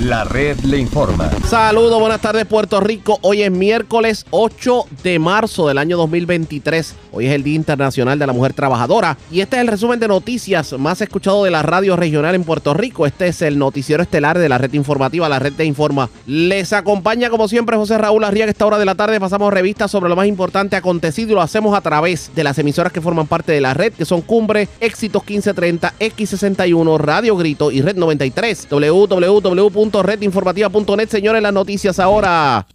[0.00, 1.30] La red le informa.
[1.48, 3.20] Saludos, buenas tardes Puerto Rico.
[3.22, 6.96] Hoy es miércoles 8 de marzo del año 2023.
[7.12, 10.08] Hoy es el Día Internacional de la Mujer Trabajadora y este es el resumen de
[10.08, 13.06] noticias más escuchado de la radio regional en Puerto Rico.
[13.06, 16.10] Este es el noticiero estelar de la red informativa, la red de Informa.
[16.26, 18.50] Les acompaña como siempre José Raúl Arriaga.
[18.50, 21.74] Esta hora de la tarde pasamos revistas sobre lo más importante acontecido y lo hacemos
[21.74, 25.22] a través de las emisoras que forman parte de la red, que son Cumbre, Éxitos
[25.22, 28.66] 1530, X61, Radio Grito y Red 93.
[28.68, 31.08] www redinformativa.net.
[31.08, 32.66] Señores, las noticias ahora.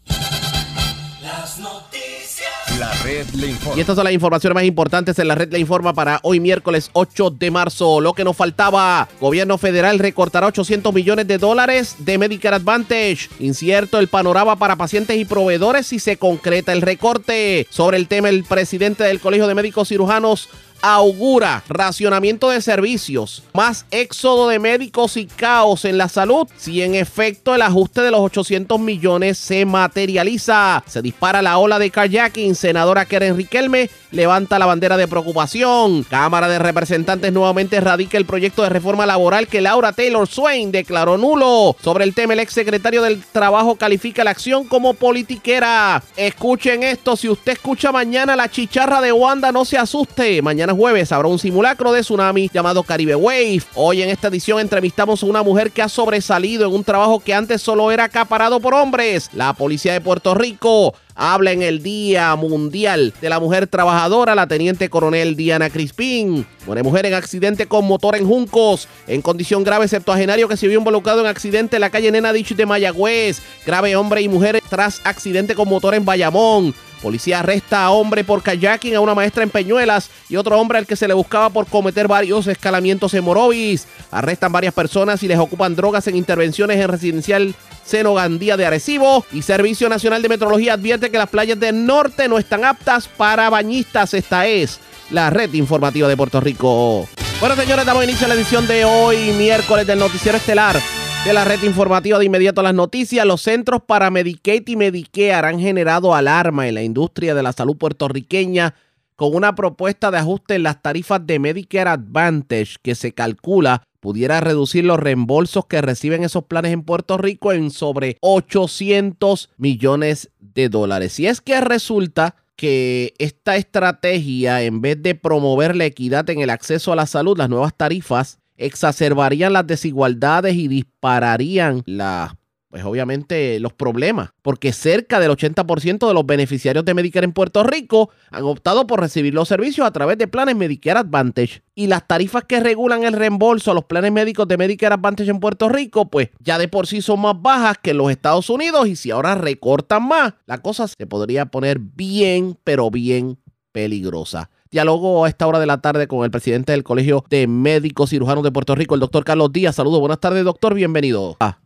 [1.21, 2.79] Las noticias.
[2.79, 3.77] La red le informa.
[3.77, 6.89] Y estas son las informaciones más importantes en la red le informa para hoy miércoles
[6.93, 7.99] 8 de marzo.
[7.99, 9.07] Lo que nos faltaba.
[9.19, 13.29] Gobierno federal recortará 800 millones de dólares de Medicare Advantage.
[13.39, 17.67] Incierto el panorama para pacientes y proveedores si se concreta el recorte.
[17.69, 20.49] Sobre el tema, el presidente del Colegio de Médicos Cirujanos
[20.81, 26.47] augura racionamiento de servicios, más éxodo de médicos y caos en la salud.
[26.57, 31.79] Si en efecto el ajuste de los 800 millones se materializa, se dispara la ola
[31.79, 32.55] de kayaking.
[32.55, 36.03] Senadora Keren Riquelme levanta la bandera de preocupación.
[36.03, 41.17] Cámara de Representantes nuevamente radica el proyecto de reforma laboral que Laura Taylor Swain declaró
[41.17, 41.75] nulo.
[41.81, 46.01] Sobre el tema, el exsecretario del Trabajo califica la acción como politiquera.
[46.15, 50.41] Escuchen esto, si usted escucha mañana la chicharra de Wanda, no se asuste.
[50.41, 53.63] Mañana jueves habrá un simulacro de tsunami llamado Caribe Wave.
[53.75, 57.33] Hoy en esta edición entrevistamos a una mujer que ha sobresalido en un trabajo que
[57.33, 59.29] antes solo era acaparado por hombres.
[59.33, 64.47] La policía de Puerto Rico habla en el Día Mundial de la Mujer Trabajadora, la
[64.47, 66.47] teniente coronel Diana Crispín.
[66.65, 70.79] Muere mujer en accidente con motor en Juncos, en condición grave septuagenario que se vio
[70.79, 73.41] involucrado en accidente en la calle Nena Dicho de Mayagüez.
[73.65, 76.73] Grave hombre y mujer tras accidente con motor en Bayamón.
[77.01, 80.85] Policía arresta a hombre por kayaking, a una maestra en Peñuelas y otro hombre al
[80.85, 83.87] que se le buscaba por cometer varios escalamientos en Morovis.
[84.11, 87.55] Arrestan varias personas y les ocupan drogas en intervenciones en residencial
[87.85, 89.25] Seno Gandía de Arecibo.
[89.31, 93.49] Y Servicio Nacional de Metrología advierte que las playas del norte no están aptas para
[93.49, 94.13] bañistas.
[94.13, 97.07] Esta es la red informativa de Puerto Rico.
[97.39, 100.79] Bueno, señores, damos inicio a la edición de hoy, miércoles del Noticiero Estelar
[101.25, 105.47] de la red informativa de inmediato a las noticias, los centros para Medicaid y Medicare
[105.47, 108.73] han generado alarma en la industria de la salud puertorriqueña
[109.15, 114.39] con una propuesta de ajuste en las tarifas de Medicare Advantage que se calcula pudiera
[114.39, 120.69] reducir los reembolsos que reciben esos planes en Puerto Rico en sobre 800 millones de
[120.69, 121.19] dólares.
[121.19, 126.49] Y es que resulta que esta estrategia, en vez de promover la equidad en el
[126.49, 132.35] acceso a la salud, las nuevas tarifas exacerbarían las desigualdades y dispararían la
[132.69, 137.63] pues obviamente los problemas, porque cerca del 80% de los beneficiarios de Medicare en Puerto
[137.63, 142.07] Rico han optado por recibir los servicios a través de planes Medicare Advantage y las
[142.07, 146.11] tarifas que regulan el reembolso a los planes médicos de Medicare Advantage en Puerto Rico,
[146.11, 149.09] pues ya de por sí son más bajas que en los Estados Unidos y si
[149.09, 153.39] ahora recortan más, la cosa se podría poner bien, pero bien
[153.71, 154.51] peligrosa.
[154.71, 158.43] Diálogo a esta hora de la tarde con el presidente del Colegio de Médicos Cirujanos
[158.43, 159.73] de Puerto Rico, el doctor Carlos Díaz.
[159.75, 161.35] Saludos, buenas tardes, doctor, bienvenido.
[161.39, 161.57] Ah.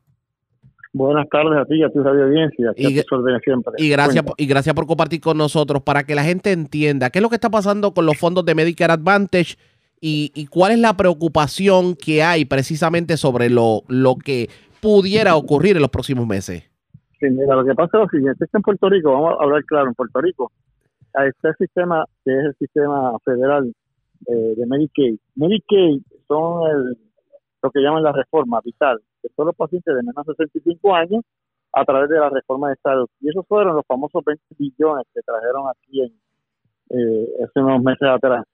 [0.94, 2.72] Buenas tardes a ti y a tu radio audiencia.
[2.78, 2.86] Y,
[3.44, 3.74] siempre.
[3.78, 7.24] y, gracias, y gracias por compartir con nosotros para que la gente entienda qué es
[7.24, 9.58] lo que está pasando con los fondos de Medicare Advantage
[10.00, 14.48] y, cuál es la preocupación que hay precisamente sobre lo, lo que
[14.82, 16.64] pudiera ocurrir en los próximos meses.
[17.20, 19.44] Sí, mira, lo que pasa es lo siguiente, es que en Puerto Rico, vamos a
[19.44, 20.52] hablar claro, en Puerto Rico
[21.14, 23.74] a este sistema que es el sistema federal
[24.28, 25.18] eh, de Medicaid.
[25.36, 26.96] Medicaid son
[27.62, 31.24] lo que llaman la reforma vital, que son los pacientes de menos de 65 años
[31.74, 33.08] a través de la reforma de salud.
[33.22, 36.14] Y esos fueron los famosos 20 billones que trajeron aquí en
[36.90, 38.46] eh, hace unos meses atrás.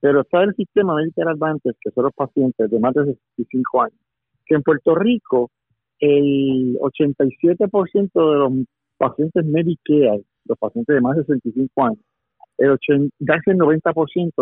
[0.00, 3.04] Pero está el sistema Medicare Advantage, que son los pacientes de más de
[3.36, 3.98] 65 años,
[4.46, 5.50] que en Puerto Rico
[5.98, 8.52] el 87% de los
[8.96, 12.04] pacientes Medicare los pacientes de más de 65 años,
[12.58, 14.32] el 80, casi el 90%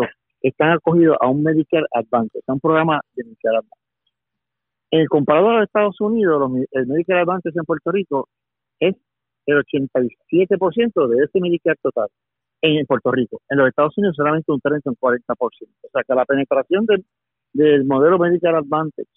[0.41, 3.79] están acogidos a un Medicare Advantage, a un programa de Medicare Advantage.
[4.91, 8.27] En comparado a los Estados Unidos, el Medicare Advantage en Puerto Rico
[8.79, 8.95] es
[9.45, 12.07] el 87% de ese Medicare total
[12.61, 13.41] en Puerto Rico.
[13.49, 15.25] En los Estados Unidos solamente un 30 o un 40%.
[15.37, 19.07] O sea que la penetración del, modelo Medicare Advantage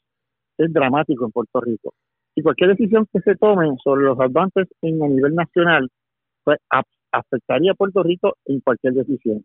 [0.59, 1.95] es dramático en Puerto Rico.
[2.35, 5.88] Y cualquier decisión que se tome sobre los advances en a nivel nacional
[6.44, 6.59] pues
[7.12, 9.44] afectaría a Puerto Rico en cualquier decisión.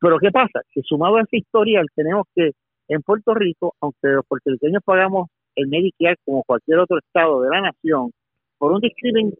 [0.00, 0.62] Pero ¿qué pasa?
[0.72, 2.52] Que sumado a ese historial tenemos que
[2.88, 7.60] en Puerto Rico, aunque los puertorriqueños pagamos el Medicare como cualquier otro estado de la
[7.60, 8.12] nación,
[8.58, 9.32] por un discrimen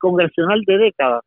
[0.00, 1.22] congresional de décadas,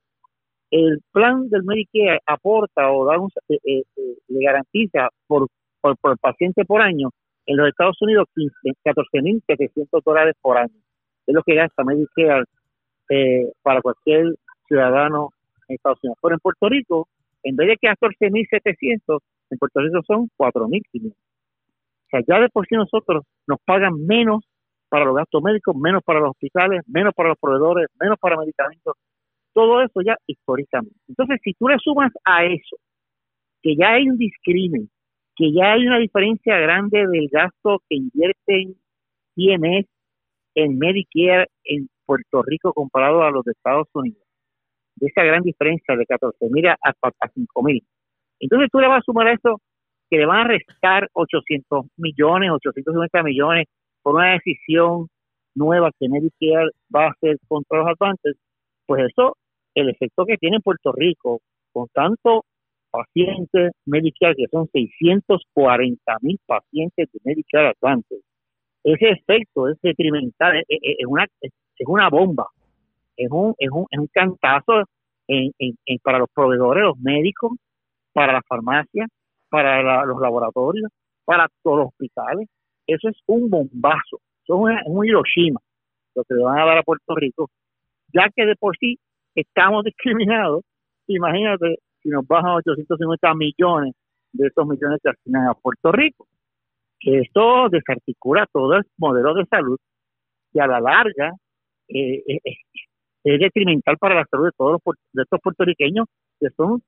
[0.72, 5.48] el plan del Medicare aporta o da un, eh, eh, eh, le garantiza por,
[5.82, 7.10] por, por paciente por año
[7.46, 10.80] En los Estados Unidos, 14.700 dólares por año.
[11.26, 12.44] Es lo que gasta Medicare
[13.10, 14.36] eh, para cualquier
[14.68, 15.30] ciudadano
[15.68, 16.20] en Estados Unidos.
[16.22, 17.08] Pero en Puerto Rico,
[17.44, 19.20] en vez de que 14.700,
[19.50, 21.12] en Puerto Rico son 4.500.
[21.12, 24.44] O sea, ya de por sí nosotros nos pagan menos
[24.90, 28.96] para los gastos médicos, menos para los hospitales, menos para los proveedores, menos para medicamentos.
[29.54, 30.96] Todo eso ya históricamente.
[31.08, 32.78] Entonces, si tú le sumas a eso,
[33.62, 34.90] que ya hay un discrimen,
[35.36, 38.76] que ya hay una diferencia grande del gasto que invierten
[39.36, 39.86] IMS
[40.56, 44.24] en Medicare en Puerto Rico comparado a los de Estados Unidos,
[44.96, 47.84] de esa gran diferencia de 14 mil a, a 5 mil.
[48.40, 49.62] Entonces tú le vas a sumar a eso
[50.10, 53.66] que le van a restar 800 millones, 850 millones
[54.02, 55.08] por una decisión
[55.54, 58.38] nueva que Medicare va a hacer contra los advances,
[58.86, 59.36] pues eso,
[59.76, 61.42] el efecto que tiene en Puerto Rico,
[61.74, 62.46] con tanto
[62.90, 68.22] pacientes Medicare, que son 640 mil pacientes de Medicare Advantage,
[68.94, 71.52] ese efecto es detrimental, es, una, es,
[71.86, 72.48] una bomba,
[73.18, 74.84] es un, es un, es un cantazo
[75.28, 75.52] en,
[76.02, 77.52] para los proveedores, los médicos,
[78.14, 79.10] para las farmacias,
[79.50, 80.90] para los laboratorios,
[81.26, 82.48] para todos los hospitales.
[82.86, 85.60] Eso es un bombazo, eso es un Hiroshima,
[86.16, 87.50] lo que le van a dar a Puerto Rico,
[88.14, 88.98] ya que de por sí
[89.36, 90.64] estamos discriminados.
[91.08, 93.94] Imagínate si nos bajan 850 millones
[94.32, 96.26] de esos millones que asignan a Puerto Rico.
[97.00, 99.78] Que esto desarticula todo el modelo de salud
[100.54, 101.34] y a la larga
[101.90, 102.56] eh, eh, eh,
[103.24, 106.08] es detrimental para la salud de todos los, de estos puertorriqueños
[106.40, 106.82] que son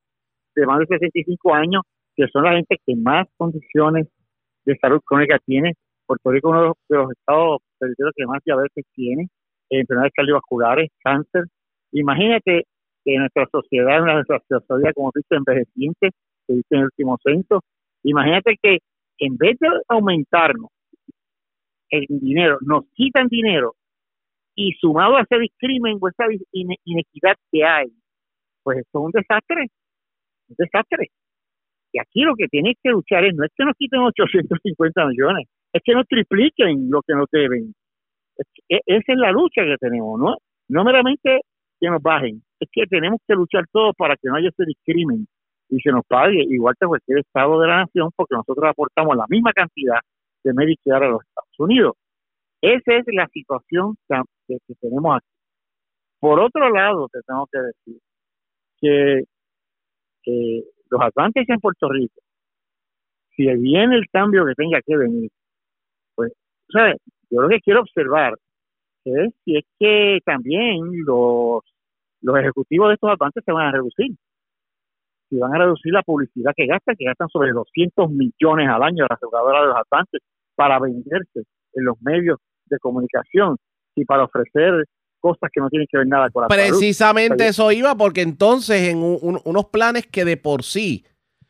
[0.56, 1.84] de más de 65 años,
[2.16, 4.08] que son la gente que más condiciones
[4.66, 5.74] de salud crónica tiene.
[6.06, 9.28] Puerto Rico es uno de los estados que más diabetes tiene,
[9.70, 11.44] enfermedades cardiovasculares, cáncer.
[11.92, 12.64] Imagínate
[13.06, 16.10] que nuestra sociedad, nuestra sociedad, como dice, envejeciente,
[16.48, 17.62] que dice en el último censo,
[18.04, 18.80] imagínate que
[19.20, 20.70] en vez de aumentarnos
[21.90, 23.76] el dinero, nos quitan dinero
[24.56, 27.88] y sumado a ese discrimen o esa inequidad que hay,
[28.64, 29.68] pues esto es un desastre
[30.50, 31.08] un desastre.
[31.92, 35.48] Y aquí lo que tiene que luchar es, no es que nos quiten 850 millones,
[35.74, 37.74] es que nos tripliquen lo que nos deben.
[38.70, 40.36] E, esa es la lucha que tenemos, ¿no?
[40.70, 41.42] No meramente
[41.80, 45.26] que nos bajen, es que tenemos que luchar todos para que no haya ese discrimen
[45.70, 49.26] y se nos pague igual que cualquier estado de la nación porque nosotros aportamos la
[49.30, 50.00] misma cantidad
[50.44, 51.94] de Medicare a los Estados Unidos.
[52.62, 55.28] Esa es la situación que, tenemos aquí.
[56.20, 58.02] Por otro lado, te tengo que decir
[58.82, 59.24] que
[60.24, 62.22] que los atlantes en Puerto Rico,
[63.36, 65.30] si viene el cambio que tenga que venir,
[66.16, 66.34] pues,
[66.72, 66.98] ¿sabes?
[67.30, 68.34] Yo lo que quiero observar
[69.06, 71.62] es si es que también los,
[72.22, 74.12] los ejecutivos de estos atlantes se van a reducir.
[75.30, 79.06] Si van a reducir la publicidad que gastan, que gastan sobre 200 millones al año
[79.08, 80.22] la aseguradora de los atlantes
[80.56, 81.44] para venderse
[81.74, 83.58] en los medios de comunicación
[83.96, 84.86] y para ofrecer
[85.20, 89.00] cosas que no tienen que ver nada con la Precisamente eso iba, porque entonces en
[89.02, 91.06] unos planes que de por sí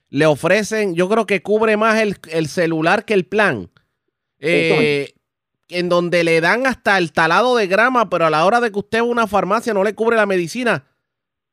[0.10, 3.70] le ofrecen, yo creo que cubre más el, celular que el plan.
[4.40, 5.14] Eh,
[5.70, 8.80] en donde le dan hasta el talado de grama, pero a la hora de que
[8.80, 10.84] usted va a una farmacia no le cubre la medicina.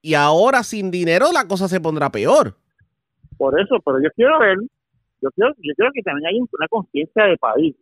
[0.06, 2.54] Y ahora sin dinero la cosa se pondrá peor.
[3.36, 4.56] Por eso, pero yo quiero ver,
[5.20, 7.74] yo quiero, yo quiero que también hay una conciencia de país.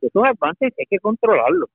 [0.00, 1.70] Esos avances hay que controlarlos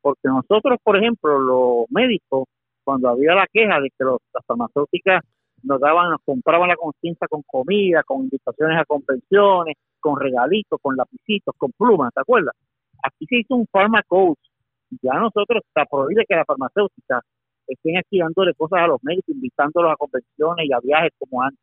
[0.00, 2.48] porque nosotros, por ejemplo, los médicos,
[2.82, 5.22] cuando había la queja de que las farmacéuticas
[5.62, 10.96] nos daban, nos compraban la conciencia con comida, con invitaciones a convenciones, con regalitos, con
[10.96, 12.56] lapicitos, con plumas, ¿te acuerdas?
[13.04, 14.38] Aquí se hizo un pharmacoach.
[15.02, 17.22] Ya nosotros está prohibido que las farmacéuticas
[17.72, 21.60] estén aquí dándole cosas a los médicos, invitándolos a convenciones y a viajes como antes.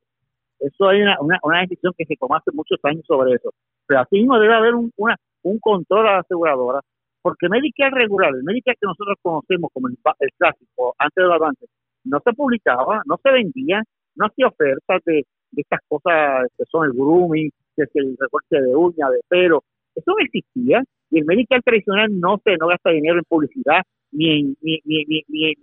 [0.60, 3.52] Eso hay una, una, decisión que se tomó hace muchos años sobre eso.
[3.86, 6.82] Pero así mismo debe haber un, una, un control a la aseguradora
[7.28, 9.98] porque Medicare regular, el Medicare que nosotros conocemos como el,
[10.38, 11.66] clásico, antes del avance,
[12.06, 13.84] no se publicaba, no se vendía,
[14.16, 15.26] no hacía ofertas de,
[15.58, 19.62] estas cosas que son el grooming, que es el recorte de uña, de pelo,
[19.94, 24.40] eso no existía, y el Medicare tradicional no se no gasta dinero en publicidad, ni
[24.40, 25.54] en, ni, ni, ni,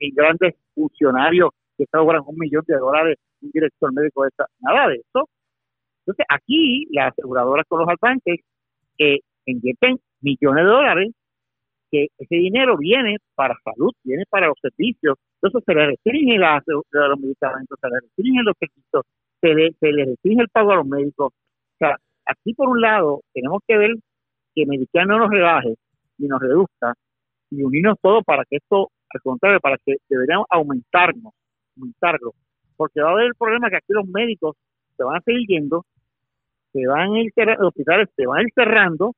[0.00, 4.88] ni, grandes funcionarios que cobran un millón de dólares un director médico de esta, nada
[4.88, 5.28] de eso.
[6.00, 8.40] Entonces aquí las aseguradoras con los albantes
[8.98, 11.12] eh, invierten millones de dólares,
[11.90, 16.62] que ese dinero viene para salud, viene para los servicios, entonces se le restringe la,
[16.66, 19.02] los medicamentos, se le restringe los servicios,
[19.40, 21.32] se le, se le restringe el pago a los médicos.
[21.32, 23.94] O sea, aquí por un lado tenemos que ver
[24.54, 25.74] que Medicare no nos rebaje
[26.18, 26.94] ni nos reduzca
[27.50, 31.32] y unirnos todos para que esto, al contrario, para que deberíamos aumentarnos,
[31.76, 32.34] aumentarlo,
[32.76, 34.56] porque va a haber el problema que aquí los médicos
[34.96, 35.84] se van a seguir yendo
[36.76, 39.14] se van a ir, los hospitales se van a ir cerrando,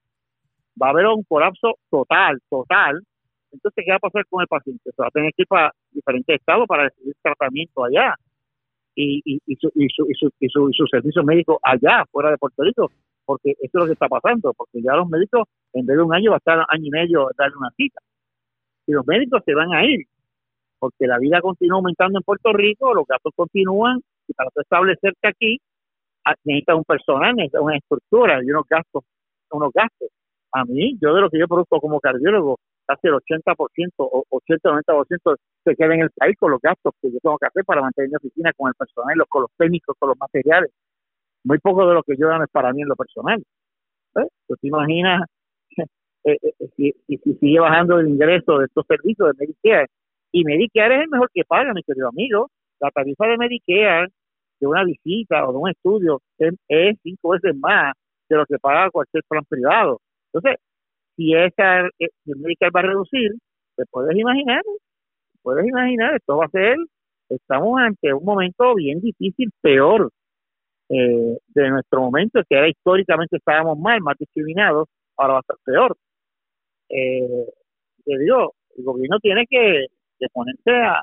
[0.81, 3.03] va a haber un colapso total, total.
[3.51, 4.91] Entonces, ¿qué va a pasar con el paciente?
[4.95, 8.15] Se va a tener que ir para diferentes estados para recibir tratamiento allá
[8.95, 12.05] y, y, y, su, y, su, y, su, y, su, y su servicio médico allá,
[12.11, 12.91] fuera de Puerto Rico,
[13.25, 16.15] porque eso es lo que está pasando, porque ya los médicos, en vez de un
[16.15, 18.01] año, va a estar año y medio darle una cita.
[18.89, 20.07] Y los médicos se van a ir,
[20.79, 25.59] porque la vida continúa aumentando en Puerto Rico, los gastos continúan, y para establecerte aquí,
[26.25, 29.05] ah, necesitas un personal, necesitas una estructura y unos gastos,
[29.51, 30.09] unos gastos.
[30.53, 35.37] A mí, yo de lo que yo produzco como cardiólogo, casi el 80% o 80-90%
[35.65, 38.09] se queda en el país con los gastos que yo tengo que hacer para mantener
[38.09, 40.71] mi oficina con el personal, con los técnicos, con los materiales.
[41.45, 43.45] Muy poco de lo que yo gano es para mí en lo personal.
[44.17, 44.29] ¿Eh?
[44.47, 45.29] ¿Tú te imaginas
[46.33, 49.89] eh, eh, si, si, sigue bajando el ingreso de estos servicios de Medicare?
[50.33, 52.51] Y Medicare es el mejor que paga, mi querido amigo.
[52.81, 54.09] La tarifa de Medicare
[54.61, 57.95] de una visita o de un estudio es, cinco veces más
[58.29, 60.01] de lo que paga cualquier plan privado.
[60.33, 60.61] Entonces,
[61.17, 63.33] si esa el Medicare va a reducir,
[63.77, 64.63] te puedes imaginar,
[65.43, 66.77] puedes imaginar, esto va a ser,
[67.29, 70.11] estamos ante un momento bien difícil, peor
[70.91, 75.57] eh, de nuestro momento, que era históricamente estábamos mal, más discriminados, ahora va a estar
[75.65, 75.97] peor.
[76.89, 77.45] Eh,
[78.05, 79.87] te digo, el gobierno tiene que,
[80.33, 81.03] ponerse a,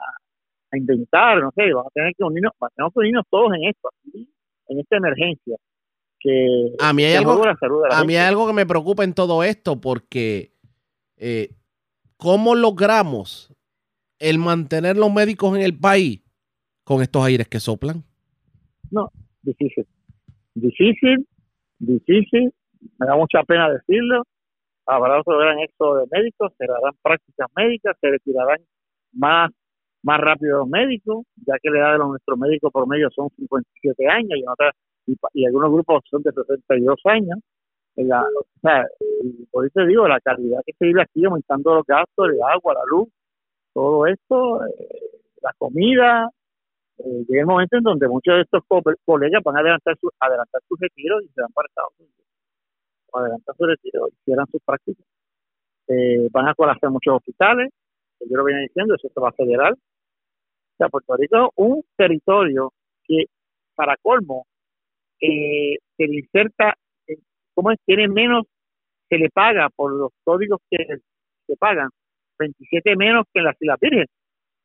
[0.73, 3.89] inventar, no sé, vamos a tener que unirnos, tenemos que unirnos todos en esto,
[4.67, 5.55] en esta emergencia.
[6.19, 7.41] Que, a mí hay, algo,
[7.91, 10.55] a mí hay algo que me preocupa en todo esto porque
[11.17, 11.49] eh,
[12.17, 13.53] ¿cómo logramos
[14.19, 16.21] el mantener los médicos en el país
[16.83, 18.03] con estos aires que soplan?
[18.91, 19.11] No,
[19.41, 19.85] difícil.
[20.53, 21.27] Difícil,
[21.79, 22.53] difícil.
[22.97, 24.23] Me da mucha pena decirlo.
[24.85, 28.59] Habrá otro gran éxodo de médicos, se harán prácticas médicas, se retirarán
[29.13, 29.51] más
[30.05, 34.07] más rápido los médicos, ya que la edad de los, nuestros médicos promedio son 57
[34.07, 34.37] años
[35.07, 37.39] y, y, algunos grupos son de 62 años.
[37.95, 38.85] La, o sea,
[39.49, 42.81] por eso digo, la calidad que se vive aquí, aumentando los gastos, el agua, la
[42.85, 43.09] luz,
[43.73, 46.29] todo esto, eh, la comida,
[46.99, 48.63] eh, llega el momento en donde muchos de estos
[49.05, 52.25] colegas van a adelantar adelantar sus retiros y se van para Estados Unidos.
[53.19, 55.05] Adelantar su retiro y cierran sus prácticas.
[55.87, 57.71] Eh, van a colapsar muchos hospitales,
[58.19, 59.73] yo lo venía diciendo, eso se va a federal.
[59.73, 63.25] O sea, Puerto Rico es un territorio que,
[63.75, 64.45] para colmo,
[65.21, 66.73] eh, se le inserta,
[67.07, 67.17] eh,
[67.53, 67.79] ¿cómo es?
[67.85, 68.45] Tiene menos,
[69.09, 70.77] se le paga por los códigos que
[71.47, 71.89] se pagan,
[72.39, 74.09] 27 menos que en las Islas Vírgenes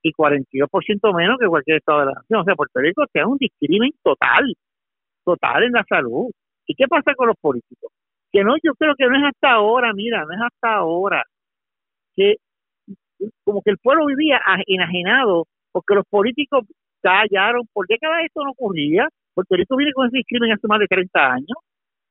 [0.03, 2.41] y 42% menos que cualquier estado de la nación.
[2.41, 4.55] O sea, Puerto Rico es un discrimen total,
[5.25, 6.31] total en la salud.
[6.67, 7.93] ¿Y qué pasa con los políticos?
[8.33, 11.25] Que no, yo creo que no es hasta ahora, mira, no es hasta ahora
[12.15, 12.37] que
[13.45, 16.65] como que el pueblo vivía enajenado porque los políticos
[17.03, 19.09] callaron, por décadas esto no ocurría.
[19.35, 21.59] Puerto Rico viene con ese discrimen hace más de 30 años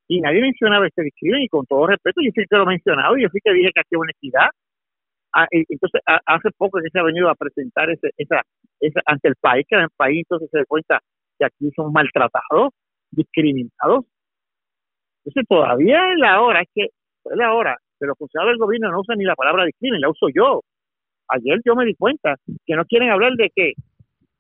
[0.08, 3.18] y nadie mencionaba este discrimen y con todo respeto yo sí que lo he mencionado
[3.18, 4.50] y yo sí que dije que hacía honestidad
[5.34, 8.42] Ah, entonces, hace poco que se ha venido a presentar ese, esa,
[8.80, 11.00] esa, ante el país, que el país entonces se da cuenta
[11.38, 12.74] que aquí son maltratados,
[13.12, 14.06] discriminados.
[15.24, 18.92] Entonces, todavía es la hora, es que es la hora que los funcionarios del gobierno
[18.92, 20.62] no usan ni la palabra discrimen, la uso yo.
[21.28, 22.36] Ayer yo me di cuenta
[22.66, 23.74] que no quieren hablar de que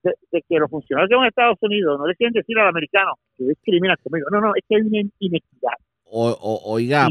[0.03, 3.95] de, que los funcionarios de Estados Unidos no le quieren decir al americano que discrimina
[3.97, 4.27] conmigo.
[4.31, 5.73] No, no, es que hay una inequidad.
[6.05, 7.07] O, oiga.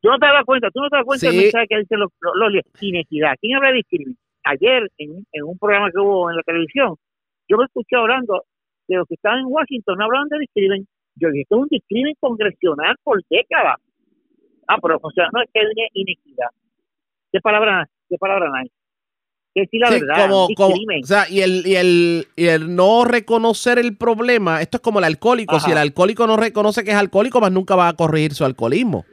[0.00, 2.10] Tú no te das cuenta, tú no te das cuenta del mensaje que dicen los,
[2.20, 3.34] los, inequidad.
[3.40, 4.16] ¿Quién habla de discrimen?
[4.44, 6.94] Ayer, en, en, un programa que hubo en la televisión,
[7.48, 8.44] yo me escuché hablando
[8.86, 10.86] de los que estaban en Washington, no hablaban de discrimen.
[11.20, 13.76] Yo dije, esto es un discrimen congresional por décadas.
[14.66, 16.48] Ah, pero o sea, no es que hay inequidad.
[17.32, 18.70] ¿Qué palabra, qué palabra hay?
[19.72, 20.28] la verdad.
[20.28, 24.82] Como, o sea, y el, y, el, y el no reconocer el problema, esto es
[24.82, 25.58] como el alcohólico.
[25.60, 29.04] Si el alcohólico no reconoce que es alcohólico, más nunca va a corregir su alcoholismo.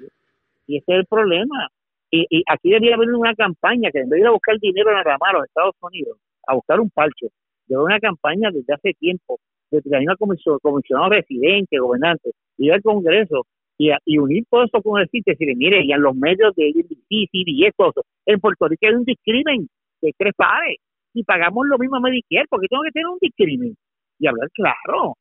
[0.67, 1.69] Y ese es el problema.
[2.11, 4.89] Y, y aquí debería haber una campaña que en vez de ir a buscar dinero
[4.89, 7.27] en la a los Estados Unidos, a buscar un parche,
[7.67, 9.39] de una campaña desde hace tiempo,
[9.81, 13.45] que hay una comisión, comisionado residente, gobernante, ir al Congreso
[13.77, 16.55] y, y unir todo eso con el sitio y decirle, mire, y en los medios
[16.55, 17.93] de ABC, y eso,
[18.25, 19.67] en Puerto Rico hay un discrimen
[20.01, 20.77] de tres pares
[21.13, 23.75] y pagamos lo mismo a Medicare, porque tengo que tener un discrimen.
[24.19, 25.15] Y hablar claro,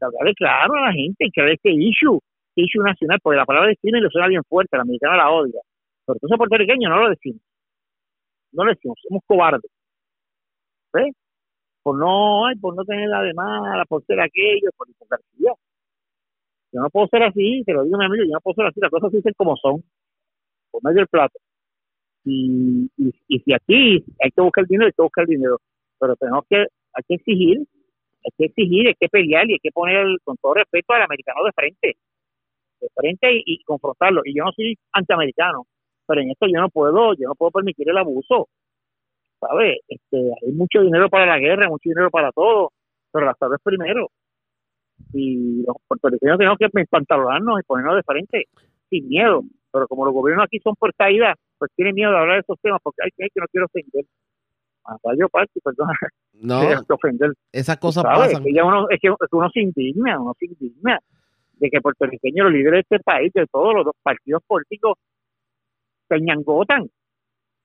[0.00, 2.18] hablarle claro a la gente crear este issue,
[2.50, 5.60] este issue nacional, porque la palabra discrimen lo suena bien fuerte, la americana la odia,
[6.06, 7.40] pero entonces puertorriqueños no lo decimos,
[8.52, 9.70] no lo decimos, somos cobardes,
[10.92, 11.14] ¿ves?
[11.82, 15.52] Por no, por no tener la demanda, por ser aquello, por hipocresía.
[16.72, 18.80] Yo no puedo ser así, te lo digo mi amigo, yo no puedo ser así,
[18.80, 19.82] las cosas se dicen como son,
[20.70, 21.38] por medio del plato.
[22.24, 25.58] Y, y, si aquí hay que buscar el dinero, hay que buscar el dinero.
[25.98, 29.70] Pero tenemos que, hay que exigir, hay que exigir, hay que pelear y hay que
[29.72, 31.96] poner con todo respeto al americano de frente.
[32.80, 34.22] de frente y, confrontarlo.
[34.24, 35.66] Y yo no soy antiamericano,
[36.06, 38.48] pero en esto yo no puedo, yo no puedo permitir el abuso.
[39.42, 39.78] ¿Sabes?
[39.88, 42.70] Este, hay mucho dinero para la guerra, mucho dinero para todo,
[43.10, 44.08] pero la salud es primero.
[45.12, 48.44] Y los puertorriqueños tenemos que pantalonarnos y ponernos de frente,
[48.88, 49.42] sin miedo.
[49.72, 52.60] Pero como los gobiernos aquí son por caída, pues tienen miedo de hablar de esos
[52.60, 54.04] temas porque hay que no quiero ofender.
[55.18, 55.88] yo parte, perdón.
[56.34, 56.60] No,
[56.94, 57.32] ofender.
[57.50, 58.46] esas cosas pasan.
[58.46, 61.00] Es que, uno, es que uno se indigna, uno se indigna
[61.54, 64.98] de que puertorriqueños, los líderes de este país, de todos los partidos políticos,
[66.08, 66.88] se ñangotan,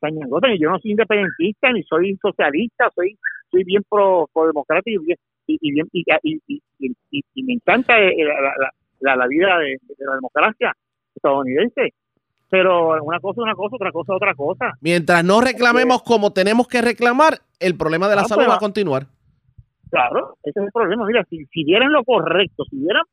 [0.02, 3.18] Y yo no soy independentista ni soy socialista, soy
[3.50, 5.02] soy bien pro, pro democrático
[5.48, 10.74] y, y, bien, y, y, me encanta eh, la, la, la, vida de, la democracia
[11.16, 11.94] estadounidense.
[12.50, 14.74] Pero una cosa una cosa, otra cosa otra cosa.
[14.82, 18.56] Mientras no reclamemos como tenemos que reclamar, el problema de la ah, salud pues, va
[18.56, 19.08] a continuar.
[19.90, 21.06] Claro, ese es el problema.
[21.06, 23.04] Mira, si, si vieran lo correcto, si vieran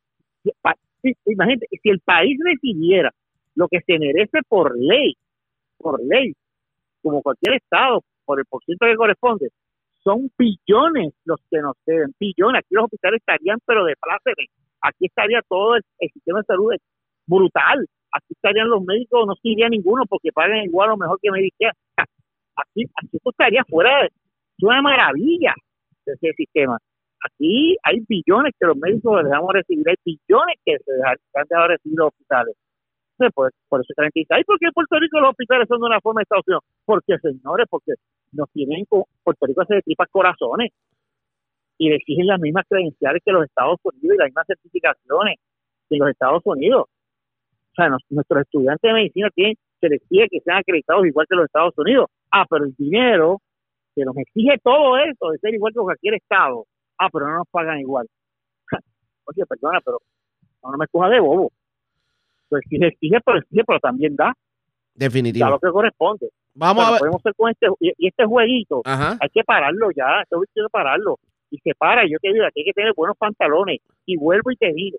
[1.27, 3.13] imagínate, si el país decidiera
[3.55, 5.17] lo que se merece por ley,
[5.79, 6.35] por ley,
[7.05, 9.49] como cualquier estado, por el porcentaje que corresponde,
[10.03, 12.61] son billones los que nos deben, billones.
[12.61, 14.49] Aquí los hospitales estarían, pero de plácemes.
[14.81, 15.83] Aquí estaría todo el,
[16.13, 16.73] sistema de salud
[17.27, 17.87] brutal.
[18.13, 21.77] Aquí estarían los médicos, no sería ninguno porque pagan igual o mejor que Medicare.
[21.97, 24.09] Aquí, aquí esto estaría fuera de,
[24.63, 25.55] una maravilla
[26.07, 26.79] de ese sistema.
[27.25, 31.99] Aquí hay billones que los médicos dejamos recibir, hay billones que se han dejado recibir
[31.99, 32.55] los hospitales.
[33.35, 34.41] Por, por eso garantiza.
[34.41, 36.63] ¿Y por qué en Puerto Rico los hospitales son de una forma de Unidos?
[36.85, 37.93] Porque, señores, porque
[38.33, 40.73] nos tienen, Puerto Rico se tripas corazones
[41.79, 45.37] y le exigen las mismas credenciales que los Estados Unidos y las mismas certificaciones
[45.89, 46.87] que los Estados Unidos.
[47.73, 51.37] O sea, nuestros estudiantes de medicina tienen, se les exige que sean acreditados igual que
[51.37, 52.07] los Estados Unidos.
[52.31, 53.41] Ah, pero el dinero
[53.95, 56.65] que nos exige todo eso de ser igual que cualquier Estado,
[56.99, 58.07] ah, pero no nos pagan igual.
[59.27, 59.99] Oye, perdona, pero
[60.63, 61.51] no, me escoja de bobo.
[62.55, 64.33] Pues exige, exige, pero exige, pero también da.
[64.95, 65.41] Definitivamente.
[65.41, 66.29] Da lo que corresponde.
[66.55, 66.99] Vamos a ver.
[67.01, 71.19] Podemos hacer con este, y, este jueguito, hay que pararlo ya, este hay que pararlo.
[71.51, 73.81] Y se para, yo te digo, aquí hay que tener buenos pantalones.
[74.07, 74.99] Y vuelvo y te digo,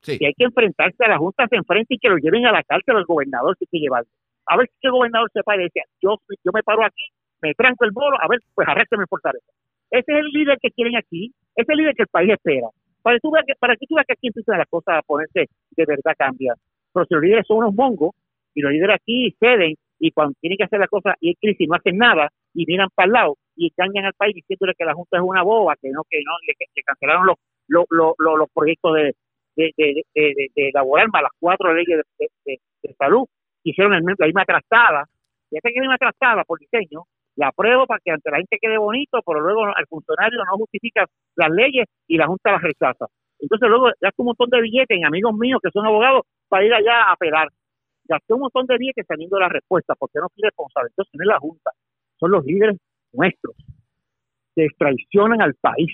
[0.00, 0.18] sí.
[0.18, 2.64] que hay que enfrentarse a la Junta, se enfrente y que lo lleven a la
[2.64, 4.08] cárcel al gobernador que llevarlo.
[4.46, 5.82] A ver si el gobernador se parece.
[6.02, 7.04] Yo, yo me paro aquí,
[7.42, 9.52] me tranco el bolo, a ver, pues arrésteme fortaleza.
[9.90, 12.66] Ese es el líder que quieren aquí, ese es el líder que el país espera.
[13.06, 15.02] Para que tú veas que, para que, tú veas que aquí empiezan las cosas a
[15.02, 16.56] ponerse de verdad cambiar.
[16.92, 18.16] Pero si los líderes son unos mongos
[18.52, 21.68] y los líderes aquí ceden y cuando tienen que hacer las cosas y hay crisis
[21.68, 24.94] no hacen nada y miran para el lado y engañan al país diciéndole que la
[24.94, 27.36] Junta es una boba, que no, que no, le, cancelaron los,
[27.68, 29.14] los, los, los proyectos de,
[29.54, 33.24] de, de, de, elaborar más las cuatro leyes de, salud,
[33.62, 35.04] hicieron la misma trastada,
[35.52, 37.04] y esta misma trastada por diseño,
[37.36, 41.06] la apruebo para que ante la gente quede bonito, pero luego el funcionario no justifica
[41.36, 43.06] las leyes y la Junta las rechaza.
[43.38, 46.72] Entonces luego gasté un montón de billetes en amigos míos que son abogados para ir
[46.72, 47.48] allá a apelar.
[48.04, 50.88] Gasté un montón de billetes teniendo la respuesta, porque no soy responsable.
[50.90, 51.70] Entonces no la Junta,
[52.18, 52.78] son los líderes
[53.12, 53.54] nuestros
[54.54, 55.90] que traicionan al país.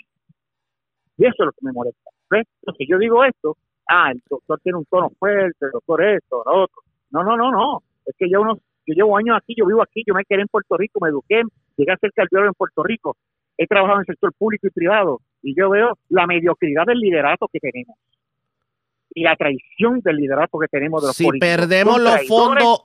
[1.19, 2.11] Y eso es lo que me molesta.
[2.31, 3.57] Entonces yo digo esto,
[3.89, 6.83] ah, el doctor tiene un tono fuerte, el doctor esto, lo otro.
[7.11, 7.83] No, no, no, no.
[8.07, 10.49] Es que ya uno yo llevo años aquí, yo vivo aquí, yo me quedé en
[10.49, 11.43] Puerto Rico, me eduqué,
[11.77, 13.17] llegué a ser cardiólogo en Puerto Rico,
[13.57, 17.49] he trabajado en el sector público y privado y yo veo la mediocridad del liderato
[17.53, 17.97] que tenemos
[19.15, 22.85] y la traición del liderato que tenemos de los si perdemos los fondos,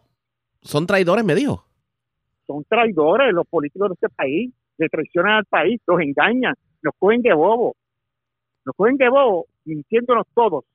[0.61, 1.63] son traidores, me dijo.
[2.45, 7.21] Son traidores los políticos de este país, le traicionan al país, los engañan, nos cogen
[7.21, 7.75] de bobo,
[8.65, 10.65] nos cogen de bobo mintiéndonos todos,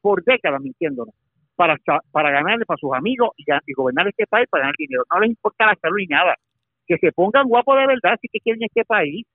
[0.00, 1.14] por décadas mintiéndonos
[1.60, 1.76] para,
[2.10, 3.44] para ganarle para sus amigos y,
[3.74, 5.04] gobernar este país para ganar dinero.
[5.12, 6.34] No les importa la salud ni nada.
[6.86, 9.26] Que se pongan guapos de verdad si que quieren este país.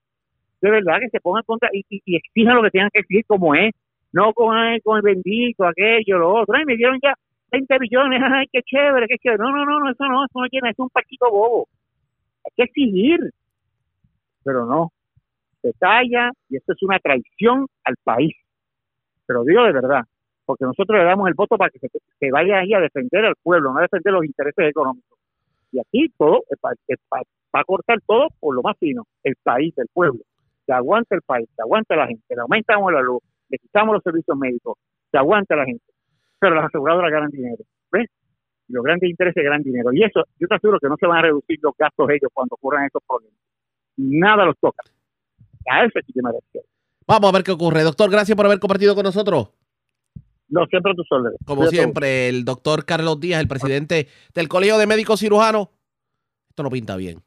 [0.59, 1.85] De verdad, que se pongan contra y,
[2.15, 3.71] exijan lo que tengan que decir como es.
[4.11, 6.55] No con, con el bendito, aquello, lo otro.
[6.57, 7.13] Ay, me dieron ya
[7.51, 9.43] 20 billones, ay, qué chévere, qué chévere.
[9.43, 11.67] No, no, no, no eso no, eso no es un pachito bobo.
[12.43, 13.19] Hay que exigir.
[14.43, 14.91] Pero no,
[15.61, 18.33] se calla y esto es una traición al país.
[19.27, 20.05] Pero digo de verdad,
[20.45, 23.73] porque nosotros le damos el voto para que se, vaya ahí a defender al pueblo,
[23.73, 25.17] no a defender los intereses económicos.
[25.71, 30.21] Y aquí todo va a cortar todo por lo más fino, el país, el pueblo.
[30.65, 34.03] Se aguanta el país, se aguanta la gente, le aumentamos la luz, le quitamos los
[34.03, 34.77] servicios médicos,
[35.11, 35.85] se aguanta la gente.
[36.39, 38.09] Pero las aseguradoras ganan dinero, ¿ves?
[38.67, 39.91] Y los grandes intereses ganan dinero.
[39.93, 42.55] Y eso, yo te aseguro que no se van a reducir los gastos ellos cuando
[42.55, 43.37] ocurran estos problemas.
[43.97, 44.83] Nada los toca.
[45.67, 46.39] A ese sistema de
[47.07, 47.83] Vamos a ver qué ocurre.
[47.83, 49.49] Doctor, gracias por haber compartido con nosotros.
[50.47, 51.39] No, siempre tus órdenes.
[51.45, 55.69] Como siempre, el doctor Carlos Díaz, el presidente del Colegio de Médicos Cirujanos.
[56.49, 57.23] Esto no pinta bien.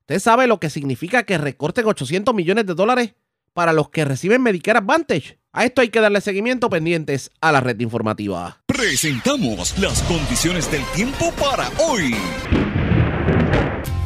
[0.00, 3.14] ¿Usted sabe lo que significa que recorten 800 millones de dólares
[3.52, 5.38] para los que reciben Medicare Advantage?
[5.52, 8.62] A esto hay que darle seguimiento pendientes a la red informativa.
[8.66, 12.14] Presentamos las condiciones del tiempo para hoy.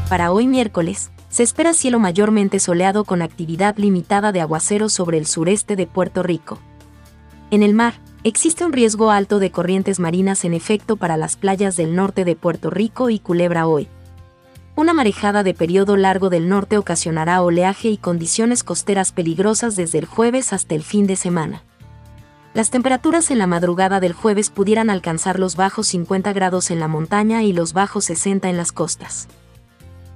[0.08, 5.26] Para hoy miércoles, se espera cielo mayormente soleado con actividad limitada de aguaceros sobre el
[5.26, 6.60] sureste de Puerto Rico.
[7.55, 11.77] En el mar, existe un riesgo alto de corrientes marinas en efecto para las playas
[11.77, 13.87] del norte de Puerto Rico y Culebra hoy.
[14.75, 20.07] Una marejada de periodo largo del norte ocasionará oleaje y condiciones costeras peligrosas desde el
[20.07, 21.62] jueves hasta el fin de semana.
[22.55, 26.88] Las temperaturas en la madrugada del jueves pudieran alcanzar los bajos 50 grados en la
[26.88, 29.29] montaña y los bajos 60 en las costas.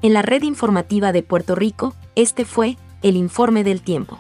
[0.03, 4.18] En la red informativa de Puerto Rico, este fue el informe del tiempo.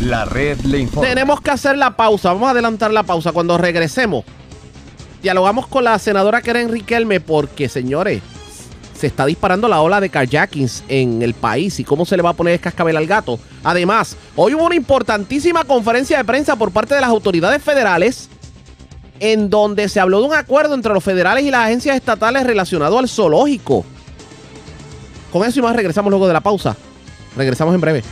[0.00, 1.08] La red le informa.
[1.08, 3.32] Tenemos que hacer la pausa, vamos a adelantar la pausa.
[3.32, 4.24] Cuando regresemos,
[5.22, 8.22] dialogamos con la senadora Keren Riquelme porque, señores,
[8.94, 12.30] se está disparando la ola de carjackings en el país y cómo se le va
[12.30, 13.38] a poner el cascabel al gato.
[13.62, 18.28] Además, hoy hubo una importantísima conferencia de prensa por parte de las autoridades federales
[19.20, 22.98] en donde se habló de un acuerdo entre los federales y las agencias estatales relacionado
[22.98, 23.84] al zoológico.
[25.32, 26.76] Con eso y más regresamos luego de la pausa.
[27.36, 28.02] Regresamos en breve.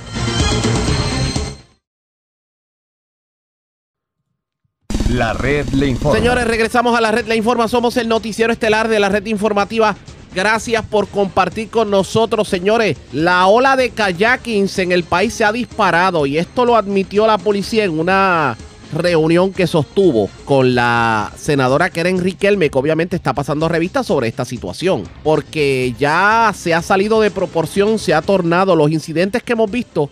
[5.23, 6.19] La red le informa.
[6.19, 7.69] Señores, regresamos a la red le informa.
[7.69, 9.95] Somos el noticiero estelar de la red informativa.
[10.35, 12.97] Gracias por compartir con nosotros, señores.
[13.13, 17.39] La ola de kayakings en el país se ha disparado y esto lo admitió la
[17.39, 18.57] policía en una
[18.93, 24.45] reunión que sostuvo con la senadora Keren Riquelme, que obviamente está pasando revista sobre esta
[24.45, 29.71] situación, porque ya se ha salido de proporción, se ha tornado los incidentes que hemos
[29.71, 30.11] visto,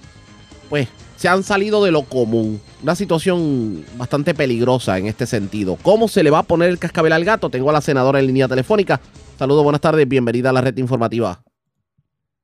[0.68, 0.87] pues
[1.20, 2.62] se han salido de lo común.
[2.83, 5.76] Una situación bastante peligrosa en este sentido.
[5.83, 7.50] ¿Cómo se le va a poner el cascabel al gato?
[7.50, 9.02] Tengo a la senadora en línea telefónica.
[9.37, 11.42] Saludos, buenas tardes, bienvenida a la red informativa.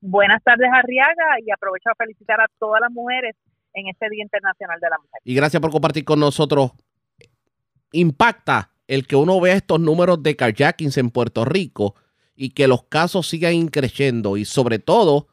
[0.02, 3.34] Buenas tardes, Arriaga, y aprovecho a felicitar a todas las mujeres
[3.72, 5.22] en este Día Internacional de la Mujer.
[5.24, 6.72] Y gracias por compartir con nosotros.
[7.92, 11.94] Impacta el que uno vea estos números de carjackings en Puerto Rico
[12.34, 15.28] y que los casos sigan creciendo y sobre todo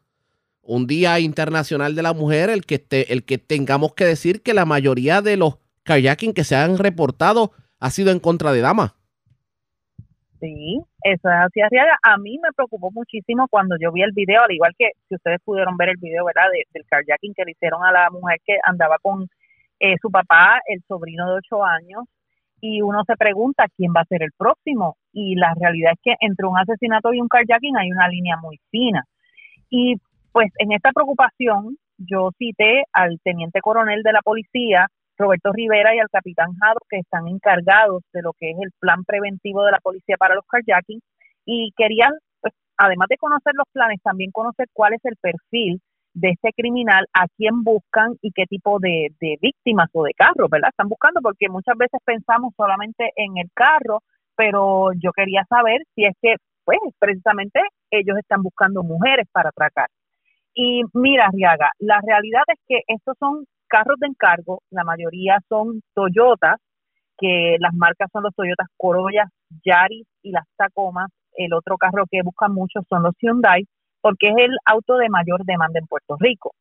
[0.64, 4.66] un Día Internacional de la Mujer el que, el que tengamos que decir que la
[4.66, 8.94] mayoría de los kayaking que se han reportado ha sido en contra de damas.
[10.40, 11.62] Sí, eso es así,
[12.02, 15.40] A mí me preocupó muchísimo cuando yo vi el video, al igual que si ustedes
[15.44, 16.50] pudieron ver el video, ¿verdad?
[16.74, 19.28] del carjacking que le hicieron a la mujer que andaba con
[19.80, 22.04] eh, su papá, el sobrino de ocho años,
[22.60, 24.98] y uno se pregunta quién va a ser el próximo.
[25.12, 28.60] Y la realidad es que entre un asesinato y un carjacking hay una línea muy
[28.70, 29.04] fina.
[29.70, 29.96] Y
[30.34, 36.00] pues en esta preocupación yo cité al teniente coronel de la policía, Roberto Rivera y
[36.00, 39.80] al capitán Jado, que están encargados de lo que es el plan preventivo de la
[39.80, 41.00] policía para los carjacking,
[41.46, 45.80] y querían, pues, además de conocer los planes, también conocer cuál es el perfil
[46.16, 50.50] de este criminal, a quién buscan y qué tipo de, de víctimas o de carros,
[50.50, 50.70] ¿verdad?
[50.70, 54.02] Están buscando porque muchas veces pensamos solamente en el carro,
[54.36, 59.90] pero yo quería saber si es que, pues, precisamente ellos están buscando mujeres para atracar.
[60.54, 65.82] Y mira, Riaga, la realidad es que estos son carros de encargo, la mayoría son
[65.96, 66.58] Toyotas,
[67.18, 69.26] que las marcas son los Toyotas Corolla,
[69.66, 71.10] Yaris y las Tacomas.
[71.36, 73.66] El otro carro que buscan mucho son los Hyundai,
[74.02, 76.52] porque es el auto de mayor demanda en Puerto Rico.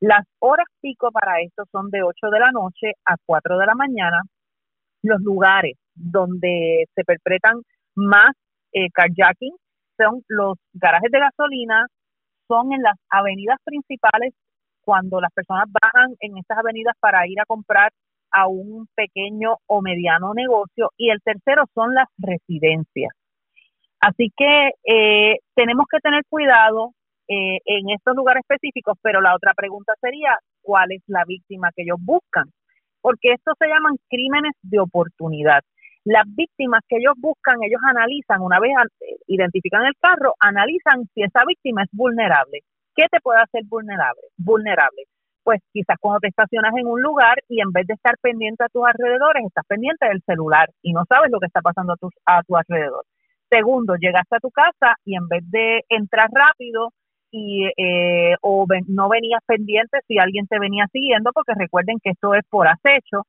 [0.00, 3.74] Las horas pico para esto son de 8 de la noche a 4 de la
[3.74, 4.22] mañana.
[5.02, 7.62] Los lugares donde se perpetran
[7.94, 8.32] más
[8.72, 9.54] eh, carjacking
[9.96, 11.86] son los garajes de gasolina,
[12.48, 14.34] son en las avenidas principales
[14.82, 17.92] cuando las personas bajan en estas avenidas para ir a comprar
[18.30, 23.12] a un pequeño o mediano negocio y el tercero son las residencias.
[24.00, 26.92] Así que eh, tenemos que tener cuidado
[27.28, 31.82] eh, en estos lugares específicos, pero la otra pregunta sería, ¿cuál es la víctima que
[31.82, 32.44] ellos buscan?
[33.00, 35.62] Porque estos se llaman crímenes de oportunidad.
[36.06, 38.70] Las víctimas que ellos buscan, ellos analizan, una vez
[39.26, 42.60] identifican el carro, analizan si esa víctima es vulnerable.
[42.94, 44.22] ¿Qué te puede hacer vulnerable?
[44.36, 45.02] Vulnerable.
[45.42, 48.68] Pues quizás cuando te estacionas en un lugar y en vez de estar pendiente a
[48.68, 52.08] tus alrededores, estás pendiente del celular y no sabes lo que está pasando a tu,
[52.24, 53.04] a tu alrededor.
[53.50, 56.90] Segundo, llegaste a tu casa y en vez de entrar rápido
[57.32, 62.34] y eh, o no venías pendiente si alguien te venía siguiendo, porque recuerden que esto
[62.34, 63.26] es por acecho,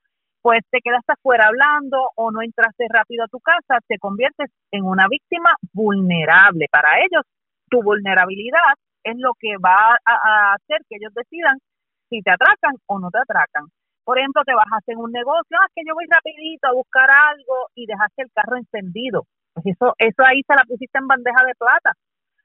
[0.47, 4.85] pues te quedaste afuera hablando o no entraste rápido a tu casa, te conviertes en
[4.85, 6.67] una víctima vulnerable.
[6.71, 7.23] Para ellos,
[7.69, 11.59] tu vulnerabilidad es lo que va a, hacer que ellos decidan
[12.07, 13.65] si te atracan o no te atracan.
[14.05, 17.67] Por ejemplo, te bajaste en un negocio, ah, que yo voy rapidito a buscar algo
[17.75, 19.23] y dejaste el carro encendido.
[19.53, 21.91] Pues eso, eso ahí se la pusiste en bandeja de plata.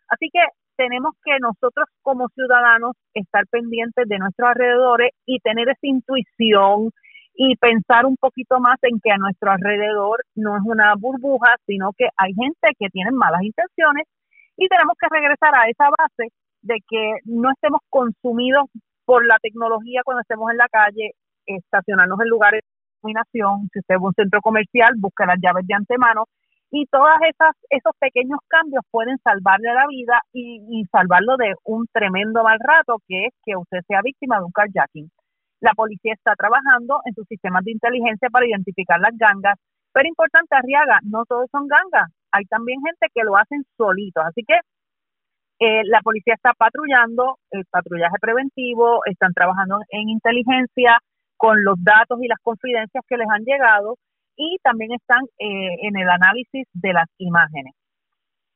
[0.08, 0.42] Así que
[0.74, 6.90] tenemos que nosotros como ciudadanos estar pendientes de nuestros alrededores y tener esa intuición
[7.34, 11.92] y pensar un poquito más en que a nuestro alrededor no es una burbuja, sino
[11.96, 14.06] que hay gente que tiene malas intenciones
[14.56, 18.64] y tenemos que regresar a esa base de que no estemos consumidos
[19.04, 21.12] por la tecnología cuando estemos en la calle,
[21.46, 25.66] estacionarnos en lugares de iluminación, si usted va a un centro comercial, busque las llaves
[25.66, 26.26] de antemano
[26.70, 31.86] y todas esas esos pequeños cambios pueden salvarle la vida y, y salvarlo de un
[31.92, 35.10] tremendo mal rato que es que usted sea víctima de un carjacking.
[35.62, 39.54] La policía está trabajando en sus sistemas de inteligencia para identificar las gangas,
[39.92, 44.42] pero importante, Arriaga, no todos son gangas, hay también gente que lo hacen solitos, así
[44.42, 44.58] que
[45.60, 50.98] eh, la policía está patrullando, el patrullaje preventivo, están trabajando en inteligencia
[51.36, 53.94] con los datos y las confidencias que les han llegado
[54.36, 57.74] y también están eh, en el análisis de las imágenes.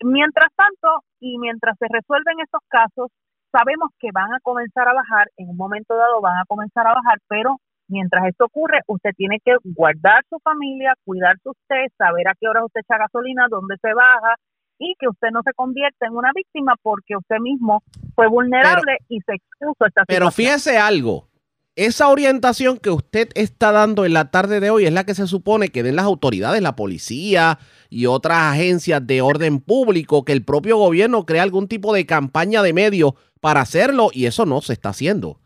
[0.03, 3.13] Mientras tanto, y mientras se resuelven esos casos,
[3.57, 6.95] sabemos que van a comenzar a bajar, en un momento dado van a comenzar a
[6.95, 7.57] bajar, pero
[7.89, 12.65] mientras esto ocurre, usted tiene que guardar su familia, cuidarse usted, saber a qué hora
[12.65, 14.35] usted echa gasolina, dónde se baja
[14.79, 17.83] y que usted no se convierta en una víctima porque usted mismo
[18.15, 20.07] fue vulnerable y se expuso a esta situación.
[20.07, 21.29] Pero fíjese algo,
[21.77, 25.27] esa orientación que usted está dando en la tarde de hoy es la que se
[25.27, 30.45] supone que den las autoridades, la policía y otras agencias de orden público, que el
[30.45, 34.73] propio gobierno crea algún tipo de campaña de medios para hacerlo y eso no se
[34.73, 35.39] está haciendo.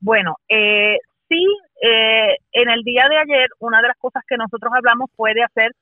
[0.00, 1.46] Bueno, eh, sí,
[1.82, 5.44] eh, en el día de ayer una de las cosas que nosotros hablamos fue de
[5.44, 5.72] hacer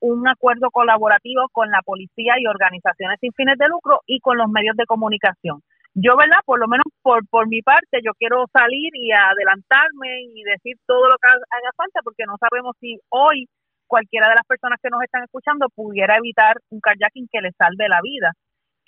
[0.00, 4.48] un acuerdo colaborativo con la policía y organizaciones sin fines de lucro y con los
[4.48, 5.62] medios de comunicación.
[5.94, 6.38] Yo, ¿verdad?
[6.44, 11.08] Por lo menos por, por mi parte, yo quiero salir y adelantarme y decir todo
[11.08, 13.48] lo que haga falta porque no sabemos si hoy
[13.86, 17.88] cualquiera de las personas que nos están escuchando pudiera evitar un kayaking que le salve
[17.88, 18.32] la vida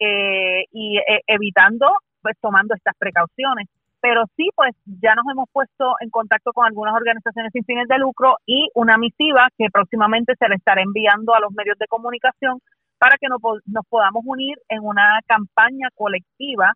[0.05, 1.87] eh, y eh, evitando,
[2.21, 3.69] pues tomando estas precauciones.
[4.01, 7.99] Pero sí, pues ya nos hemos puesto en contacto con algunas organizaciones sin fines de
[7.99, 12.59] lucro y una misiva que próximamente se le estará enviando a los medios de comunicación
[12.99, 16.73] para que nos, nos podamos unir en una campaña colectiva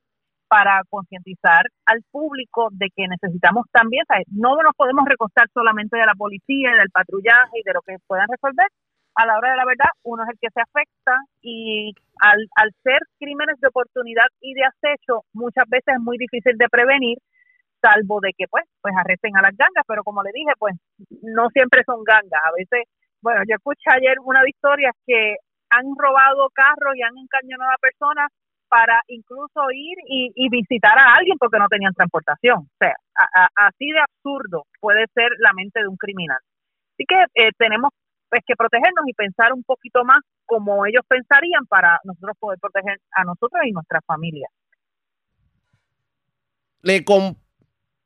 [0.49, 6.15] para concientizar al público de que necesitamos también, no nos podemos recostar solamente de la
[6.15, 8.69] policía del patrullaje y de lo que puedan resolver,
[9.17, 12.71] a la hora de la verdad, uno es el que se afecta y al, al
[12.83, 17.19] ser crímenes de oportunidad y de acecho, muchas veces es muy difícil de prevenir,
[17.81, 20.75] salvo de que pues, pues arresten a las gangas, pero como le dije, pues
[21.23, 22.85] no siempre son gangas, a veces,
[23.23, 25.37] bueno, yo escuché ayer una de historias que
[25.71, 28.31] han robado carros y han encañonado a personas
[28.69, 32.59] para incluso ir y, visitar a alguien porque no tenían transportación.
[32.59, 32.95] O sea,
[33.55, 36.39] así de absurdo puede ser la mente de un criminal.
[36.93, 37.93] Así que eh, tenemos
[38.29, 43.01] pues que protegernos y pensar un poquito más como ellos pensarían para nosotros poder proteger
[43.13, 44.49] a nosotros y nuestra familia.
[46.83, 47.05] Le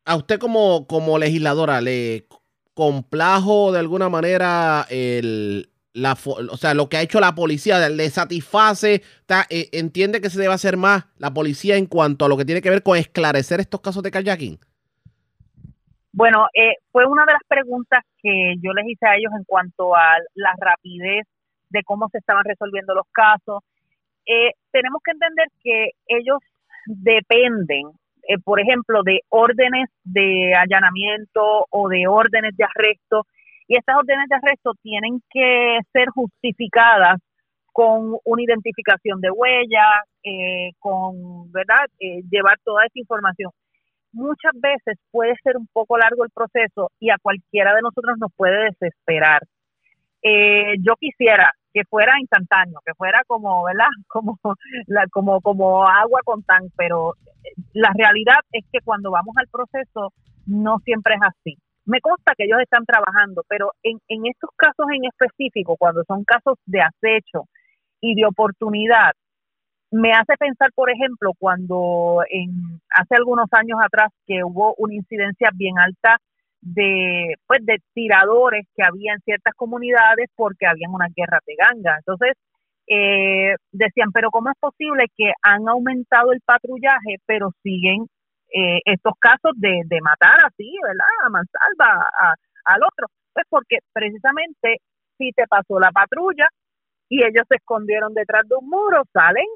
[0.05, 2.27] a usted como, como legisladora, ¿le
[2.75, 7.89] complajo de alguna manera el, la, o sea, lo que ha hecho la policía?
[7.89, 9.03] ¿Le satisface?
[9.21, 12.45] Está, eh, ¿Entiende que se debe hacer más la policía en cuanto a lo que
[12.45, 14.59] tiene que ver con esclarecer estos casos de kayaking?
[16.13, 19.95] Bueno, eh, fue una de las preguntas que yo les hice a ellos en cuanto
[19.95, 21.25] a la rapidez
[21.69, 23.61] de cómo se estaban resolviendo los casos.
[24.27, 26.39] Eh, tenemos que entender que ellos
[26.87, 27.93] dependen,
[28.29, 33.27] eh, por ejemplo, de órdenes de allanamiento o de órdenes de arresto,
[33.69, 37.19] y estas órdenes de arresto tienen que ser justificadas
[37.73, 40.03] con una identificación de huellas,
[40.81, 41.87] con, ¿verdad?,
[42.31, 43.53] llevar toda esa información
[44.13, 48.33] muchas veces puede ser un poco largo el proceso y a cualquiera de nosotros nos
[48.37, 49.43] puede desesperar.
[50.23, 53.89] Eh, yo quisiera que fuera instantáneo, que fuera como, ¿verdad?
[54.09, 54.39] Como,
[54.87, 57.15] la, como, como agua con tan, pero
[57.73, 60.13] la realidad es que cuando vamos al proceso
[60.47, 61.57] no siempre es así.
[61.87, 66.25] Me consta que ellos están trabajando, pero en, en estos casos en específico, cuando son
[66.25, 67.45] casos de acecho
[68.01, 69.13] y de oportunidad,
[69.91, 75.51] me hace pensar, por ejemplo, cuando en hace algunos años atrás que hubo una incidencia
[75.55, 76.19] bien alta
[76.61, 81.97] de pues de tiradores que había en ciertas comunidades porque habían una guerra de ganga.
[81.99, 82.35] Entonces,
[82.87, 88.07] eh, decían, pero ¿cómo es posible que han aumentado el patrullaje, pero siguen
[88.53, 91.07] eh, estos casos de, de matar así, ¿verdad?
[91.25, 93.07] A mansalva a, al otro.
[93.33, 94.79] Pues porque precisamente
[95.19, 96.49] si te pasó la patrulla
[97.09, 99.47] y ellos se escondieron detrás de un muro, salen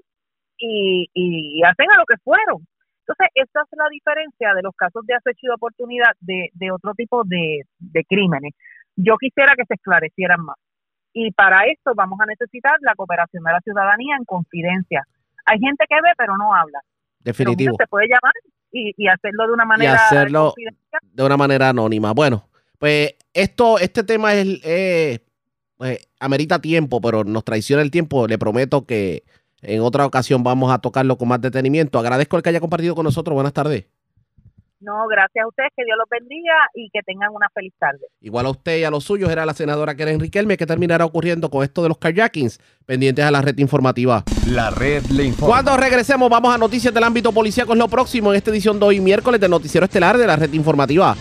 [0.59, 2.67] y, hacen a lo que fueron.
[3.07, 6.71] Entonces, esa es la diferencia de los casos de acecho y de oportunidad de, de
[6.71, 8.55] otro tipo de, de crímenes.
[8.97, 10.57] Yo quisiera que se esclarecieran más.
[11.13, 15.07] Y para esto vamos a necesitar la cooperación de la ciudadanía en confidencia.
[15.47, 16.81] hay gente que ve pero no habla.
[17.21, 17.77] Definitivo.
[17.79, 18.33] se puede llamar
[18.71, 20.53] y, hacerlo de una manera y hacerlo
[21.03, 22.13] de una manera anónima.
[22.13, 25.21] Bueno, pues esto, este tema es,
[25.77, 28.27] pues, amerita tiempo, pero nos traiciona el tiempo.
[28.27, 29.23] Le prometo que
[29.65, 31.99] en otra ocasión vamos a tocarlo con más detenimiento.
[31.99, 33.35] Agradezco el que haya compartido con nosotros.
[33.35, 33.87] Buenas tardes.
[34.85, 38.07] No, gracias a ustedes, que Dios los bendiga y que tengan una feliz tarde.
[38.21, 41.49] Igual a usted y a los suyos era la senadora Keren Riquelme, que terminará ocurriendo
[41.49, 42.51] con esto de los kayaking,
[42.85, 44.25] pendientes a la red informativa.
[44.47, 45.55] La red le informa.
[45.55, 48.85] Cuando regresemos, vamos a noticias del ámbito policíaco, es lo próximo en esta edición de
[48.85, 51.17] hoy, miércoles, del Noticiero Estelar de la red informativa.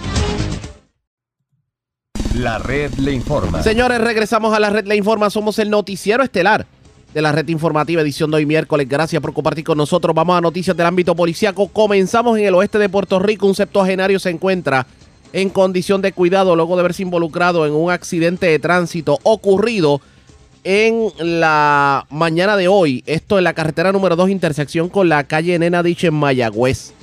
[2.36, 3.63] La red le informa.
[3.63, 6.65] Señores, regresamos a la red le informa, somos el Noticiero Estelar
[7.13, 8.88] de la red informativa edición de hoy miércoles.
[8.89, 10.15] Gracias por compartir con nosotros.
[10.15, 11.67] Vamos a noticias del ámbito policiaco.
[11.67, 13.47] Comenzamos en el oeste de Puerto Rico.
[13.47, 14.88] Un septuagenario se encuentra
[15.32, 20.02] en condición de cuidado luego de haberse involucrado en un accidente de tránsito ocurrido
[20.63, 23.04] en la mañana de hoy.
[23.06, 26.93] Esto en la carretera número 2, intersección con la calle Nena Dich en Mayagüez.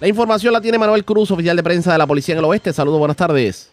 [0.00, 2.72] La información la tiene Manuel Cruz, oficial de prensa de la Policía en el Oeste.
[2.72, 3.71] Saludos, buenas tardes.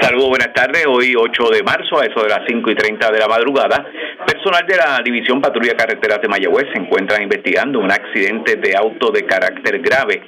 [0.00, 0.84] Saludos, buenas tardes.
[0.86, 3.86] Hoy 8 de marzo, a eso de las 5 y 30 de la madrugada,
[4.26, 9.10] personal de la División Patrulla Carreteras de Mayagüez se encuentran investigando un accidente de auto
[9.10, 10.22] de carácter grave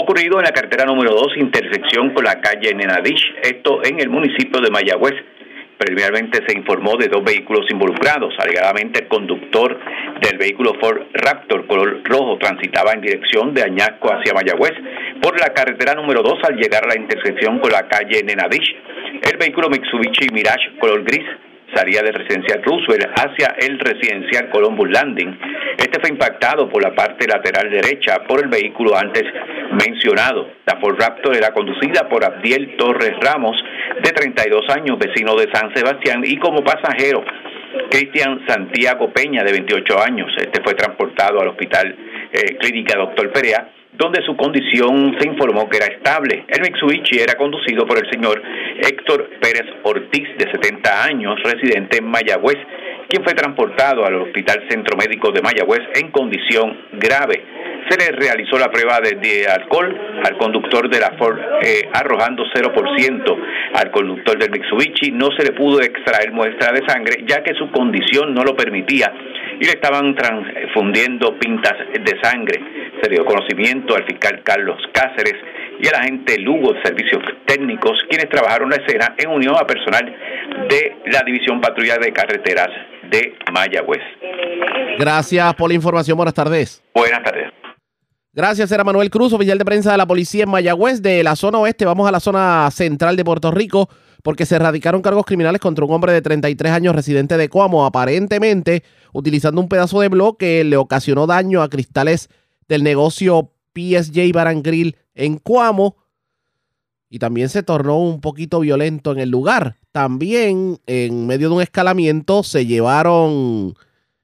[0.00, 4.60] ocurrido en la carretera número 2, intersección con la calle Nenadish, esto en el municipio
[4.60, 5.14] de Mayagüez.
[5.78, 8.32] Preliminarmente se informó de dos vehículos involucrados.
[8.38, 9.78] Alegadamente el conductor
[10.20, 14.72] del vehículo Ford Raptor color rojo transitaba en dirección de Añasco hacia Mayagüez
[15.20, 18.76] por la carretera número 2 al llegar a la intersección con la calle Nenadish.
[19.22, 21.24] El vehículo Mitsubishi Mirage color gris
[21.74, 25.38] salía del residencial Roosevelt hacia el residencial Columbus Landing.
[25.76, 29.24] Este fue impactado por la parte lateral derecha por el vehículo antes
[29.72, 30.48] mencionado.
[30.66, 33.56] La Ford Raptor era conducida por Abdiel Torres Ramos,
[34.02, 37.24] de 32 años, vecino de San Sebastián, y como pasajero
[37.90, 40.32] Cristian Santiago Peña, de 28 años.
[40.38, 41.96] Este fue transportado al Hospital
[42.32, 46.44] eh, Clínica Doctor Perea donde su condición se informó que era estable.
[46.48, 48.42] El Mitsubishi era conducido por el señor
[48.78, 52.58] Héctor Pérez Ortiz, de 70 años, residente en Mayagüez,
[53.08, 57.44] quien fue transportado al Hospital Centro Médico de Mayagüez en condición grave.
[57.88, 63.38] Se le realizó la prueba de, alcohol al conductor de la Ford, eh, arrojando 0%.
[63.74, 67.70] Al conductor del Mitsubishi no se le pudo extraer muestra de sangre, ya que su
[67.70, 69.12] condición no lo permitía
[69.60, 72.83] y le estaban transfundiendo pintas de sangre.
[73.04, 75.34] Se dio conocimiento al fiscal Carlos Cáceres
[75.78, 80.06] y al agente Lugo de Servicios Técnicos, quienes trabajaron la escena en unión a personal
[80.70, 82.70] de la División Patrulla de Carreteras
[83.10, 84.00] de Mayagüez.
[84.98, 86.16] Gracias por la información.
[86.16, 86.82] Buenas tardes.
[86.94, 87.52] Buenas tardes.
[88.32, 91.02] Gracias, era Manuel Cruz, oficial de prensa de la policía en Mayagüez.
[91.02, 93.90] De la zona oeste, vamos a la zona central de Puerto Rico,
[94.22, 98.82] porque se erradicaron cargos criminales contra un hombre de 33 años residente de Coamo, aparentemente
[99.12, 102.30] utilizando un pedazo de bloque, le ocasionó daño a cristales
[102.68, 105.96] del negocio PSJ Bar Grill en Cuamo
[107.08, 109.76] y también se tornó un poquito violento en el lugar.
[109.92, 113.74] También en medio de un escalamiento se llevaron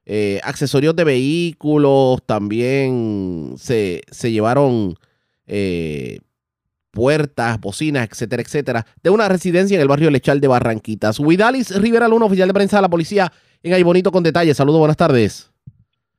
[0.07, 4.96] eh, accesorios de vehículos, también se, se llevaron
[5.46, 6.18] eh,
[6.90, 11.20] puertas, bocinas, etcétera, etcétera, de una residencia en el barrio Lechal de Barranquitas.
[11.20, 14.57] Huidalis Rivera Luna, oficial de prensa de la policía, en Ahí Bonito con detalles.
[14.57, 15.49] Saludos, buenas tardes.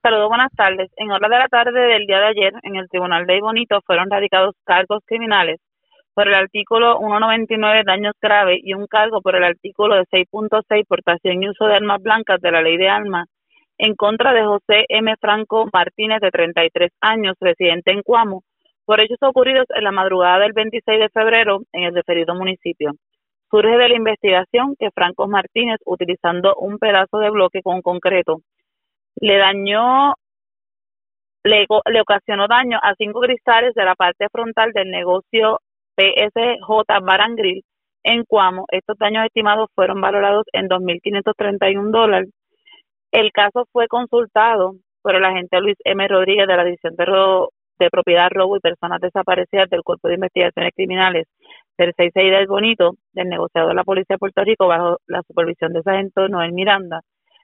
[0.04, 0.90] Saludos, buenas tardes.
[0.98, 4.10] En hora de la tarde del día de ayer, en el Tribunal de Bonito fueron
[4.10, 5.60] radicados cargos criminales
[6.16, 11.44] por el artículo 199 daños graves y un cargo por el artículo de 6.6 portación
[11.44, 13.28] y uso de armas blancas de la ley de armas
[13.78, 15.14] en contra de José M.
[15.22, 18.42] Franco Martínez, de 33 años, residente en Cuamo,
[18.86, 22.94] por hechos ocurridos en la madrugada del 26 de febrero en el referido municipio.
[23.52, 28.40] Surge de la investigación que Franco Martínez, utilizando un pedazo de bloque con concreto,
[29.16, 30.16] le dañó,
[31.44, 31.66] le,
[32.02, 35.60] ocasionó daño a cinco cristales de la parte frontal del negocio
[35.96, 37.64] PSJ Barangril
[38.04, 38.66] en Cuamo.
[38.72, 42.30] Estos daños estimados fueron valorados en 2.531 dólares.
[43.12, 46.08] El caso fue consultado por el agente Luis M.
[46.08, 47.06] Rodríguez de la División de,
[47.80, 51.28] de Propiedad, Robo y Personas Desaparecidas del Cuerpo de Investigaciones Criminales
[51.78, 55.74] del 66 del Bonito, del negociador de la Policía de Puerto Rico, bajo la supervisión
[55.74, 57.02] de agente Noel Miranda.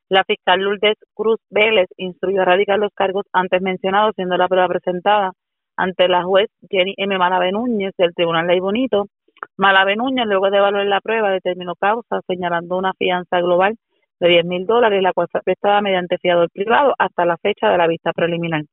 [0.10, 4.68] La fiscal Lourdes Cruz Vélez instruyó a radicar los cargos antes mencionados, siendo la prueba
[4.70, 5.34] presentada
[5.76, 7.18] ante la juez Jenny M.
[7.18, 9.08] Malave Núñez del Tribunal Ley Bonito.
[9.58, 13.76] Malave Núñez, luego de evaluar la prueba, determinó causa, señalando una fianza global
[14.22, 17.78] de 10 mil dólares, la cual fue prestada mediante fiador privado hasta la fecha de
[17.78, 18.64] la vista preliminar.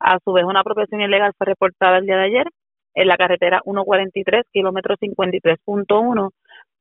[0.00, 2.46] A su vez, una apropiación ilegal fue reportada el día de ayer
[2.94, 6.30] en la carretera 143, kilómetro 53.1,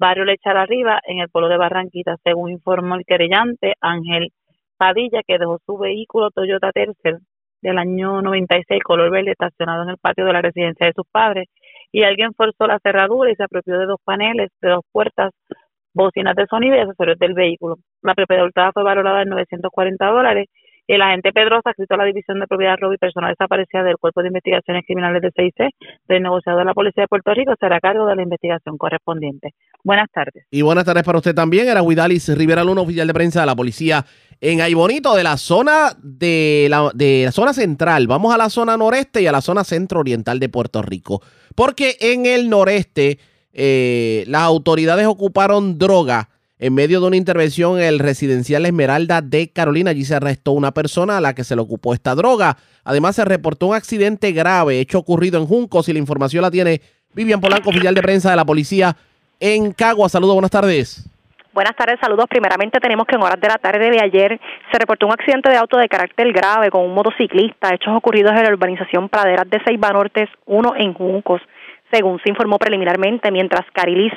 [0.04, 4.34] barrio Lechar Arriba, en el pueblo de Barranquita, según informó el querellante Ángel
[4.76, 7.20] Padilla, que dejó su vehículo Toyota Tercel
[7.62, 11.48] del año 96, color verde, estacionado en el patio de la residencia de sus padres,
[11.94, 15.32] y alguien forzó la cerradura y se apropió de dos paneles, de dos puertas,
[15.94, 17.78] bocinas de sonido y accesorios del vehículo.
[18.02, 18.44] La propiedad
[18.74, 20.48] fue valorada en 940 dólares
[20.88, 24.22] el agente Pedrosa, escrito a la División de Propiedad Robo y Personal Desaparecida del Cuerpo
[24.22, 25.70] de Investigaciones Criminales de CIC,
[26.08, 29.52] del negociador de la Policía de Puerto Rico, será a cargo de la investigación correspondiente.
[29.84, 30.46] Buenas tardes.
[30.52, 31.68] Y buenas tardes para usted también.
[31.68, 34.06] Era Huidalis Rivera Luna, oficial de prensa de la Policía
[34.42, 38.08] en Aybonito, de la zona de la, de la zona central.
[38.08, 41.22] Vamos a la zona noreste y a la zona centro-oriental de Puerto Rico.
[41.56, 43.20] Porque en el noreste
[43.54, 46.30] eh, las autoridades ocuparon droga
[46.64, 50.72] en medio de una intervención en el residencial Esmeralda de Carolina, allí se arrestó una
[50.72, 52.56] persona a la que se le ocupó esta droga.
[52.86, 56.80] Además, se reportó un accidente grave, hecho ocurrido en Juncos, y la información la tiene
[57.14, 58.96] Vivian Polanco, oficial de prensa de la policía
[59.42, 60.08] en Cagua.
[60.08, 61.06] Saludos, buenas tardes.
[61.52, 62.28] Buenas tardes, saludos.
[62.30, 64.40] Primeramente tenemos que en horas de la tarde de ayer
[64.72, 68.44] se reportó un accidente de auto de carácter grave con un motociclista, hechos ocurridos en
[68.44, 71.42] la urbanización Praderas de Seiba Nortes 1 en Juncos,
[71.92, 74.14] según se informó preliminarmente, mientras Carilis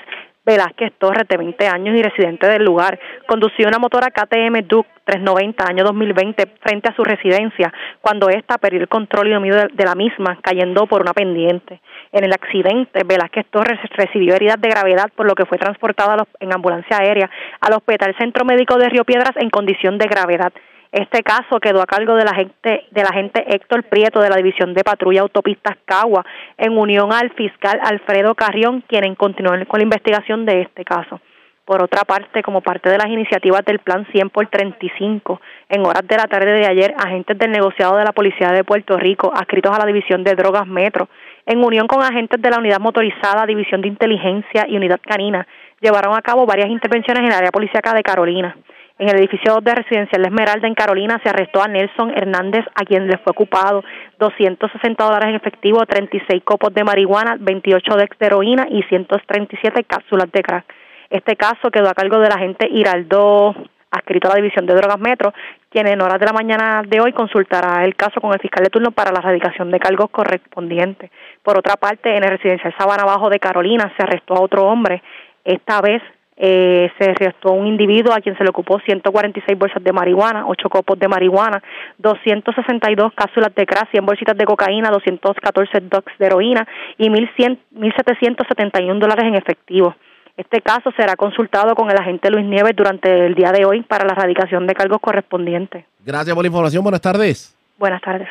[0.47, 5.65] Velázquez Torres, de 20 años y residente del lugar, condució una motora KTM Duke 390
[5.69, 9.97] año 2020 frente a su residencia cuando ésta perdió el control y dominio de la
[9.97, 11.81] misma, cayendo por una pendiente.
[12.13, 16.55] En el accidente, Velázquez Torres recibió heridas de gravedad, por lo que fue transportada en
[16.55, 17.29] ambulancia aérea
[17.61, 20.53] al Hospital Centro Médico de Río Piedras en condición de gravedad.
[20.93, 24.37] Este caso quedó a cargo de la gente de la agente Héctor Prieto de la
[24.37, 26.25] División de Patrulla Autopistas Cagua,
[26.57, 31.21] en unión al fiscal Alfredo Carrión, quien continuó con la investigación de este caso.
[31.65, 36.07] Por otra parte, como parte de las iniciativas del Plan 100 por 35, en horas
[36.07, 39.75] de la tarde de ayer, agentes del negociado de la Policía de Puerto Rico, adscritos
[39.75, 41.09] a la División de Drogas Metro,
[41.45, 45.45] en unión con agentes de la Unidad Motorizada, División de Inteligencia y Unidad Canina,
[45.81, 48.57] llevaron a cabo varias intervenciones en el área policíaca de Carolina.
[48.99, 53.07] En el edificio de residencial Esmeralda en Carolina se arrestó a Nelson Hernández, a quien
[53.07, 53.85] le fue ocupado
[54.19, 60.43] 260 dólares en efectivo, 36 copos de marihuana, 28 de heroína y 137 cápsulas de
[60.43, 60.65] crack.
[61.11, 63.55] Este caso quedó a cargo del agente Hiraldo,
[63.91, 65.35] adscrito a la División de Drogas Metro,
[65.69, 68.71] quien en horas de la mañana de hoy consultará el caso con el fiscal de
[68.71, 71.11] turno para la erradicación de cargos correspondientes.
[71.43, 75.03] Por otra parte, en el residencial Sabana Bajo de Carolina se arrestó a otro hombre,
[75.45, 76.03] esta vez
[76.37, 80.69] eh, se arrestó un individuo a quien se le ocupó 146 bolsas de marihuana, 8
[80.69, 81.63] copos de marihuana,
[81.99, 86.69] 262 cápsulas de crack, 100 bolsitas de cocaína, 214 docs de heroína
[86.99, 89.95] y 1.771 dólares en efectivo.
[90.37, 94.05] Este caso será consultado con el agente Luis Nieves durante el día de hoy para
[94.05, 95.87] la erradicación de cargos correspondientes.
[96.05, 96.83] Gracias por la información.
[96.83, 97.57] Buenas tardes.
[97.79, 98.29] Buenas tardes.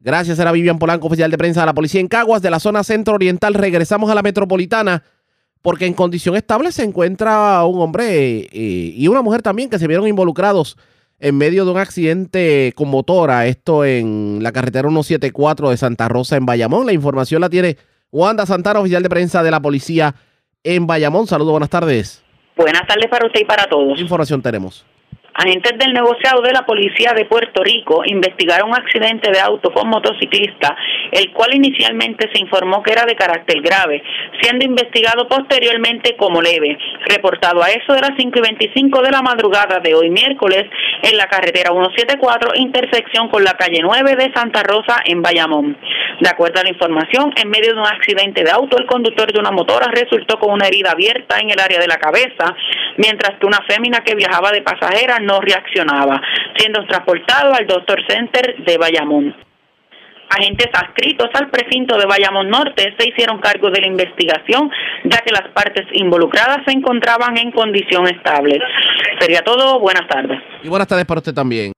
[0.00, 2.84] Gracias, era Vivian Polanco, oficial de prensa de la policía en Caguas, de la zona
[2.84, 3.54] centro-oriental.
[3.54, 5.02] Regresamos a la metropolitana
[5.62, 9.86] porque en condición estable se encuentra un hombre eh, y una mujer también que se
[9.86, 10.76] vieron involucrados
[11.20, 16.36] en medio de un accidente con motora, esto en la carretera 174 de Santa Rosa
[16.36, 16.86] en Bayamón.
[16.86, 17.76] La información la tiene
[18.12, 20.14] Wanda Santana, oficial de prensa de la policía
[20.62, 21.26] en Bayamón.
[21.26, 22.22] Saludos, buenas tardes.
[22.56, 23.94] Buenas tardes para usted y para todos.
[23.96, 24.84] ¿Qué información tenemos?
[25.38, 29.88] Agentes del negociado de la Policía de Puerto Rico investigaron un accidente de auto con
[29.88, 30.76] motociclista,
[31.12, 34.02] el cual inicialmente se informó que era de carácter grave,
[34.42, 36.76] siendo investigado posteriormente como leve.
[37.06, 40.64] Reportado a eso de las 5 y 25 de la madrugada de hoy miércoles
[41.04, 45.78] en la carretera 174, intersección con la calle 9 de Santa Rosa en Bayamón.
[46.20, 49.38] De acuerdo a la información, en medio de un accidente de auto, el conductor de
[49.38, 52.56] una motora resultó con una herida abierta en el área de la cabeza,
[52.96, 56.20] mientras que una fémina que viajaba de pasajera no reaccionaba,
[56.56, 59.36] siendo transportado al Doctor Center de Bayamón.
[60.30, 64.70] Agentes adscritos al precinto de Bayamón Norte se hicieron cargo de la investigación,
[65.04, 68.58] ya que las partes involucradas se encontraban en condición estable.
[69.20, 69.80] Sería todo.
[69.80, 70.38] Buenas tardes.
[70.62, 71.72] Y buenas tardes para usted también.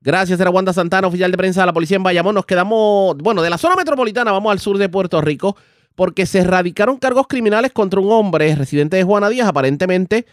[0.00, 2.36] Gracias, era Wanda Santana, oficial de prensa de la policía en Bayamón.
[2.36, 5.56] Nos quedamos, bueno, de la zona metropolitana vamos al sur de Puerto Rico
[5.96, 10.26] porque se erradicaron cargos criminales contra un hombre residente de Juana Díaz, aparentemente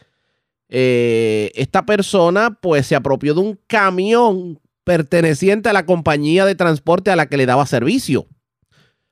[0.69, 7.11] eh, esta persona pues se apropió de un camión perteneciente a la compañía de transporte
[7.11, 8.27] a la que le daba servicio.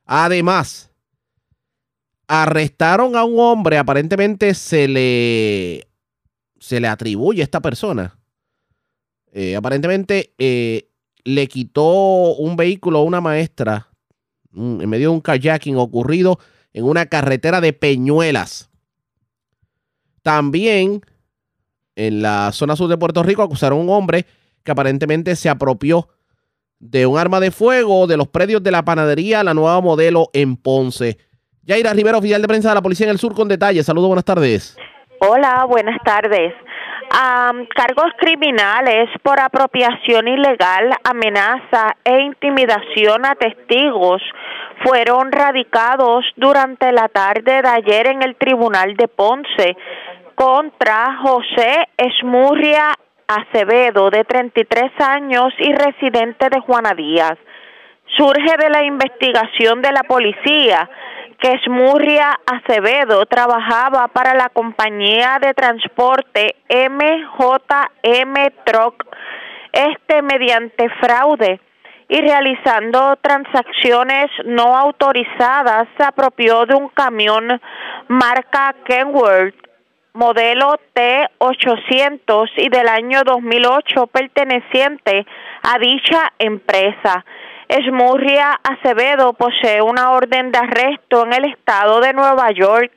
[0.06, 0.92] Además,
[2.28, 5.88] arrestaron a un hombre, aparentemente se le,
[6.60, 8.18] se le atribuye a esta persona.
[9.34, 10.90] Eh, aparentemente eh,
[11.24, 13.88] le quitó un vehículo a una maestra
[14.54, 16.40] en medio de un kayaking ocurrido
[16.74, 18.70] en una carretera de Peñuelas.
[20.22, 21.02] También
[21.96, 24.26] en la zona sur de Puerto Rico acusaron a un hombre
[24.64, 26.08] que aparentemente se apropió
[26.80, 30.58] de un arma de fuego de los predios de la panadería La Nueva Modelo en
[30.58, 31.18] Ponce.
[31.64, 33.86] Yaira Rivera, oficial de prensa de la Policía en el Sur, con detalles.
[33.86, 34.78] Saludos, buenas tardes.
[35.20, 36.54] Hola, buenas tardes.
[37.76, 44.24] cargos criminales por apropiación ilegal, amenaza e intimidación a testigos
[44.84, 49.78] fueron radicados durante la tarde de ayer en el Tribunal de Ponce
[50.42, 52.96] contra José Esmurria
[53.28, 57.38] Acevedo, de 33 años y residente de Juana Díaz.
[58.18, 60.90] Surge de la investigación de la policía
[61.40, 68.34] que Esmurria Acevedo trabajaba para la compañía de transporte MJM
[68.66, 69.06] Truck,
[69.72, 71.62] este mediante fraude
[72.10, 77.62] y realizando transacciones no autorizadas se apropió de un camión
[78.08, 79.61] marca Kenworth
[80.14, 85.26] modelo T800 y del año 2008 perteneciente
[85.64, 87.26] a dicha empresa.
[87.68, 92.92] Esmurria Acevedo posee una orden de arresto en el estado de Nueva York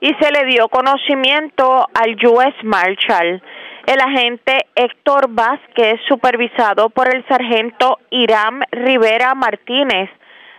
[0.00, 3.42] y se le dio conocimiento al US Marshal.
[3.86, 10.08] El agente Héctor Vázquez, supervisado por el sargento Irán Rivera Martínez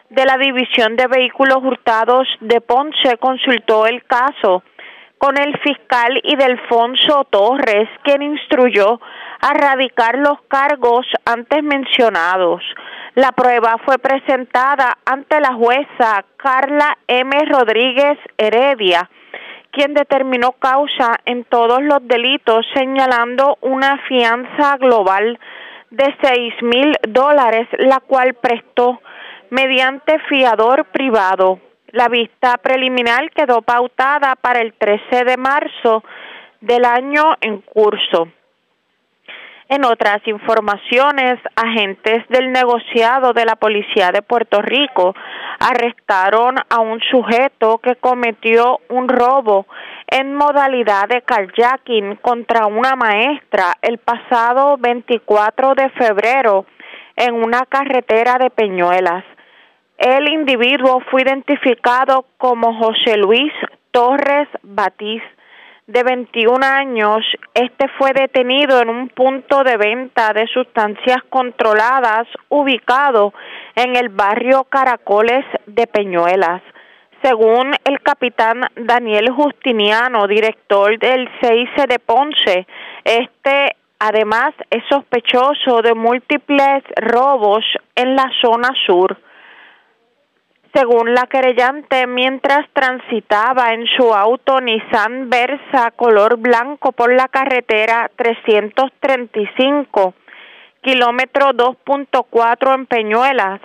[0.09, 4.63] de la División de Vehículos Hurtados de Ponce, consultó el caso
[5.17, 8.99] con el fiscal Idelfonso Torres, quien instruyó
[9.41, 12.61] a radicar los cargos antes mencionados.
[13.15, 17.31] La prueba fue presentada ante la jueza Carla M.
[17.45, 19.09] Rodríguez Heredia,
[19.71, 25.39] quien determinó causa en todos los delitos, señalando una fianza global
[25.91, 28.99] de seis mil dólares, la cual prestó
[29.49, 31.59] mediante fiador privado.
[31.95, 36.03] La vista preliminar quedó pautada para el 13 de marzo
[36.59, 38.27] del año en curso.
[39.69, 45.15] En otras informaciones, agentes del negociado de la Policía de Puerto Rico
[45.57, 49.65] arrestaron a un sujeto que cometió un robo
[50.07, 56.65] en modalidad de carjacking contra una maestra el pasado 24 de febrero
[57.15, 59.23] en una carretera de Peñuelas.
[59.97, 63.53] El individuo fue identificado como José Luis
[63.91, 65.23] Torres Batiz
[65.87, 67.23] de 21 años,
[67.53, 73.33] este fue detenido en un punto de venta de sustancias controladas ubicado
[73.75, 76.61] en el barrio Caracoles de Peñuelas.
[77.21, 82.67] Según el capitán Daniel Justiniano, director del CIC de Ponce,
[83.03, 87.63] este además es sospechoso de múltiples robos
[87.95, 89.17] en la zona sur
[90.75, 98.11] según la querellante, mientras transitaba en su auto Nissan Versa color blanco por la carretera
[98.17, 100.13] 335,
[100.81, 103.61] kilómetro 2.4 en Peñuelas,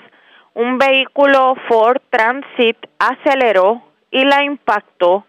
[0.55, 3.83] un vehículo Ford Transit aceleró
[4.13, 5.27] y la impactó.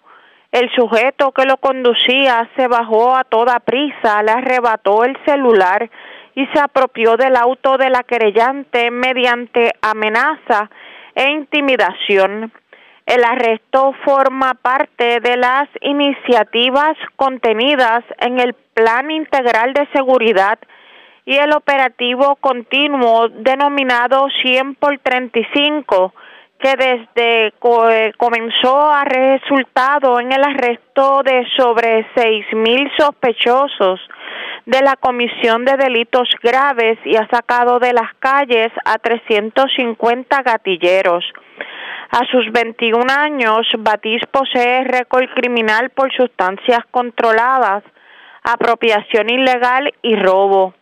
[0.52, 5.90] El sujeto que lo conducía se bajó a toda prisa, le arrebató el celular
[6.36, 10.70] y se apropió del auto de la querellante mediante amenaza
[11.16, 12.52] e intimidación.
[13.06, 20.60] El arresto forma parte de las iniciativas contenidas en el Plan Integral de Seguridad
[21.26, 26.14] y el operativo continuo denominado 100 por 35,
[26.60, 34.00] que desde eh, comenzó a resultado en el arresto de sobre seis mil sospechosos
[34.66, 41.24] de la Comisión de Delitos Graves y ha sacado de las calles a 350 gatilleros.
[42.12, 47.84] A sus 21 años, Batiz posee récord criminal por sustancias controladas,
[48.44, 50.74] apropiación ilegal y robo.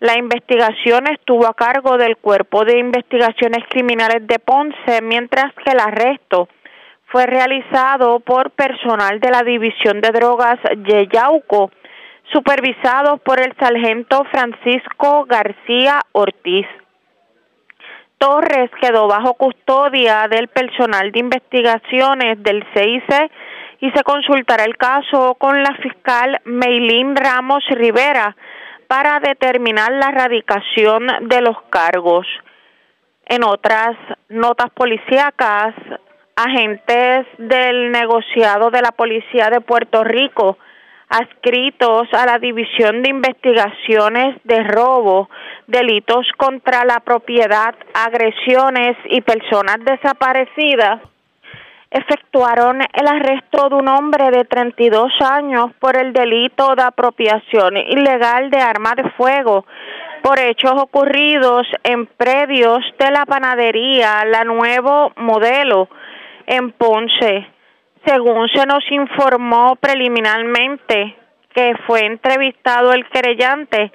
[0.00, 5.78] La investigación estuvo a cargo del Cuerpo de Investigaciones Criminales de Ponce, mientras que el
[5.78, 6.48] arresto
[7.06, 11.70] fue realizado por personal de la División de Drogas Yeyauco,
[12.32, 16.66] supervisado por el sargento Francisco García Ortiz.
[18.18, 23.30] Torres quedó bajo custodia del personal de investigaciones del CIC
[23.80, 28.36] y se consultará el caso con la fiscal Meilín Ramos Rivera
[28.86, 32.26] para determinar la erradicación de los cargos.
[33.26, 33.96] En otras
[34.28, 35.74] notas policíacas,
[36.36, 40.58] agentes del negociado de la Policía de Puerto Rico
[41.12, 45.28] adscritos a la División de Investigaciones de Robo,
[45.66, 51.02] Delitos contra la Propiedad, Agresiones y Personas Desaparecidas,
[51.90, 58.48] efectuaron el arresto de un hombre de 32 años por el delito de apropiación ilegal
[58.48, 59.66] de armas de fuego
[60.22, 65.90] por hechos ocurridos en predios de la panadería La Nuevo Modelo
[66.46, 67.46] en Ponce
[68.04, 71.16] según se nos informó preliminarmente,
[71.54, 73.90] que fue entrevistado el querellante,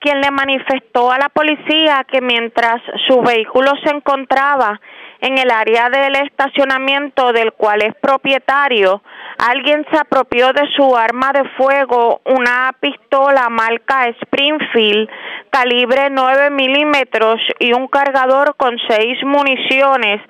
[0.00, 4.80] quien le manifestó a la policía que mientras su vehículo se encontraba
[5.20, 9.02] en el área del estacionamiento del cual es propietario,
[9.38, 15.10] alguien se apropió de su arma de fuego, una pistola marca Springfield,
[15.50, 20.22] calibre 9 milímetros y un cargador con seis municiones,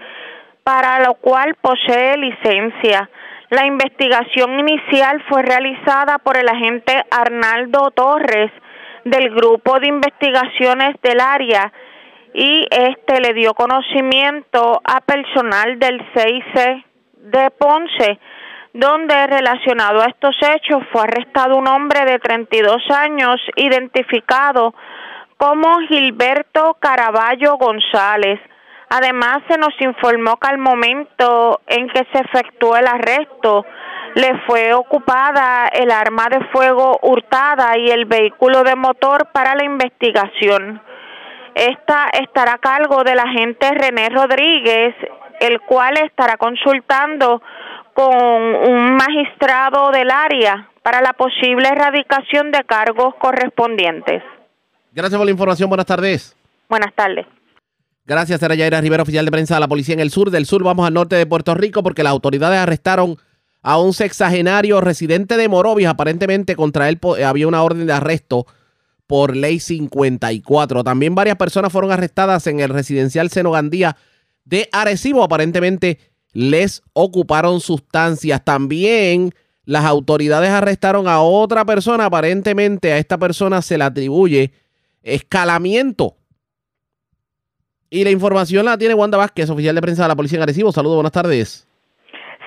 [0.70, 3.10] para lo cual posee licencia.
[3.48, 8.52] La investigación inicial fue realizada por el agente Arnaldo Torres
[9.04, 11.72] del Grupo de Investigaciones del Área
[12.34, 16.84] y este le dio conocimiento a personal del CIC
[17.16, 18.20] de Ponce,
[18.72, 24.72] donde relacionado a estos hechos fue arrestado un hombre de 32 años identificado
[25.36, 28.38] como Gilberto Caraballo González.
[28.91, 33.64] Además, se nos informó que al momento en que se efectuó el arresto,
[34.16, 39.64] le fue ocupada el arma de fuego hurtada y el vehículo de motor para la
[39.64, 40.82] investigación.
[41.55, 44.97] Esta estará a cargo del agente René Rodríguez,
[45.38, 47.41] el cual estará consultando
[47.95, 54.22] con un magistrado del área para la posible erradicación de cargos correspondientes.
[54.93, 55.68] Gracias por la información.
[55.68, 56.36] Buenas tardes.
[56.68, 57.26] Buenas tardes.
[58.11, 60.32] Gracias, era Yaira Rivera, oficial de prensa de la policía en el sur.
[60.32, 63.16] Del sur vamos al norte de Puerto Rico porque las autoridades arrestaron
[63.62, 65.86] a un sexagenario residente de Morovis.
[65.86, 68.48] Aparentemente contra él había una orden de arresto
[69.06, 70.82] por ley 54.
[70.82, 73.96] También varias personas fueron arrestadas en el residencial Senogandía
[74.44, 75.22] de Arecibo.
[75.22, 76.00] Aparentemente
[76.32, 78.44] les ocuparon sustancias.
[78.44, 79.32] También
[79.64, 82.06] las autoridades arrestaron a otra persona.
[82.06, 84.52] Aparentemente a esta persona se le atribuye
[85.04, 86.16] escalamiento
[87.91, 90.72] y la información la tiene Wanda Vázquez, oficial de prensa de la Policía en Arecibo.
[90.72, 91.66] Saludos, buenas tardes.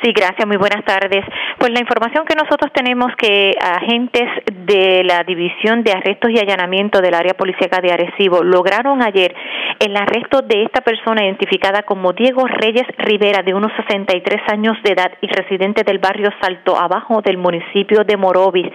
[0.01, 1.23] Sí, gracias, muy buenas tardes.
[1.57, 4.27] Pues la información que nosotros tenemos que agentes
[4.65, 9.33] de la División de Arrestos y Allanamiento del área policíaca de Arecibo lograron ayer
[9.79, 14.91] el arresto de esta persona identificada como Diego Reyes Rivera, de unos 63 años de
[14.91, 18.67] edad y residente del barrio Salto Abajo del municipio de Morovis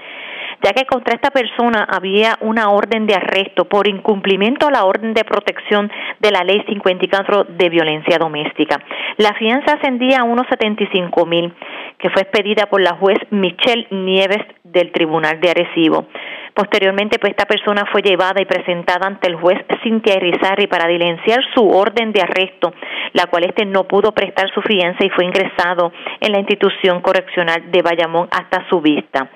[0.62, 5.14] ya que contra esta persona había una orden de arresto por incumplimiento a la orden
[5.14, 5.90] de protección
[6.20, 8.80] de la ley 54 de violencia doméstica.
[9.16, 11.52] La fianza ascendía a unos 75 mil,
[11.98, 16.06] que fue expedida por la juez Michelle Nieves del Tribunal de Arecibo.
[16.54, 21.38] Posteriormente, pues esta persona fue llevada y presentada ante el juez Cintia Irizarry para diligenciar
[21.54, 22.74] su orden de arresto,
[23.12, 27.70] la cual este no pudo prestar su fianza y fue ingresado en la institución correccional
[27.70, 29.30] de Bayamón hasta su vista.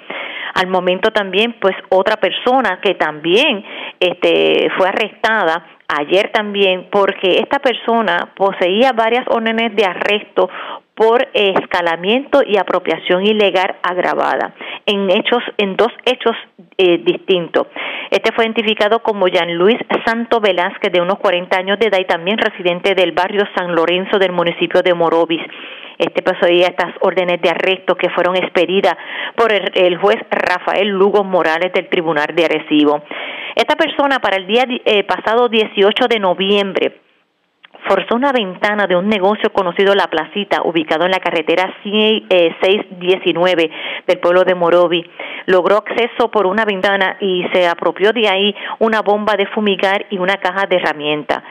[0.55, 3.64] Al momento también, pues otra persona que también
[4.00, 10.48] este, fue arrestada ayer también porque esta persona poseía varias órdenes de arresto
[10.95, 14.55] por escalamiento y apropiación ilegal agravada
[14.86, 16.36] en hechos en dos hechos
[16.76, 17.66] eh, distintos.
[18.11, 22.05] Este fue identificado como Jean Luis Santo Velázquez de unos 40 años de edad y
[22.05, 25.43] también residente del barrio San Lorenzo del municipio de Morovis.
[25.99, 28.95] Este poseía estas órdenes de arresto que fueron expedidas
[29.36, 33.03] por el, juez Rafael Lugo Morales del Tribunal de Arecibo.
[33.55, 36.93] Esta persona para el día eh, pasado 18 de noviembre
[37.87, 43.70] forzó una ventana de un negocio conocido La Placita, ubicado en la carretera 619 eh,
[44.07, 45.05] del pueblo de Morovi.
[45.47, 50.18] Logró acceso por una ventana y se apropió de ahí una bomba de fumigar y
[50.18, 51.43] una caja de herramientas.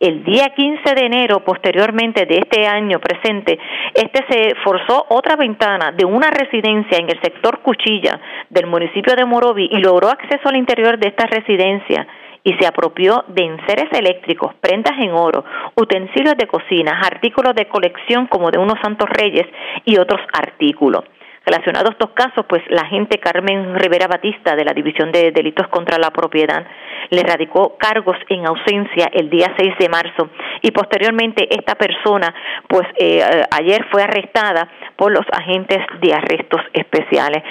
[0.00, 3.58] El día 15 de enero, posteriormente de este año presente,
[3.94, 8.20] este se forzó otra ventana de una residencia en el sector Cuchilla
[8.50, 12.06] del municipio de Morovi y logró acceso al interior de esta residencia
[12.46, 15.44] y se apropió de enseres eléctricos, prendas en oro,
[15.74, 19.48] utensilios de cocina, artículos de colección como de unos santos reyes
[19.84, 21.02] y otros artículos.
[21.46, 25.68] Relacionados a estos casos, pues la agente Carmen Rivera Batista de la División de Delitos
[25.68, 26.66] contra la Propiedad
[27.10, 30.28] le radicó cargos en ausencia el día 6 de marzo
[30.62, 32.34] y posteriormente esta persona,
[32.68, 33.22] pues eh,
[33.52, 37.44] ayer fue arrestada por los agentes de arrestos especiales.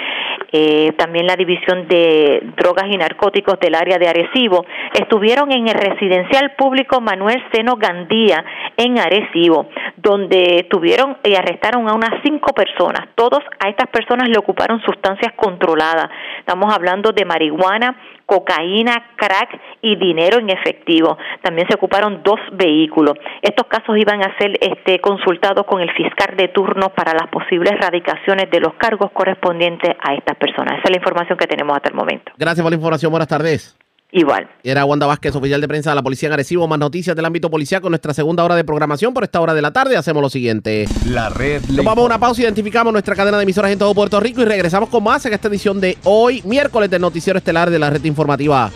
[0.52, 5.74] Eh, también la División de Drogas y Narcóticos del área de Arecibo estuvieron en el
[5.74, 8.44] residencial público Manuel Seno Gandía
[8.76, 13.08] en Arecibo, donde tuvieron y arrestaron a unas cinco personas.
[13.14, 16.08] Todos a personas le ocuparon sustancias controladas.
[16.38, 21.16] Estamos hablando de marihuana, cocaína, crack y dinero en efectivo.
[21.42, 23.16] También se ocuparon dos vehículos.
[23.42, 27.72] Estos casos iban a ser este, consultados con el fiscal de turno para las posibles
[27.80, 30.78] radicaciones de los cargos correspondientes a estas personas.
[30.78, 32.32] Esa es la información que tenemos hasta el momento.
[32.36, 33.10] Gracias por la información.
[33.10, 33.85] Buenas tardes.
[34.20, 34.48] Igual.
[34.62, 36.66] Era Wanda Vázquez, oficial de prensa de la Policía en Arecibo.
[36.66, 39.14] Más noticias del ámbito policial con nuestra segunda hora de programación.
[39.14, 40.86] Por esta hora de la tarde hacemos lo siguiente.
[41.06, 41.62] La red.
[41.68, 44.44] Nos vamos a una pausa, identificamos nuestra cadena de emisoras en todo Puerto Rico y
[44.44, 48.04] regresamos con más en esta edición de hoy, miércoles del Noticiero Estelar de la Red
[48.04, 48.70] Informativa.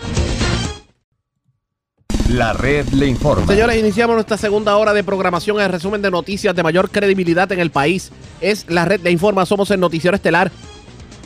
[2.29, 3.45] La red le informa.
[3.45, 5.59] Señores, iniciamos nuestra segunda hora de programación.
[5.59, 9.45] El resumen de noticias de mayor credibilidad en el país es la red le informa.
[9.45, 10.49] Somos el Noticiero Estelar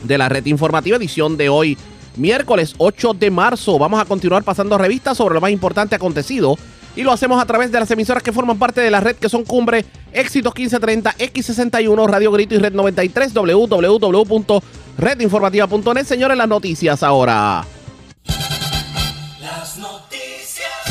[0.02, 1.78] de la Red Informativa, edición de hoy,
[2.16, 3.78] miércoles 8 de marzo.
[3.78, 6.56] Vamos a continuar pasando revistas sobre lo más importante acontecido
[6.96, 9.28] y lo hacemos a través de las emisoras que forman parte de la red que
[9.28, 16.04] son Cumbre, Éxitos 1530, X61, Radio Grito y Red 93, www.redinformativa.net.
[16.04, 17.66] Señores, las noticias ahora.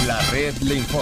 [0.06, 0.54] La red.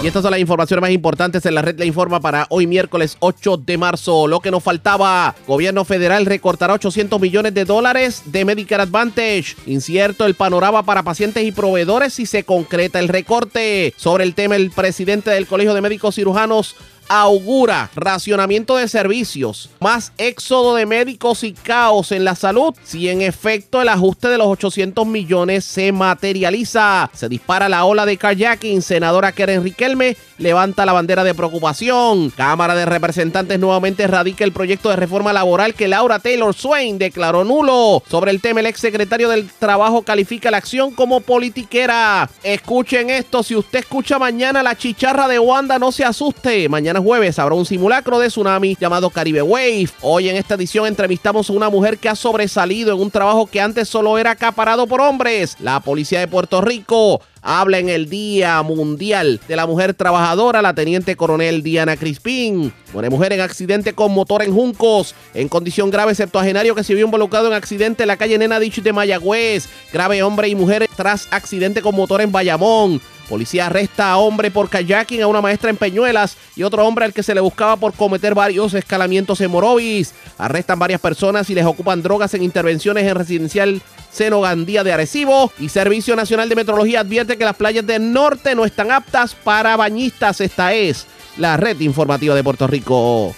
[0.02, 3.18] Y estas son las informaciones más importantes en la red Le Informa para hoy miércoles
[3.20, 4.26] 8 de marzo.
[4.26, 9.56] Lo que nos faltaba, gobierno federal recortará 800 millones de dólares de Medicare Advantage.
[9.66, 13.92] Incierto el panorama para pacientes y proveedores si se concreta el recorte.
[13.98, 16.74] Sobre el tema, el presidente del Colegio de Médicos Cirujanos
[17.08, 22.74] augura racionamiento de servicios, más éxodo de médicos y caos en la salud.
[22.84, 28.06] Si en efecto el ajuste de los 800 millones se materializa, se dispara la ola
[28.06, 28.82] de kayaking.
[28.82, 32.30] Senadora Keren Riquelme levanta la bandera de preocupación.
[32.30, 37.44] Cámara de Representantes nuevamente radica el proyecto de reforma laboral que Laura Taylor Swain declaró
[37.44, 38.02] nulo.
[38.08, 42.28] Sobre el tema, el ex secretario del Trabajo califica la acción como politiquera.
[42.42, 46.68] Escuchen esto, si usted escucha mañana la chicharra de Wanda, no se asuste.
[46.68, 49.88] Mañana jueves habrá un simulacro de tsunami llamado Caribe Wave.
[50.02, 53.60] Hoy en esta edición entrevistamos a una mujer que ha sobresalido en un trabajo que
[53.60, 55.56] antes solo era acaparado por hombres.
[55.60, 60.74] La policía de Puerto Rico habla en el Día Mundial de la Mujer Trabajadora, la
[60.74, 62.72] teniente coronel Diana Crispín.
[62.92, 67.04] Muere mujer en accidente con motor en Juncos, en condición grave septuagenario que se vio
[67.04, 69.68] involucrado en accidente en la calle Nena Dich de Mayagüez.
[69.92, 73.00] Grave hombre y mujer tras accidente con motor en Bayamón.
[73.28, 77.12] Policía arresta a hombre por kayaking, a una maestra en Peñuelas y otro hombre al
[77.12, 80.14] que se le buscaba por cometer varios escalamientos en Morovis.
[80.38, 85.52] Arrestan varias personas y les ocupan drogas en intervenciones en residencial Seno Gandía de Arecibo.
[85.58, 89.76] Y Servicio Nacional de Metrología advierte que las playas del norte no están aptas para
[89.76, 90.40] bañistas.
[90.40, 91.06] Esta es
[91.38, 93.34] la red informativa de Puerto Rico.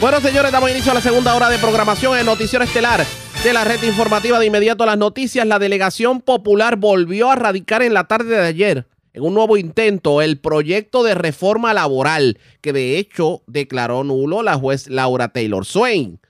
[0.00, 3.04] Bueno, señores, damos inicio a la segunda hora de programación en Noticiero Estelar
[3.44, 5.44] de la red informativa de inmediato a las noticias.
[5.44, 10.22] La delegación popular volvió a radicar en la tarde de ayer en un nuevo intento
[10.22, 16.20] el proyecto de reforma laboral que de hecho declaró nulo la juez Laura Taylor Swain.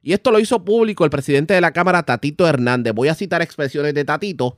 [0.00, 2.94] Y esto lo hizo público el presidente de la Cámara, Tatito Hernández.
[2.94, 4.56] Voy a citar expresiones de Tatito.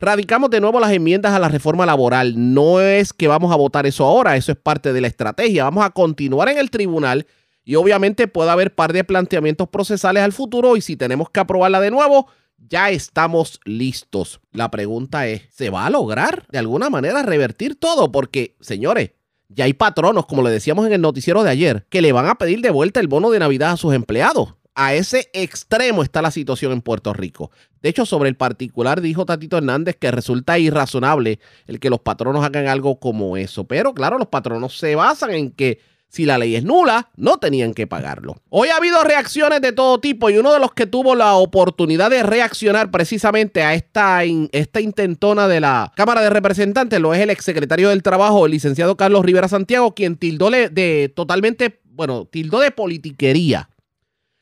[0.00, 2.34] Radicamos de nuevo las enmiendas a la reforma laboral.
[2.36, 5.64] No es que vamos a votar eso ahora, eso es parte de la estrategia.
[5.64, 7.26] Vamos a continuar en el tribunal
[7.68, 11.82] y obviamente puede haber par de planteamientos procesales al futuro y si tenemos que aprobarla
[11.82, 14.40] de nuevo, ya estamos listos.
[14.52, 18.10] La pregunta es, ¿se va a lograr de alguna manera revertir todo?
[18.10, 19.10] Porque, señores,
[19.50, 22.36] ya hay patronos, como le decíamos en el noticiero de ayer, que le van a
[22.36, 24.54] pedir de vuelta el bono de Navidad a sus empleados.
[24.74, 27.50] A ese extremo está la situación en Puerto Rico.
[27.82, 32.46] De hecho, sobre el particular dijo Tatito Hernández que resulta irrazonable el que los patronos
[32.46, 33.64] hagan algo como eso.
[33.64, 37.74] Pero claro, los patronos se basan en que si la ley es nula, no tenían
[37.74, 38.36] que pagarlo.
[38.48, 42.10] Hoy ha habido reacciones de todo tipo y uno de los que tuvo la oportunidad
[42.10, 47.30] de reaccionar precisamente a esta, esta intentona de la Cámara de Representantes lo es el
[47.30, 52.70] exsecretario del Trabajo, el licenciado Carlos Rivera Santiago, quien tildó de totalmente, bueno, tildó de
[52.70, 53.68] politiquería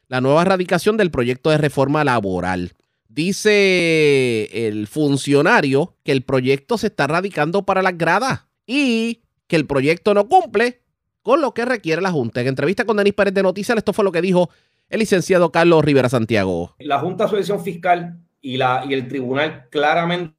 [0.08, 2.72] la nueva erradicación del proyecto de reforma laboral.
[3.08, 9.66] Dice el funcionario que el proyecto se está radicando para las gradas y que el
[9.66, 10.82] proyecto no cumple
[11.26, 12.40] con lo que requiere la Junta.
[12.40, 14.48] En entrevista con Denis Pérez de Noticias, esto fue lo que dijo
[14.88, 16.76] el licenciado Carlos Rivera Santiago.
[16.78, 20.36] La Junta de Supervisión Fiscal y, la, y el tribunal claramente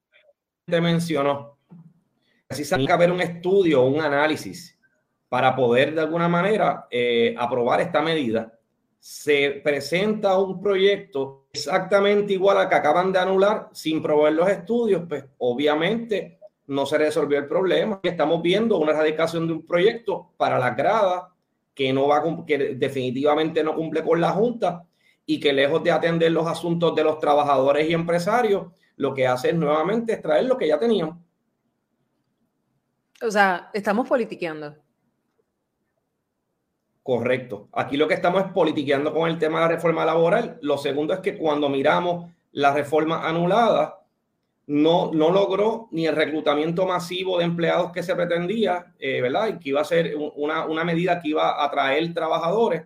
[0.69, 1.57] mencionó
[2.47, 4.79] que que haber un estudio, un análisis
[5.27, 8.57] para poder de alguna manera eh, aprobar esta medida.
[8.97, 15.03] Se presenta un proyecto exactamente igual al que acaban de anular sin proveer los estudios,
[15.05, 16.36] pues obviamente
[16.68, 17.99] no se resolvió el problema.
[18.03, 21.34] Estamos viendo una erradicación de un proyecto para la grada
[21.74, 24.86] que no va que definitivamente no cumple con la Junta
[25.26, 29.49] y que lejos de atender los asuntos de los trabajadores y empresarios, lo que hace
[29.49, 31.24] es nuevamente extraer lo que ya tenían.
[33.22, 34.76] O sea, estamos politiqueando.
[37.03, 37.70] Correcto.
[37.72, 40.57] Aquí lo que estamos es politiqueando con el tema de la reforma laboral.
[40.61, 43.96] Lo segundo es que cuando miramos la reforma anulada,
[44.68, 49.47] no, no logró ni el reclutamiento masivo de empleados que se pretendía, eh, ¿verdad?
[49.47, 52.84] Y que iba a ser una, una, medida que iba a atraer trabajadores.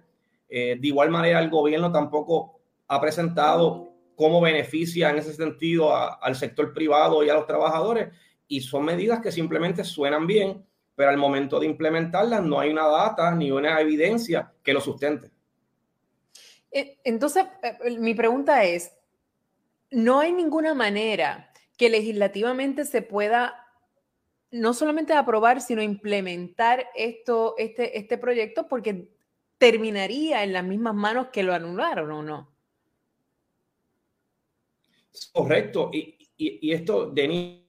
[0.48, 6.36] Eh, de igual manera, el gobierno tampoco ha presentado cómo beneficia en ese sentido al
[6.36, 8.10] sector privado y a los trabajadores.
[8.48, 10.64] Y son medidas que simplemente suenan bien,
[10.94, 15.32] pero al momento de implementarlas no hay una data ni una evidencia que lo sustente.
[16.70, 17.46] Eh, entonces,
[17.98, 18.94] mi pregunta es,
[19.90, 21.51] ¿no hay ninguna manera
[21.82, 23.68] que legislativamente se pueda
[24.52, 28.68] no solamente aprobar, sino implementar esto, este, este proyecto?
[28.68, 29.08] Porque
[29.58, 32.52] terminaría en las mismas manos que lo anularon o no.
[35.34, 35.90] Correcto.
[35.92, 37.64] Y, y, esto, Denis,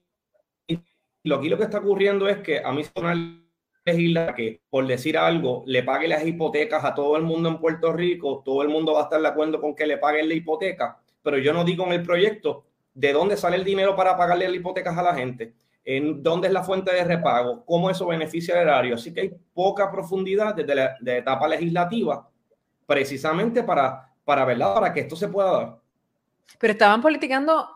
[1.23, 3.41] lo aquí lo que está ocurriendo es que a mí una
[3.83, 7.91] legisla que, por decir algo, le pague las hipotecas a todo el mundo en Puerto
[7.91, 11.01] Rico, todo el mundo va a estar de acuerdo con que le paguen la hipoteca,
[11.23, 14.55] pero yo no digo en el proyecto de dónde sale el dinero para pagarle las
[14.55, 15.53] hipotecas a la gente,
[15.85, 18.95] en dónde es la fuente de repago, cómo eso beneficia al erario.
[18.95, 22.29] Así que hay poca profundidad desde la etapa legislativa,
[22.85, 24.73] precisamente para, para, ¿verdad?
[24.75, 25.77] para que esto se pueda dar.
[26.59, 27.69] Pero estaban politicando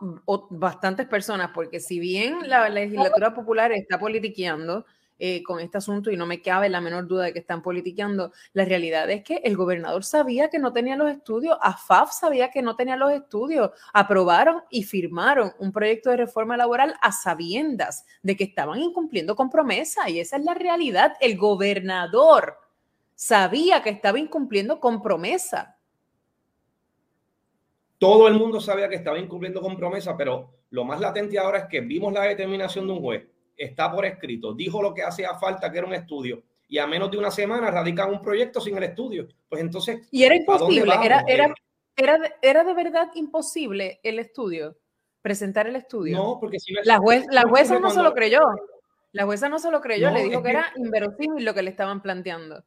[0.50, 4.84] bastantes personas, porque si bien la legislatura popular está politiqueando
[5.18, 8.32] eh, con este asunto y no me cabe la menor duda de que están politiqueando,
[8.52, 12.62] la realidad es que el gobernador sabía que no tenía los estudios, AFAF sabía que
[12.62, 18.36] no tenía los estudios, aprobaron y firmaron un proyecto de reforma laboral a sabiendas de
[18.36, 21.14] que estaban incumpliendo con promesa y esa es la realidad.
[21.20, 22.58] El gobernador
[23.14, 25.78] sabía que estaba incumpliendo con promesa
[27.98, 31.64] todo el mundo sabía que estaba incumpliendo con promesa, pero lo más latente ahora es
[31.66, 33.26] que vimos la determinación de un juez,
[33.58, 37.10] está por escrito, dijo lo que hacía falta, que era un estudio, y a menos
[37.10, 39.26] de una semana radican un proyecto sin el estudio.
[39.48, 40.06] Pues entonces.
[40.10, 41.54] Y era imposible, era, era,
[41.96, 44.78] era, era de verdad imposible el estudio,
[45.20, 46.16] presentar el estudio.
[46.16, 47.00] No, porque si la,
[47.30, 48.40] la jueza no se lo creyó.
[49.12, 51.70] La jueza no se lo creyó, le dijo que, que era inverosímil lo que le
[51.70, 52.62] estaban planteando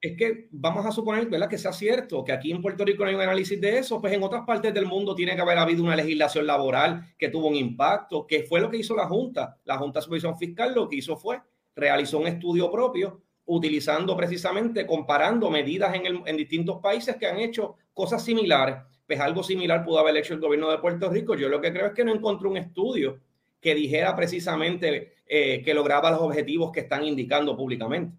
[0.00, 1.48] es que vamos a suponer ¿verdad?
[1.48, 4.12] que sea cierto, que aquí en Puerto Rico no hay un análisis de eso, pues
[4.12, 7.56] en otras partes del mundo tiene que haber habido una legislación laboral que tuvo un
[7.56, 9.58] impacto, que fue lo que hizo la Junta.
[9.64, 11.40] La Junta de Supervisión Fiscal lo que hizo fue
[11.74, 18.24] realizó un estudio propio utilizando precisamente, comparando medidas en, distintos países que han hecho cosas
[18.24, 18.76] similares.
[19.06, 21.34] Pues algo similar pudo haber hecho el gobierno de Puerto Rico.
[21.34, 23.20] Yo lo que creo es que no encontró un estudio
[23.60, 28.16] que dijera precisamente eh, que lograba los objetivos que están indicando públicamente.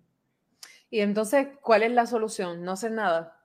[0.90, 2.64] Y entonces, ¿cuál es la solución?
[2.64, 3.40] ¿No hacer nada?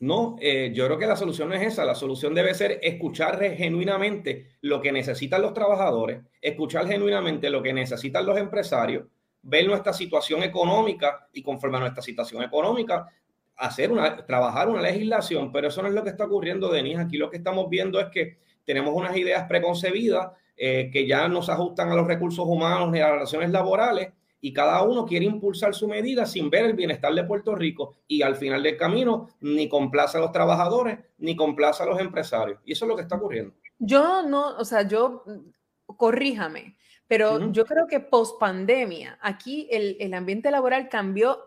[0.00, 1.84] No, eh, yo creo que la solución no es esa.
[1.84, 7.72] La solución debe ser escuchar genuinamente lo que necesitan los trabajadores, escuchar genuinamente lo que
[7.72, 9.06] necesitan los empresarios,
[9.42, 13.08] ver nuestra situación económica y conforme a nuestra situación económica,
[13.56, 15.50] hacer una, trabajar una legislación.
[15.50, 17.00] Pero eso no es lo que está ocurriendo, Denise.
[17.00, 21.42] Aquí lo que estamos viendo es que tenemos unas ideas preconcebidas eh, que ya no
[21.42, 25.24] se ajustan a los recursos humanos ni a las relaciones laborales y cada uno quiere
[25.24, 29.28] impulsar su medida sin ver el bienestar de Puerto Rico y al final del camino
[29.40, 32.60] ni complace a los trabajadores ni complace a los empresarios.
[32.64, 33.54] Y eso es lo que está ocurriendo.
[33.78, 35.24] Yo no, o sea, yo,
[35.86, 36.76] corríjame,
[37.06, 41.38] pero yo creo que post pandemia, aquí el, el, ambiente laboral cambió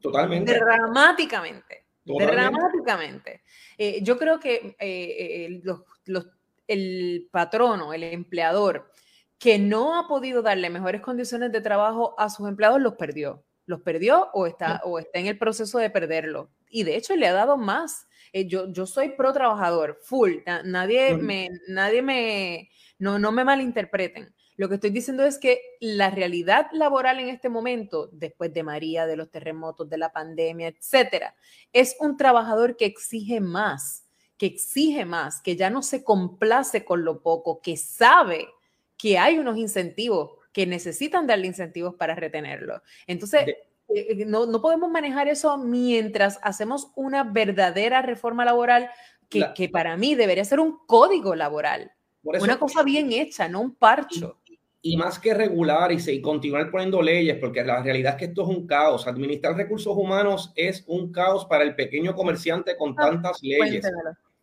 [0.00, 0.54] totalmente.
[0.54, 1.84] Dramáticamente.
[2.04, 3.42] Dramáticamente.
[3.78, 6.26] Eh, yo creo que eh, eh, los, los,
[6.68, 8.90] el patrono, el empleador,
[9.38, 13.44] que no ha podido darle mejores condiciones de trabajo a sus empleados, los perdió.
[13.66, 16.50] Los perdió o está, o está en el proceso de perderlo.
[16.70, 18.06] Y de hecho le ha dado más.
[18.32, 20.36] Eh, yo, yo soy pro trabajador, full.
[20.64, 24.32] Nadie me, nadie me, no, no me malinterpreten.
[24.56, 29.06] Lo que estoy diciendo es que la realidad laboral en este momento, después de María,
[29.06, 31.34] de los terremotos, de la pandemia, etcétera,
[31.72, 34.06] es un trabajador que exige más,
[34.38, 38.48] que exige más, que ya no se complace con lo poco, que sabe
[38.96, 42.82] que hay unos incentivos que necesitan darle incentivos para retenerlo.
[43.06, 43.56] Entonces, eh,
[43.88, 48.90] eh, no, no, podemos manejar eso mientras hacemos una verdadera reforma laboral
[49.28, 51.92] que, que para mí debería ser un código laboral.
[52.22, 54.38] una cosa bien hecha, no un parcho.
[54.82, 58.42] Y, más que regular y, y continuar poniendo leyes, porque la realidad es que esto
[58.42, 59.08] es un caos.
[59.08, 63.84] Administrar recursos humanos es un caos para el pequeño comerciante con ah, tantas leyes.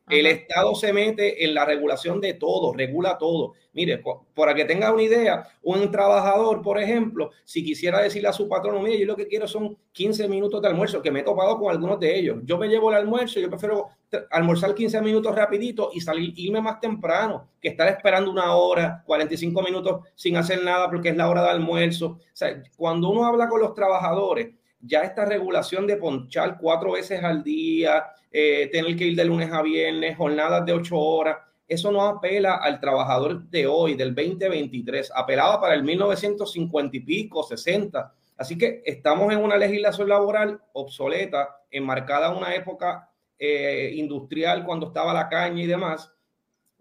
[0.10, 3.54] El Estado se mete en la regulación de todo, regula todo.
[3.72, 4.04] Mire,
[4.36, 8.84] para que tenga una idea, un trabajador, por ejemplo, si quisiera decirle a su patrón,
[8.84, 11.72] mire, yo lo que quiero son 15 minutos de almuerzo, que me he topado con
[11.72, 12.40] algunos de ellos.
[12.44, 13.88] Yo me llevo el almuerzo, yo prefiero
[14.30, 19.64] almorzar 15 minutos rapidito y salir, irme más temprano, que estar esperando una hora, 45
[19.64, 22.08] minutos sin hacer nada porque es la hora de almuerzo.
[22.08, 24.50] O sea, cuando uno habla con los trabajadores,
[24.86, 29.52] ya esta regulación de ponchar cuatro veces al día, eh, tener que ir de lunes
[29.52, 35.12] a viernes, jornadas de ocho horas, eso no apela al trabajador de hoy, del 2023,
[35.16, 38.14] apelaba para el 1950 y pico, 60.
[38.38, 43.10] Así que estamos en una legislación laboral obsoleta, enmarcada en una época
[43.40, 46.12] eh, industrial cuando estaba la caña y demás,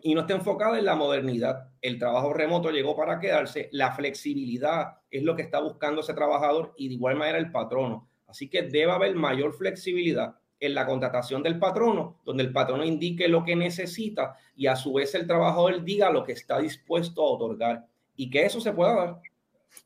[0.03, 1.69] y no está enfocada en la modernidad.
[1.81, 6.75] El trabajo remoto llegó para quedarse, la flexibilidad es lo que está buscando ese trabajador
[6.77, 8.09] y de igual manera el patrono.
[8.27, 13.29] Así que debe haber mayor flexibilidad en la contratación del patrono, donde el patrono indique
[13.29, 17.31] lo que necesita y a su vez el trabajador diga lo que está dispuesto a
[17.31, 17.87] otorgar
[18.17, 19.21] y que eso se pueda dar.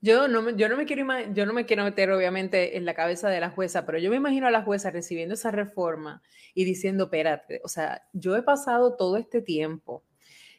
[0.00, 0.76] Yo no, me quiero,
[1.34, 4.62] quiero meter obviamente en la cabeza de la jueza, pero yo me imagino a la
[4.62, 6.22] jueza recibiendo esa reforma
[6.54, 10.02] y diciendo, espérate, o sea, yo he pasado todo este tiempo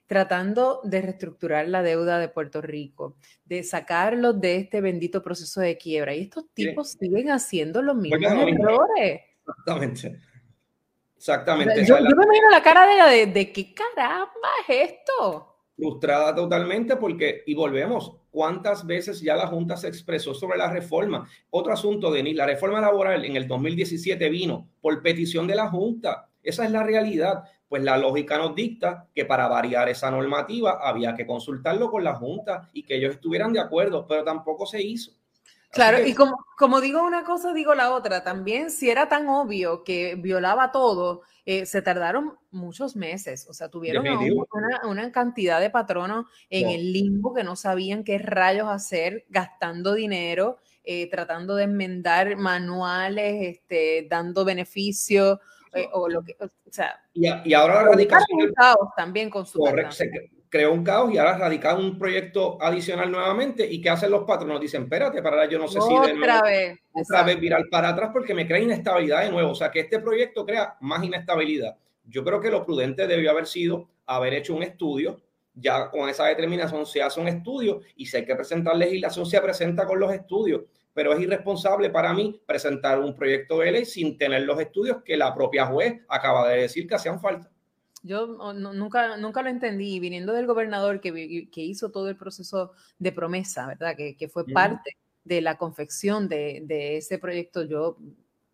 [0.07, 5.77] tratando de reestructurar la deuda de Puerto Rico, de sacarlos de este bendito proceso de
[5.77, 6.15] quiebra.
[6.15, 9.21] Y estos tipos siguen haciendo los mismos errores.
[9.39, 10.19] Exactamente.
[11.17, 11.85] Exactamente.
[11.85, 15.55] yo, me imagino la cara de ella de, de qué caramba es esto.
[15.75, 21.27] Frustrada totalmente porque, y volvemos, ¿cuántas veces ya la Junta se expresó sobre la reforma?
[21.49, 26.29] Otro asunto, Denis, la reforma laboral en el 2017 vino por petición de la Junta.
[26.41, 27.43] Esa es la realidad.
[27.69, 32.15] Pues la lógica nos dicta que para variar esa normativa había que consultarlo con la
[32.15, 35.11] Junta y que ellos estuvieran de acuerdo, pero tampoco se hizo.
[35.71, 38.23] Claro, y como, como digo una cosa, digo la otra.
[38.23, 43.47] También, si era tan obvio que violaba todo, eh, se tardaron muchos meses.
[43.49, 44.05] O sea, tuvieron
[44.83, 50.57] una, cantidad de patronos en el limbo que no sabían qué rayos hacer, gastando dinero,
[50.83, 55.39] eh, tratando de enmendar manuales, este, dando beneficios.
[55.73, 58.53] Eh, o lo que, o sea, y, ahora la radicación
[58.95, 59.59] también con su
[60.49, 63.67] creó un caos y ahora radica un proyecto adicional nuevamente.
[63.69, 64.61] ¿Y qué hacen los patronos?
[64.61, 68.09] Dicen, espérate, para yo no sé si de otra vez, otra vez virar para atrás
[68.13, 69.51] porque me crea inestabilidad de nuevo.
[69.51, 71.77] O sea, que este proyecto crea más inestabilidad.
[72.05, 75.21] Yo creo que lo prudente debió haber sido haber hecho un estudio.
[75.59, 79.41] Ya con esa determinación se hace un estudio y si hay que presentar legislación, se
[79.41, 80.61] presenta con los estudios.
[80.97, 85.15] Pero es irresponsable para mí presentar un proyecto de ley sin tener los estudios que
[85.15, 87.51] la propia juez acaba de decir que hacían falta.
[88.01, 88.25] Yo
[88.55, 93.67] nunca, nunca lo entendí, viniendo del gobernador que, que hizo todo el proceso de promesa,
[93.67, 93.95] ¿verdad?
[93.95, 97.99] Que, que fue parte de la confección de, de, ese proyecto, yo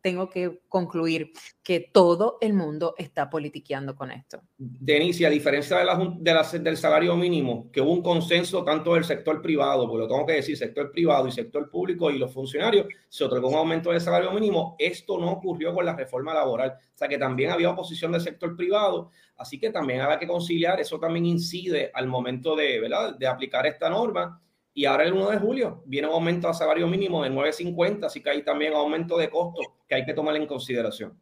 [0.03, 1.31] tengo que concluir
[1.63, 4.41] que todo el mundo está politiqueando con esto.
[4.57, 9.41] Denise, a diferencia de la, del salario mínimo, que hubo un consenso tanto del sector
[9.41, 13.23] privado, porque lo tengo que decir, sector privado y sector público y los funcionarios, se
[13.23, 14.75] otorgó un aumento del salario mínimo.
[14.77, 18.57] Esto no ocurrió con la reforma laboral, o sea que también había oposición del sector
[18.57, 23.15] privado, así que también había que conciliar, eso también incide al momento de, ¿verdad?
[23.17, 24.41] de aplicar esta norma
[24.73, 28.21] y ahora el 1 de julio viene un aumento a salario mínimo de 9.50, así
[28.21, 31.13] que hay también aumento de costos que hay que tomar en consideración.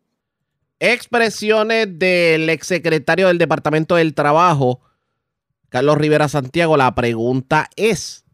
[0.79, 4.81] Expresiones del exsecretario del Departamento del Trabajo,
[5.69, 6.75] Carlos Rivera Santiago.
[6.75, 8.25] La pregunta es,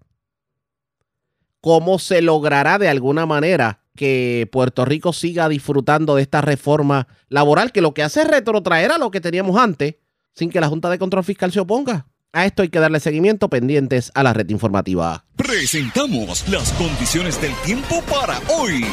[1.60, 7.72] ¿cómo se logrará de alguna manera que Puerto Rico siga disfrutando de esta reforma laboral
[7.72, 9.96] que lo que hace es retrotraer a lo que teníamos antes
[10.34, 12.08] sin que la Junta de Control Fiscal se oponga?
[12.32, 15.26] A esto hay que darle seguimiento pendientes a la red informativa.
[15.36, 18.86] Presentamos las condiciones del tiempo para hoy.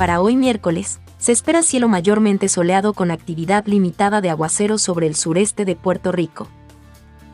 [0.00, 5.14] Para hoy miércoles, se espera cielo mayormente soleado con actividad limitada de aguaceros sobre el
[5.14, 6.48] sureste de Puerto Rico.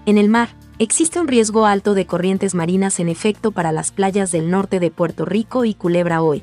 [0.04, 0.48] En el mar,
[0.80, 4.90] existe un riesgo alto de corrientes marinas en efecto para las playas del norte de
[4.90, 6.42] Puerto Rico y Culebra hoy.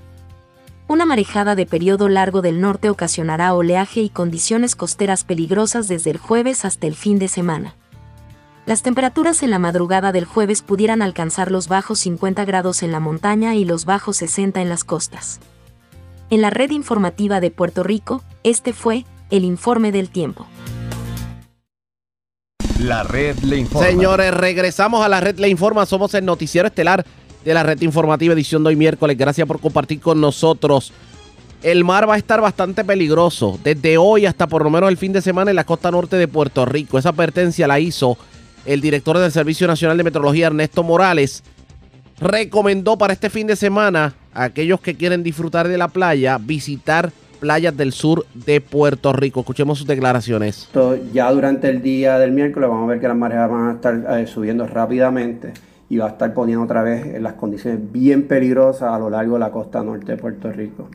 [0.88, 6.20] Una marejada de periodo largo del norte ocasionará oleaje y condiciones costeras peligrosas desde el
[6.20, 7.76] jueves hasta el fin de semana.
[8.66, 13.02] Las temperaturas en la madrugada del jueves pudieran alcanzar los bajos 50 grados en la
[13.02, 15.42] montaña y los bajos 60 en las costas.
[16.34, 20.48] En la red informativa de Puerto Rico, este fue el informe del tiempo.
[22.80, 23.88] La red le informa.
[23.88, 25.86] Señores, regresamos a la red le informa.
[25.86, 27.06] Somos el noticiero estelar
[27.46, 29.16] de la red informativa edición de hoy miércoles.
[29.16, 30.92] Gracias por compartir con nosotros.
[31.62, 35.14] El mar va a estar bastante peligroso desde hoy hasta por lo menos el fin
[35.14, 36.98] de semana en la costa norte de Puerto Rico.
[36.98, 38.18] Esa advertencia la hizo
[38.66, 41.44] el director del Servicio Nacional de Meteorología, Ernesto Morales.
[42.20, 47.12] Recomendó para este fin de semana a aquellos que quieren disfrutar de la playa visitar
[47.40, 49.42] playas del sur de Puerto Rico.
[49.42, 50.70] Escuchemos sus declaraciones.
[51.12, 54.18] Ya durante el día del miércoles vamos a ver que las mareas van a estar
[54.18, 55.52] eh, subiendo rápidamente
[55.90, 59.34] y va a estar poniendo otra vez en las condiciones bien peligrosas a lo largo
[59.34, 60.88] de la costa norte de Puerto Rico.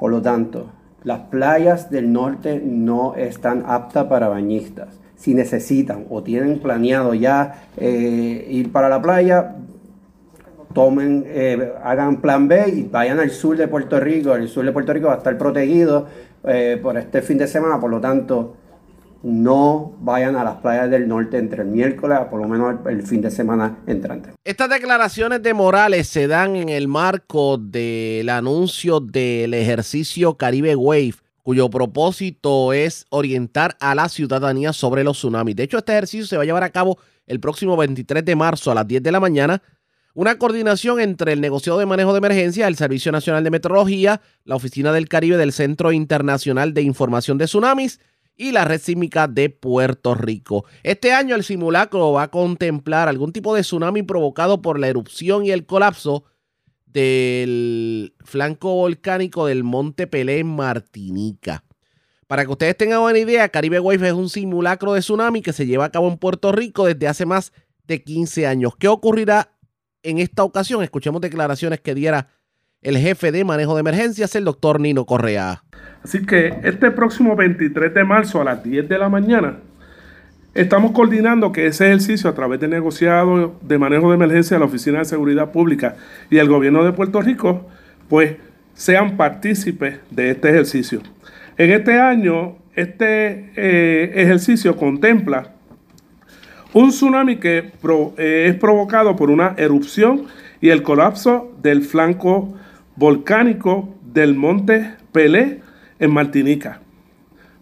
[0.00, 0.70] Por lo tanto,
[1.04, 4.88] las playas del norte no están aptas para bañistas.
[5.16, 9.54] Si necesitan o tienen planeado ya eh, ir para la playa,
[10.74, 14.34] tomen, eh, hagan plan B y vayan al sur de Puerto Rico.
[14.34, 16.06] El sur de Puerto Rico va a estar protegido
[16.44, 18.56] eh, por este fin de semana, por lo tanto,
[19.22, 23.20] no vayan a las playas del norte entre el miércoles por lo menos el, fin
[23.20, 24.30] de semana entrante.
[24.44, 31.14] Estas declaraciones de Morales se dan en el marco del anuncio del ejercicio Caribe Wave,
[31.42, 35.56] cuyo propósito es orientar a la ciudadanía sobre los tsunamis.
[35.56, 38.70] De hecho, este ejercicio se va a llevar a cabo el próximo 23 de marzo
[38.70, 39.62] a las 10 de la mañana.
[40.14, 44.56] Una coordinación entre el negociado de manejo de emergencia, el Servicio Nacional de Meteorología, la
[44.56, 48.00] Oficina del Caribe del Centro Internacional de Información de Tsunamis
[48.38, 50.64] y la Red Sísmica de Puerto Rico.
[50.82, 55.44] Este año el simulacro va a contemplar algún tipo de tsunami provocado por la erupción
[55.44, 56.24] y el colapso
[56.86, 61.64] del flanco volcánico del Monte Pelé en Martinica.
[62.28, 65.66] Para que ustedes tengan una idea, Caribe Wave es un simulacro de tsunami que se
[65.66, 67.52] lleva a cabo en Puerto Rico desde hace más
[67.86, 68.76] de 15 años.
[68.78, 69.50] ¿Qué ocurrirá
[70.02, 70.82] en esta ocasión?
[70.82, 72.28] Escuchemos declaraciones que diera
[72.82, 75.64] el jefe de manejo de emergencias, el doctor Nino Correa.
[76.02, 79.58] Así que este próximo 23 de marzo a las 10 de la mañana
[80.54, 84.66] estamos coordinando que ese ejercicio a través de negociado de manejo de emergencia de la
[84.66, 85.96] Oficina de Seguridad Pública
[86.30, 87.68] y el gobierno de Puerto Rico,
[88.08, 88.36] pues
[88.74, 91.00] sean partícipes de este ejercicio.
[91.56, 95.52] En este año, este eh, ejercicio contempla
[96.78, 97.72] un tsunami que
[98.18, 100.26] eh, es provocado por una erupción
[100.60, 102.54] y el colapso del flanco
[102.94, 105.60] volcánico del monte Pelé
[105.98, 106.80] en Martinica.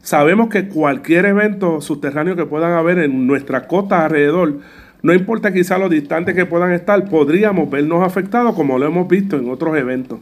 [0.03, 4.59] Sabemos que cualquier evento subterráneo que puedan haber en nuestra costa alrededor,
[5.01, 9.39] no importa quizá lo distante que puedan estar, podríamos vernos afectados como lo hemos visto
[9.39, 10.21] en otros eventos.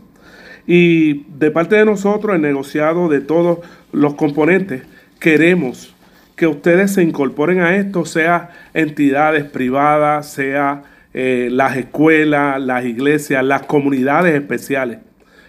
[0.68, 3.58] Y de parte de nosotros, el negociado de todos
[3.90, 4.84] los componentes,
[5.18, 5.96] queremos
[6.36, 10.82] que ustedes se incorporen a esto, sea entidades privadas, sea
[11.12, 14.98] eh, las escuelas, las iglesias, las comunidades especiales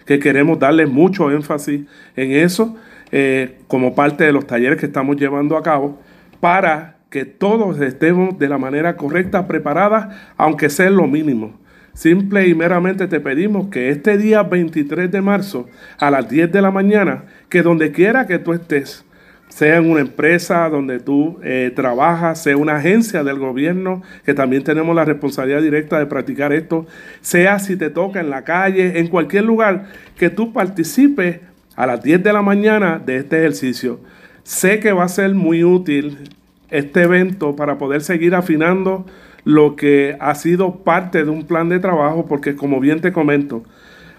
[0.06, 1.82] que queremos darle mucho énfasis
[2.14, 2.76] en eso
[3.10, 6.00] eh, como parte de los talleres que estamos llevando a cabo
[6.40, 11.58] para que todos estemos de la manera correcta, preparadas, aunque sea lo mínimo.
[11.92, 15.66] Simple y meramente te pedimos que este día 23 de marzo
[15.98, 19.05] a las 10 de la mañana, que donde quiera que tú estés,
[19.48, 24.64] sea en una empresa donde tú eh, trabajas, sea una agencia del gobierno, que también
[24.64, 26.86] tenemos la responsabilidad directa de practicar esto,
[27.20, 29.86] sea si te toca en la calle, en cualquier lugar,
[30.16, 31.40] que tú participes
[31.74, 34.00] a las 10 de la mañana de este ejercicio.
[34.42, 36.18] Sé que va a ser muy útil
[36.70, 39.06] este evento para poder seguir afinando
[39.44, 43.62] lo que ha sido parte de un plan de trabajo, porque como bien te comento,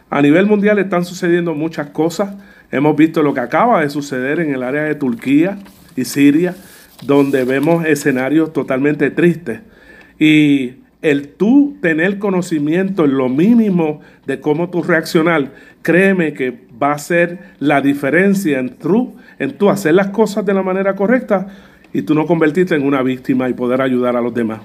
[0.10, 2.34] a nivel mundial están sucediendo muchas cosas
[2.72, 5.58] Hemos visto lo que acaba de suceder en el área de Turquía
[5.96, 6.56] y Siria,
[7.04, 9.62] donde vemos escenarios totalmente tristes.
[10.20, 16.92] Y el tú tener conocimiento en lo mínimo de cómo tú reaccionar, créeme que va
[16.92, 21.48] a ser la diferencia en tú, en tú hacer las cosas de la manera correcta
[21.94, 24.62] y tú no convertirte en una víctima y poder ayudar a los demás.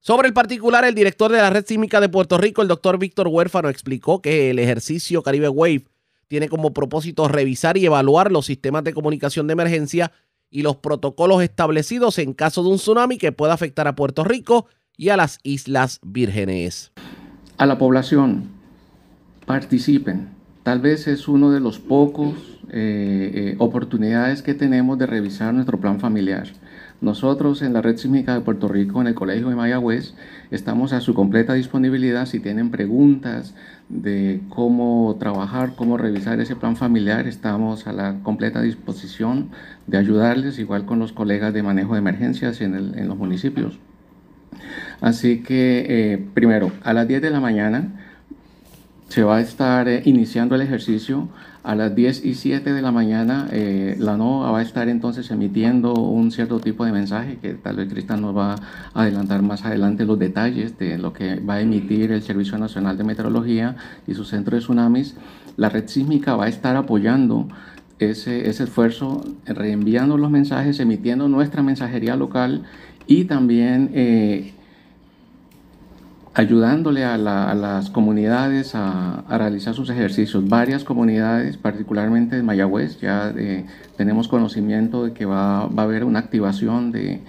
[0.00, 3.28] Sobre el particular, el director de la Red Sísmica de Puerto Rico, el doctor Víctor
[3.28, 5.84] Huérfano, explicó que el ejercicio Caribe Wave
[6.28, 10.12] tiene como propósito revisar y evaluar los sistemas de comunicación de emergencia
[10.50, 14.66] y los protocolos establecidos en caso de un tsunami que pueda afectar a Puerto Rico
[14.96, 16.92] y a las Islas Vírgenes.
[17.56, 18.50] A la población,
[19.46, 20.30] participen.
[20.62, 22.34] Tal vez es uno de los pocos
[22.70, 26.48] eh, eh, oportunidades que tenemos de revisar nuestro plan familiar.
[27.00, 30.14] Nosotros en la Red Sísmica de Puerto Rico, en el Colegio de Mayagüez,
[30.50, 32.24] estamos a su completa disponibilidad.
[32.24, 33.54] Si tienen preguntas
[33.88, 39.50] de cómo trabajar, cómo revisar ese plan familiar, estamos a la completa disposición
[39.86, 43.78] de ayudarles, igual con los colegas de manejo de emergencias en, los municipios.
[45.00, 47.92] Así que, eh, primero, a las 10 de la mañana
[49.08, 51.28] se va a estar eh, iniciando el ejercicio
[51.64, 55.30] a las 10 y 7 de la mañana, eh, la NOAA va a estar entonces
[55.30, 59.64] emitiendo un cierto tipo de mensaje que tal vez Cristian nos va a adelantar más
[59.64, 63.76] adelante los detalles de lo que va a emitir el Servicio Nacional de Meteorología
[64.06, 65.16] y su centro de tsunamis.
[65.56, 67.48] La red sísmica va a estar apoyando
[67.98, 72.64] ese, ese esfuerzo, reenviando los mensajes, emitiendo nuestra mensajería local
[73.06, 74.53] y también eh,
[76.34, 80.48] ayudándole a, las comunidades a, realizar sus ejercicios.
[80.48, 83.66] Varias comunidades, particularmente de Mayagüez, ya eh,
[83.96, 87.22] tenemos conocimiento de que va, a haber una activación de,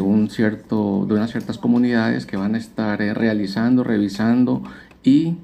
[0.00, 4.62] un cierto, de unas ciertas comunidades que van a estar eh, realizando, revisando
[5.04, 5.36] y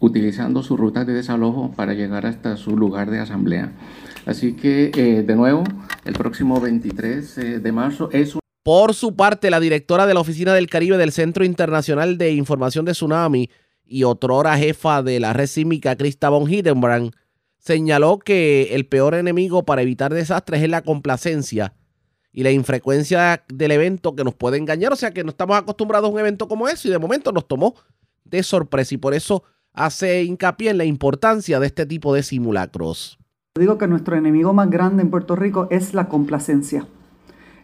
[0.00, 3.72] utilizando sus rutas de desalojo para llegar hasta su lugar de asamblea.
[4.24, 5.64] Así que, eh, de nuevo,
[6.06, 10.52] el próximo 23 de marzo es un por su parte, la directora de la Oficina
[10.52, 13.50] del Caribe del Centro Internacional de Información de Tsunami
[13.86, 17.12] y otrora jefa de la red sísmica, Krista von Hiddenbrand,
[17.58, 21.74] señaló que el peor enemigo para evitar desastres es la complacencia
[22.32, 24.92] y la infrecuencia del evento que nos puede engañar.
[24.92, 27.48] O sea que no estamos acostumbrados a un evento como ese y de momento nos
[27.48, 27.74] tomó
[28.24, 29.42] de sorpresa y por eso
[29.72, 33.18] hace hincapié en la importancia de este tipo de simulacros.
[33.58, 36.86] Digo que nuestro enemigo más grande en Puerto Rico es la complacencia.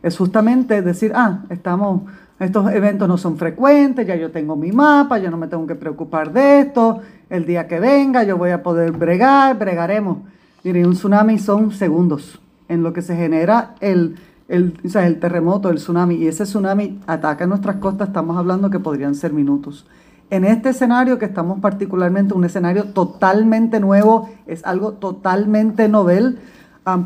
[0.06, 2.02] Es justamente decir, ah, estamos,
[2.38, 5.74] estos eventos no son frecuentes, ya yo tengo mi mapa, yo no me tengo que
[5.74, 10.18] preocupar de esto, el día que venga yo voy a poder bregar, bregaremos.
[10.62, 14.14] Miren, un tsunami son segundos en lo que se genera el,
[14.46, 18.70] el, o sea, el terremoto, el tsunami, y ese tsunami ataca nuestras costas, estamos hablando
[18.70, 19.88] que podrían ser minutos.
[20.30, 26.38] En este escenario, que estamos particularmente, un escenario totalmente nuevo, es algo totalmente novel,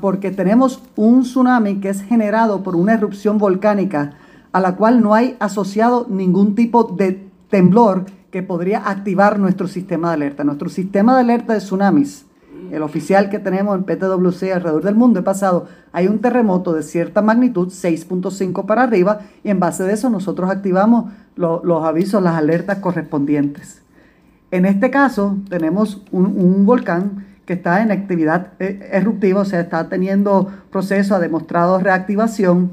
[0.00, 4.12] porque tenemos un tsunami que es generado por una erupción volcánica
[4.52, 10.08] a la cual no hay asociado ningún tipo de temblor que podría activar nuestro sistema
[10.08, 10.44] de alerta.
[10.44, 12.26] Nuestro sistema de alerta de tsunamis
[12.70, 16.82] el oficial que tenemos en PTWC alrededor del mundo, he pasado, hay un terremoto de
[16.82, 22.36] cierta magnitud, 6.5 para arriba, y en base de eso nosotros activamos los avisos, las
[22.36, 23.82] alertas correspondientes.
[24.50, 29.88] En este caso, tenemos un, volcán que está en actividad eh, eruptiva, o sea, está
[29.88, 32.70] teniendo proceso, ha demostrado reactivación,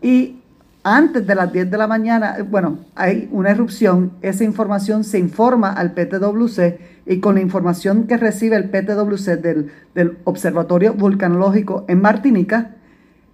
[0.00, 0.40] y
[0.84, 5.18] antes de las 10 de la mañana, eh, bueno, hay una erupción, esa información se
[5.18, 11.84] informa al PTWC y con la información que recibe el PTWC del, del Observatorio Vulcanológico
[11.88, 12.76] en Martinica,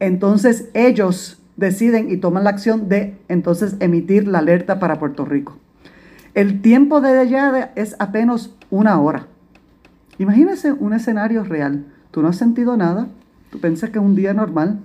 [0.01, 5.59] entonces ellos deciden y toman la acción de entonces emitir la alerta para Puerto Rico.
[6.33, 9.27] El tiempo de llegada es apenas una hora.
[10.19, 11.85] Imagínense un escenario real.
[12.11, 13.09] Tú no has sentido nada,
[13.51, 14.79] tú piensas que es un día normal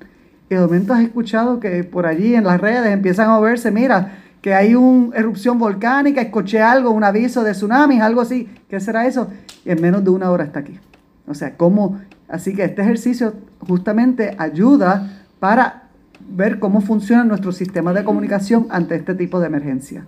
[0.50, 4.18] y de momento has escuchado que por allí en las redes empiezan a moverse, mira,
[4.42, 8.50] que hay una erupción volcánica, escuché algo, un aviso de tsunamis, algo así.
[8.68, 9.30] ¿Qué será eso?
[9.64, 10.80] Y en menos de una hora está aquí.
[11.28, 12.02] O sea, ¿cómo?
[12.28, 15.84] Así que este ejercicio justamente ayuda para
[16.30, 20.06] ver cómo funciona nuestro sistema de comunicación ante este tipo de emergencia.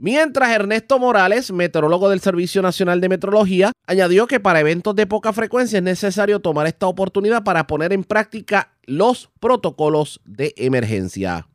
[0.00, 5.32] Mientras Ernesto Morales, meteorólogo del Servicio Nacional de Meteorología, añadió que para eventos de poca
[5.32, 11.48] frecuencia es necesario tomar esta oportunidad para poner en práctica los protocolos de emergencia.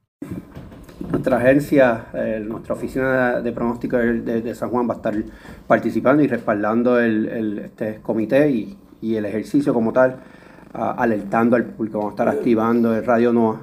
[1.09, 5.15] Nuestra agencia, eh, nuestra oficina de pronóstico de, San Juan va a estar
[5.65, 8.77] participando y respaldando el, este comité y,
[9.15, 10.17] el ejercicio como tal,
[10.73, 11.99] alertando al público.
[11.99, 13.61] Vamos a estar activando el Radio NOAA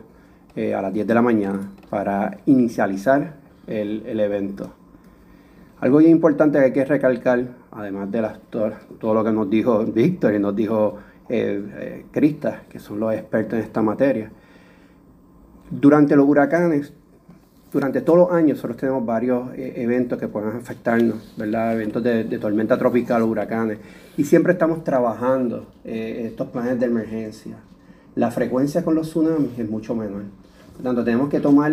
[0.56, 3.39] eh, a las 10 de la mañana para inicializar
[3.70, 4.72] el, evento.
[5.80, 10.34] Algo importante que hay que recalcar, además de las, todo, lo que nos dijo Víctor
[10.34, 10.98] y nos dijo
[11.28, 14.30] eh, Crista, que son los expertos en esta materia,
[15.70, 16.92] durante los huracanes
[17.72, 21.74] durante todos los años nosotros tenemos varios eh, eventos que pueden afectarnos, ¿verdad?
[21.74, 23.78] Eventos de, tormenta tropical huracanes.
[24.16, 27.56] Y siempre estamos trabajando eh, estos planes de emergencia.
[28.16, 30.22] La frecuencia con los tsunamis es mucho menor.
[30.74, 31.72] Por tanto, tenemos que tomar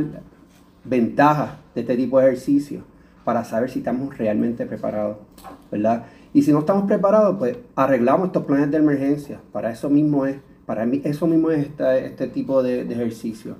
[0.87, 2.81] ventaja de este tipo de ejercicio
[3.23, 5.17] para saber si estamos realmente preparados,
[5.71, 6.05] ¿verdad?
[6.33, 9.41] Y si no estamos preparados, pues arreglamos estos planes de emergencia.
[9.51, 13.55] Para eso mismo es, para mí, eso mismo es este, tipo de, de ejercicio.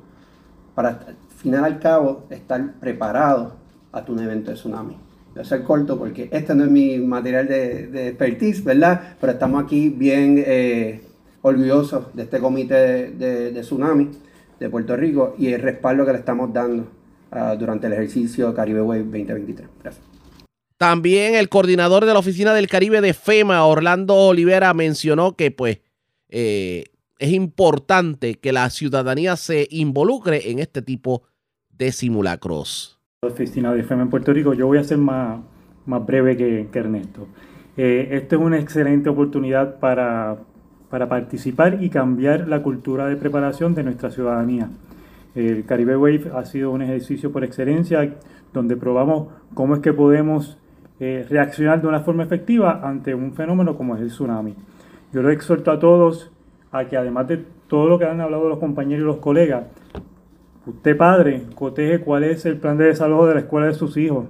[0.74, 0.99] Para
[1.38, 3.56] final al cabo, estar preparado
[3.91, 4.98] a tu evento de tsunami.
[5.34, 9.18] Voy a ser corto porque este no es mi material de, de expertise, ¿verdad?
[9.20, 11.04] Pero estamos aquí bien eh,
[11.41, 14.10] orgullosos de este comité de, tsunami
[14.60, 16.88] de Puerto Rico y el respaldo que le estamos dando
[17.32, 19.68] ah, durante el ejercicio Caribe Wave 2023.
[19.82, 20.06] Gracias.
[20.78, 25.80] También el coordinador de la Oficina del Caribe de FEMA, Orlando Olivera, mencionó que pues
[26.30, 26.86] eh,
[27.18, 31.24] es importante que la ciudadanía se involucre en este tipo
[31.70, 32.99] de simulacros.
[33.24, 35.40] Oficina de FEMA en Puerto Rico, yo voy a ser más,
[35.88, 37.28] más breve que, Ernesto.
[37.76, 40.38] Eh, esta es una excelente oportunidad para,
[40.91, 44.70] para participar y cambiar la cultura de preparación de nuestra ciudadanía.
[45.38, 48.16] El Caribe Wave ha sido un ejercicio por excelencia
[48.54, 50.58] donde probamos cómo es que podemos
[51.00, 54.56] eh, reaccionar de una forma efectiva ante un fenómeno como es el tsunami.
[55.14, 56.32] Yo lo exhorto a todos
[56.72, 59.66] a que además de todo lo que han hablado los compañeros y los colegas,
[60.66, 64.26] usted padre coteje cuál es el plan de desalojo de la escuela de sus hijos.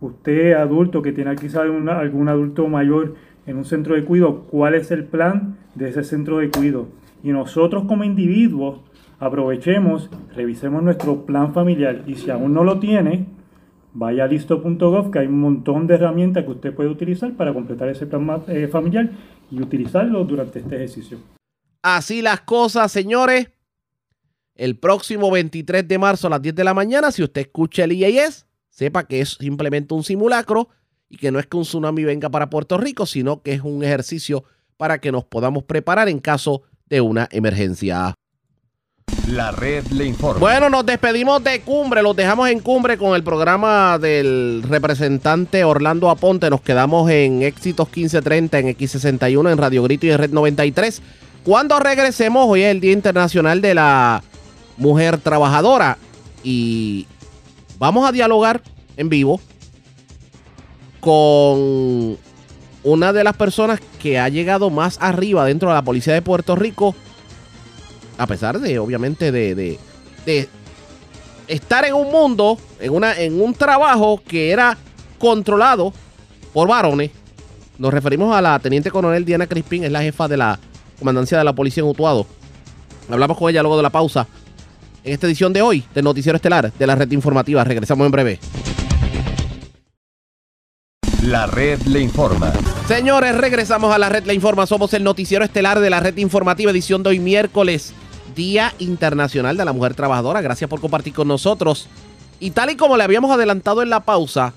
[0.00, 4.74] Usted adulto que tiene quizá algún, algún adulto mayor en un centro de cuidado, cuál
[4.76, 6.86] es el plan de ese centro de cuidado.
[7.22, 8.80] Y nosotros como individuos
[9.18, 13.26] aprovechemos, revisemos nuestro plan familiar y si aún no lo tiene,
[13.92, 17.88] vaya a listo.gov que hay un montón de herramientas que usted puede utilizar para completar
[17.88, 19.10] ese plan eh, familiar
[19.50, 21.18] y utilizarlo durante este ejercicio.
[21.82, 23.50] Así las cosas, señores.
[24.54, 27.92] El próximo 23 de marzo a las 10 de la mañana, si usted escucha el
[27.92, 30.68] IAS, sepa que es simplemente un simulacro
[31.08, 33.84] y que no es que un tsunami venga para Puerto Rico, sino que es un
[33.84, 34.44] ejercicio
[34.76, 38.17] para que nos podamos preparar en caso de una emergencia.
[39.28, 40.40] La red le informa.
[40.40, 46.08] Bueno, nos despedimos de Cumbre, los dejamos en Cumbre con el programa del representante Orlando
[46.08, 46.48] Aponte.
[46.48, 51.02] Nos quedamos en Éxitos 1530 en X61 en Radio Grito y en Red 93.
[51.44, 54.22] Cuando regresemos, hoy es el Día Internacional de la
[54.78, 55.98] Mujer Trabajadora
[56.42, 57.06] y
[57.78, 58.62] vamos a dialogar
[58.96, 59.42] en vivo
[61.00, 62.16] con
[62.82, 66.56] una de las personas que ha llegado más arriba dentro de la Policía de Puerto
[66.56, 66.94] Rico
[68.18, 69.78] a pesar de, obviamente, de,
[70.26, 70.48] de,
[71.46, 74.76] estar en un mundo, en, una, en un trabajo que era
[75.18, 75.94] controlado
[76.52, 77.12] por varones.
[77.78, 80.58] Nos referimos a la teniente coronel Diana Crispín, es la jefa de la
[80.98, 82.26] comandancia de la policía en Utuado.
[83.08, 84.26] Hablamos con ella luego de la pausa.
[85.04, 87.62] En esta edición de hoy del Noticiero Estelar de la Red Informativa.
[87.62, 88.40] Regresamos en breve.
[91.22, 92.52] La red le informa.
[92.86, 94.66] Señores, regresamos a la red le informa.
[94.66, 97.94] Somos el Noticiero Estelar de la Red Informativa, edición de hoy miércoles
[98.38, 100.40] Día Internacional de la Mujer Trabajadora.
[100.40, 101.88] Gracias por compartir con nosotros.
[102.38, 104.54] Y tal y como le habíamos adelantado en la pausa,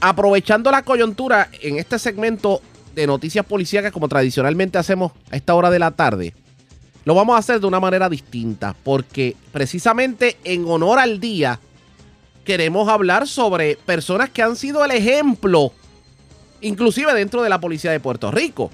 [0.00, 2.62] aprovechando la coyuntura en este segmento
[2.94, 6.32] de noticias policíacas como tradicionalmente hacemos a esta hora de la tarde,
[7.04, 11.60] lo vamos a hacer de una manera distinta, porque precisamente en honor al día
[12.42, 15.72] queremos hablar sobre personas que han sido el ejemplo,
[16.62, 18.70] inclusive dentro de la policía de Puerto Rico.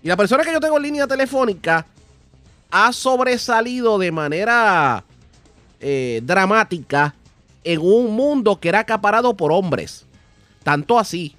[0.00, 1.88] Y la persona que yo tengo en línea telefónica
[2.76, 5.04] ha sobresalido de manera
[5.78, 7.14] eh, dramática
[7.62, 10.06] en un mundo que era acaparado por hombres.
[10.64, 11.36] Tanto así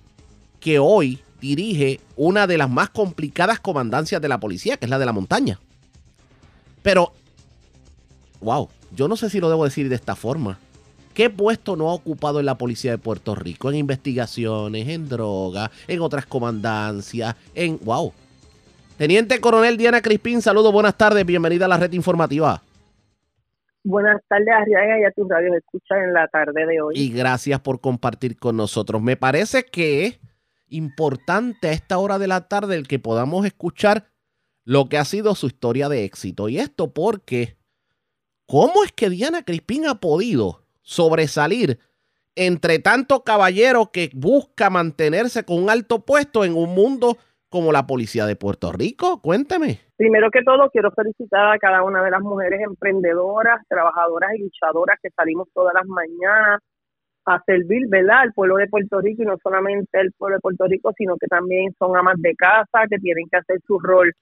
[0.61, 4.97] que hoy dirige una de las más complicadas comandancias de la policía, que es la
[4.97, 5.59] de la montaña.
[6.81, 7.11] Pero,
[8.39, 10.57] wow, yo no sé si lo debo decir de esta forma.
[11.13, 13.69] ¿Qué puesto no ha ocupado en la policía de Puerto Rico?
[13.69, 18.13] En investigaciones, en droga, en otras comandancias, en, wow,
[18.97, 22.61] Teniente Coronel Diana Crispín, saludos, buenas tardes, bienvenida a la red informativa.
[23.83, 26.95] Buenas tardes, Arriaga, y a tus radios escuchan en la tarde de hoy.
[26.97, 29.01] Y gracias por compartir con nosotros.
[29.01, 30.19] Me parece que es
[30.69, 34.05] importante a esta hora de la tarde el que podamos escuchar
[34.63, 36.47] lo que ha sido su historia de éxito.
[36.47, 37.57] Y esto porque,
[38.47, 41.79] ¿cómo es que Diana Crispín ha podido sobresalir
[42.35, 47.17] entre tanto caballero que busca mantenerse con un alto puesto en un mundo
[47.49, 49.21] como la policía de Puerto Rico?
[49.21, 49.79] Cuénteme.
[49.97, 54.99] Primero que todo, quiero felicitar a cada una de las mujeres emprendedoras, trabajadoras y luchadoras
[55.01, 56.59] que salimos todas las mañanas
[57.25, 58.19] a servir, ¿verdad?
[58.19, 61.27] Al pueblo de Puerto Rico y no solamente el pueblo de Puerto Rico, sino que
[61.27, 64.13] también son amas de casa, que tienen que hacer su rol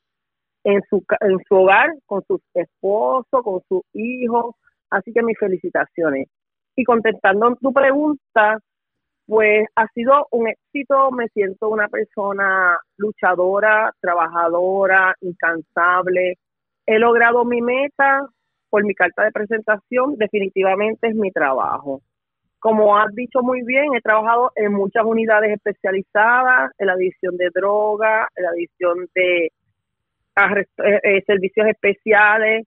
[0.63, 4.55] en su, en su hogar, con sus esposos, con sus hijos.
[4.89, 6.27] Así que mis felicitaciones.
[6.75, 8.59] Y contestando tu pregunta,
[9.25, 16.37] pues ha sido un éxito, me siento una persona luchadora, trabajadora, incansable.
[16.85, 18.27] He logrado mi meta
[18.69, 22.01] por mi carta de presentación, definitivamente es mi trabajo.
[22.59, 27.49] Como has dicho muy bien, he trabajado en muchas unidades especializadas, en la división de
[27.53, 32.65] droga, en la división de eh, eh, servicios especiales.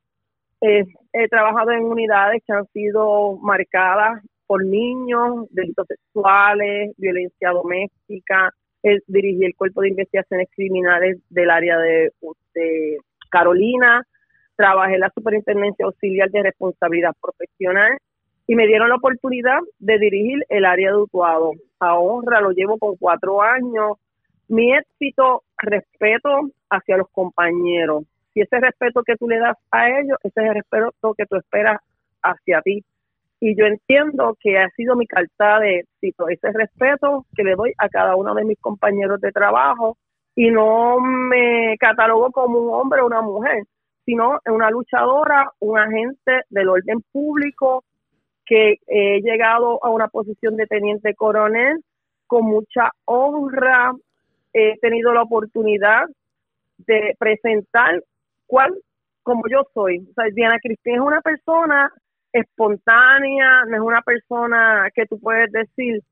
[0.60, 8.52] he trabajado en unidades que han sido marcadas por niños, delitos sexuales, violencia doméstica.
[9.08, 12.12] dirigí el cuerpo de investigaciones criminales del área de,
[13.30, 14.02] Carolina.
[14.56, 17.98] Trabajé en la superintendencia auxiliar de responsabilidad profesional
[18.46, 21.52] y me dieron la oportunidad de dirigir el área de Utuado.
[21.80, 23.98] A honra lo llevo con cuatro años.
[24.48, 28.04] Mi éxito, respeto hacia los compañeros.
[28.32, 31.36] Si ese respeto que tú le das a ellos, ese es el respeto que tú
[31.36, 31.80] esperas
[32.22, 32.84] hacia ti
[33.40, 37.72] y yo entiendo que ha sido mi carta de éxito, ese respeto que le doy
[37.78, 39.96] a cada uno de mis compañeros de trabajo
[40.34, 43.64] y no me catalogo como un hombre o una mujer,
[44.04, 47.84] sino una luchadora, un agente del orden público
[48.44, 51.82] que he llegado a una posición de teniente coronel
[52.26, 53.92] con mucha honra,
[54.52, 56.06] he tenido la oportunidad
[56.78, 58.02] de presentar
[58.46, 58.74] cuál
[59.22, 59.98] como yo soy.
[59.98, 61.92] O sea, Diana Cristina es una persona
[62.36, 66.02] espontánea, no es una persona que tú puedes decir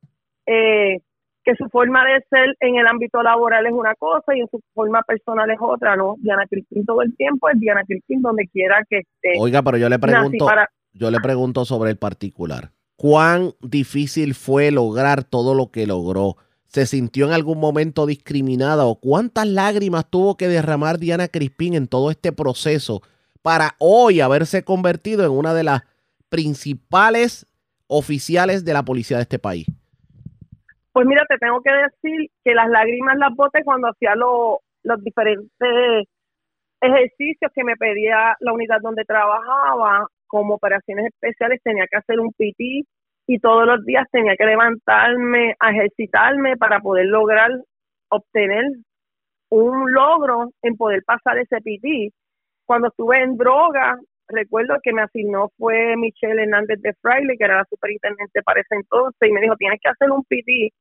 [0.46, 0.98] eh,
[1.44, 4.60] que su forma de ser en el ámbito laboral es una cosa y en su
[4.72, 6.16] forma personal es otra, ¿no?
[6.18, 9.38] Diana Cristín todo el tiempo es Diana Cristín donde quiera que esté.
[9.38, 10.48] Oiga, pero yo le pregunto,
[10.92, 12.70] yo le pregunto sobre el particular.
[12.96, 16.36] ¿Cuán difícil fue lograr todo lo que logró?
[16.66, 21.88] ¿Se sintió en algún momento discriminada o cuántas lágrimas tuvo que derramar Diana Crispín en
[21.88, 23.02] todo este proceso
[23.42, 25.82] para hoy haberse convertido en una de las
[26.34, 27.46] principales
[27.86, 29.66] oficiales de la policía de este país?
[30.92, 36.08] Pues mira, te tengo que decir que las lágrimas las boté cuando hacía los diferentes
[36.80, 42.32] ejercicios que me pedía la unidad donde trabajaba, como operaciones especiales, tenía que hacer un
[42.32, 42.82] PT
[43.28, 47.52] y todos los días tenía que levantarme a ejercitarme para poder lograr
[48.08, 48.64] obtener
[49.50, 52.10] un logro en poder pasar ese PT.
[52.66, 53.96] Cuando estuve en droga,
[54.28, 58.74] recuerdo que me asignó fue Michelle Hernández de Fraile, que era la superintendente para ese
[58.76, 60.72] entonces, y me dijo, tienes que hacer un PT.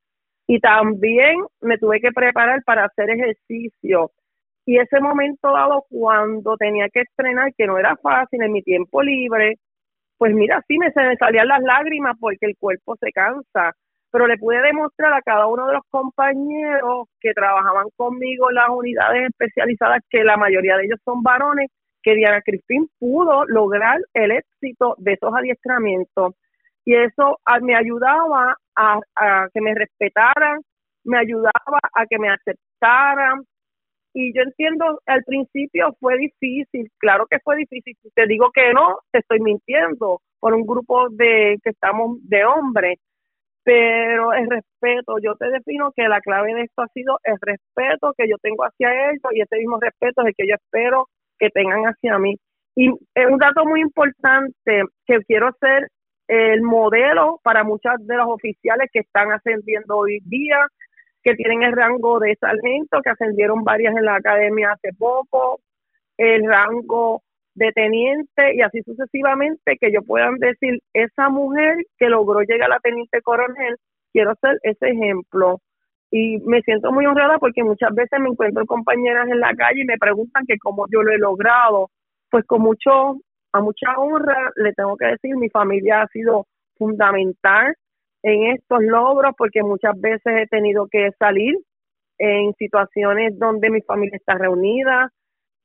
[0.48, 4.12] Y también me tuve que preparar para hacer ejercicio.
[4.66, 9.02] Y ese momento dado, cuando tenía que estrenar, que no era fácil en mi tiempo
[9.02, 9.56] libre,
[10.18, 13.74] pues mira, sí me, me salían las lágrimas porque el cuerpo se cansa.
[14.12, 18.70] Pero le pude demostrar a cada uno de los compañeros que trabajaban conmigo en las
[18.70, 21.70] unidades especializadas, que la mayoría de ellos son varones,
[22.04, 26.36] que Diana Crispín pudo lograr el éxito de esos adiestramientos.
[26.86, 29.00] Y eso ah, me ayudaba a,
[29.54, 30.60] que me respetaran,
[31.06, 33.44] me ayudaba a que me aceptaran.
[34.14, 37.96] Y yo entiendo, al principio fue difícil, claro que fue difícil.
[38.04, 42.46] Si te digo que no, te estoy mintiendo por un grupo de que estamos de
[42.46, 43.00] hombres.
[43.64, 48.14] Pero el respeto, yo te defino que la clave de esto ha sido el respeto
[48.18, 51.08] que yo tengo hacia ellos y ese mismo respeto es el que yo espero
[51.44, 52.38] que tengan hacia mí.
[52.74, 55.90] Y es un dato muy importante que quiero ser
[56.30, 60.66] el modelo para muchas de los oficiales que están ascendiendo hoy día,
[61.22, 65.60] que tienen el rango de sargento, que ascendieron varias en la academia hace poco,
[66.18, 67.22] el rango
[67.56, 72.80] de teniente y así sucesivamente, que yo puedan decir, esa mujer que logró llegar a
[72.80, 73.76] teniente coronel,
[74.14, 75.60] quiero ser ese ejemplo
[76.16, 79.86] y me siento muy honrada porque muchas veces me encuentro compañeras en la calle y
[79.86, 81.90] me preguntan que cómo yo lo he logrado.
[82.30, 83.18] Pues con mucho,
[83.52, 86.46] a mucha honra le tengo que decir, mi familia ha sido
[86.78, 87.74] fundamental
[88.22, 91.56] en estos logros porque muchas veces he tenido que salir
[92.20, 95.10] en situaciones donde mi familia está reunida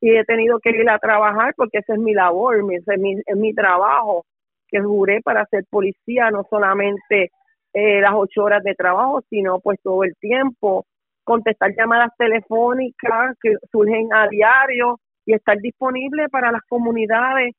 [0.00, 3.52] y he tenido que ir a trabajar porque ese es mi labor, mi, es mi
[3.52, 4.24] trabajo
[4.66, 7.32] que juré para ser policía, no solamente
[7.78, 10.84] eh, las ocho horas de trabajo, sino pues todo el tiempo,
[11.22, 17.54] contestar llamadas telefónicas que surgen a diario y estar disponible para las comunidades.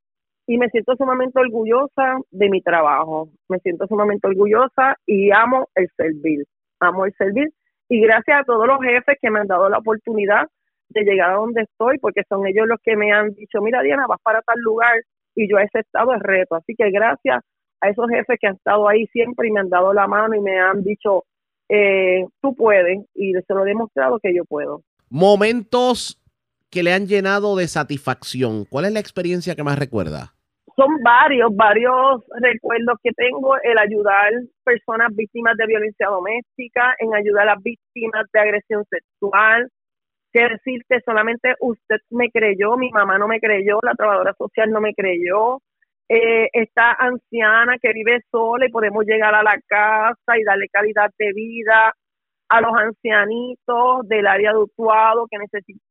[0.46, 5.88] Y me siento sumamente orgullosa de mi trabajo, me siento sumamente orgullosa y amo el
[5.96, 6.44] servir,
[6.82, 7.48] amo el servir.
[7.88, 10.48] Y gracias a todos los jefes que me han dado la oportunidad
[10.90, 14.06] de llegar a donde estoy, porque son ellos los que me han dicho, mira Diana,
[14.06, 14.96] vas para tal lugar
[15.34, 16.56] y yo he aceptado el reto.
[16.56, 17.42] Así que gracias
[17.82, 20.42] a esos jefes que han estado ahí siempre y me han dado la mano y
[20.42, 21.24] me han dicho,
[21.70, 24.82] eh, tú puedes, y se lo he demostrado que yo puedo.
[25.10, 26.22] Momentos
[26.70, 28.66] que le han llenado de satisfacción.
[28.66, 30.34] ¿Cuál es la experiencia que más recuerda?
[30.76, 34.32] Son varios, varios recuerdos que tengo, el ayudar
[34.64, 39.70] personas víctimas de violencia doméstica, en ayudar a las víctimas de agresión sexual,
[40.32, 44.80] que decirte solamente usted me creyó, mi mamá no me creyó, la trabajadora social no
[44.80, 45.60] me creyó,
[46.10, 51.12] eh, esta anciana que vive sola y podemos llegar a la casa y darle calidad
[51.20, 51.94] de vida
[52.50, 55.38] a los ancianitos del área de Utuado que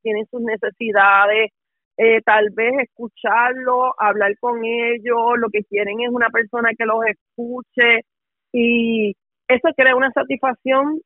[0.03, 1.51] tienen sus necesidades,
[1.97, 7.05] eh, tal vez escucharlo, hablar con ellos, lo que quieren es una persona que los
[7.07, 8.05] escuche
[8.53, 9.15] y
[9.47, 11.01] eso crea una satisfacción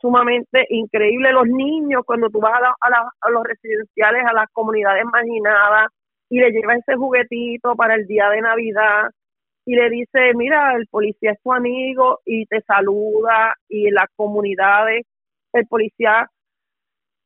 [0.00, 1.32] sumamente increíble.
[1.32, 2.74] Los niños, cuando tú vas a,
[3.20, 5.88] a los residenciales, a las comunidades marginadas,
[6.28, 9.10] y le lleva ese juguetito para el día de Navidad
[9.64, 15.06] y le dice, mira, el policía es tu amigo y te saluda y las comunidades,
[15.52, 16.26] el policía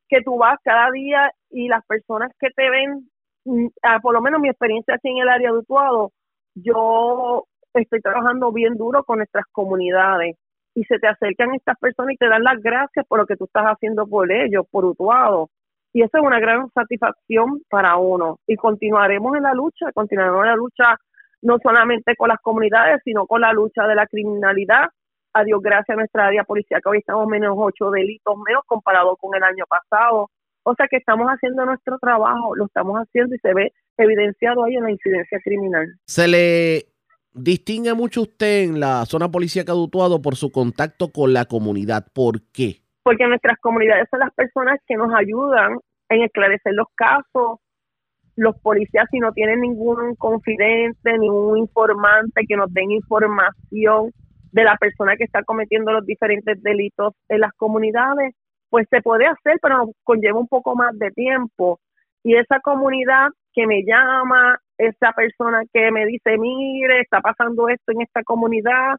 [0.09, 3.09] que tú vas cada día y las personas que te ven,
[3.45, 3.69] mm,
[4.03, 6.11] por lo menos mi experiencia aquí en el área de Utuado,
[6.55, 10.37] yo estoy trabajando bien duro con nuestras comunidades
[10.75, 13.45] y se te acercan estas personas y te dan las gracias por lo que tú
[13.45, 15.49] estás haciendo por ellos, por Utuado.
[15.93, 18.39] Y eso es una gran satisfacción para uno.
[18.47, 20.97] Y continuaremos en la lucha, continuaremos en la lucha
[21.43, 24.87] no solamente con las comunidades, sino con la lucha de la criminalidad.
[25.35, 29.17] A Dios gracias a nuestra área policial, que hoy estamos menos ocho delitos menos comparado
[29.17, 30.31] con el año pasado.
[30.65, 34.77] O sea que estamos haciendo nuestro trabajo, lo estamos haciendo y se ve evidenciado ahí
[34.77, 35.87] en la incidencia criminal.
[36.07, 36.87] Se le
[37.33, 42.07] distingue mucho usted en la zona policíaca de por su contacto con la comunidad.
[42.13, 42.82] ¿Por qué?
[43.03, 47.59] Porque nuestras comunidades son las personas que nos ayudan en esclarecer los casos.
[48.37, 54.11] Los policías, si no tienen ningún confidente, ningún informante que nos den información
[54.53, 58.35] de la persona que está cometiendo los diferentes delitos en las comunidades,
[58.71, 61.79] pues se puede hacer, pero conlleva un poco más de tiempo.
[62.23, 67.93] Y esa comunidad que me llama, esa persona que me dice, mire, está pasando esto
[67.93, 68.97] en esta comunidad,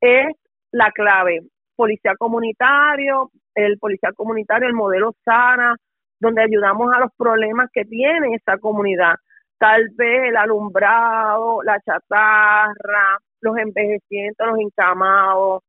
[0.00, 0.34] es
[0.70, 1.42] la clave
[1.76, 5.74] policía comunitario, el policía comunitario, el modelo SARA,
[6.20, 9.14] donde ayudamos a los problemas que tiene esa comunidad.
[9.58, 15.62] Tal vez el alumbrado, la chatarra, los envejecientes, los encamados.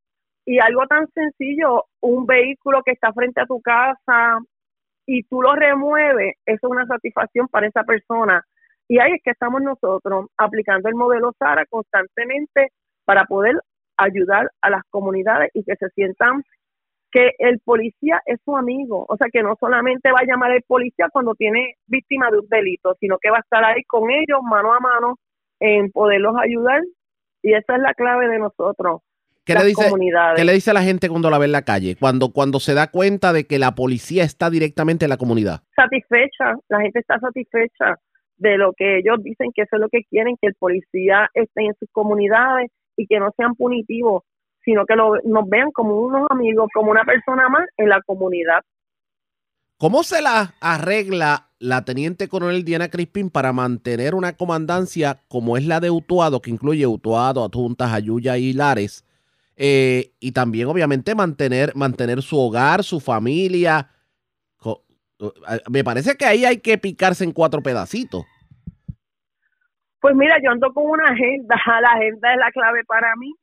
[0.46, 4.40] Y algo tan sencillo, un vehículo que está frente a tu casa
[5.06, 8.44] y tú lo remueves, eso es una satisfacción para esa persona.
[8.88, 12.72] Y ahí es que estamos nosotros aplicando el modelo SARA constantemente
[13.06, 13.56] para poder
[13.98, 16.44] ayudar a las comunidades y que se sientan
[17.11, 20.64] que el policía es su amigo, o sea que no solamente va a llamar el
[20.64, 24.40] policía cuando tiene víctima de un delito, sino que va a estar ahí con ellos
[24.41, 25.20] mano a mano
[25.60, 26.82] en poderlos ayudar
[27.44, 29.02] y esa es la clave de nosotros.
[29.45, 29.91] ¿Qué le, dice,
[30.38, 31.98] ¿Qué le dice a la gente cuando la ve en la calle?
[31.99, 35.60] Cuando, cuando se da cuenta de que la policía está directamente en la comunidad.
[35.76, 37.99] Satisfecha, la gente está satisfecha
[38.38, 41.65] de lo que ellos dicen que eso es lo que quieren, que el policía esté
[41.65, 44.24] en sus comunidades y que no sean punitivos,
[44.64, 48.61] sino que lo, nos vean como unos amigos, como una persona más en la comunidad.
[49.78, 55.65] ¿Cómo se la arregla la teniente coronel Diana Crispin para mantener una comandancia como es
[55.65, 59.06] la de Utuado, que incluye Utuado, Adjuntas, Ayuya y Lares?
[59.56, 63.90] Eh, y también, obviamente, mantener, mantener su hogar, su familia.
[65.70, 68.26] Me parece que ahí hay que picarse en cuatro pedacitos.
[70.04, 73.34] Pues mira, yo ando con una agenda, la agenda es la clave para mí.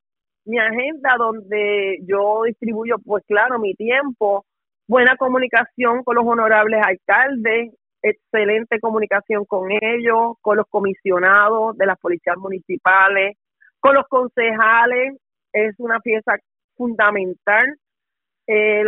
[0.45, 4.45] Mi agenda donde yo distribuyo, pues claro, mi tiempo,
[4.87, 7.73] buena comunicación con los honorables alcaldes,
[8.03, 13.39] excelente comunicación con ellos, con los comisionados de las policías municipales,
[13.79, 15.17] con los concejales,
[15.55, 16.37] es una pieza
[16.77, 17.75] fundamental.
[18.47, 18.85] Eh,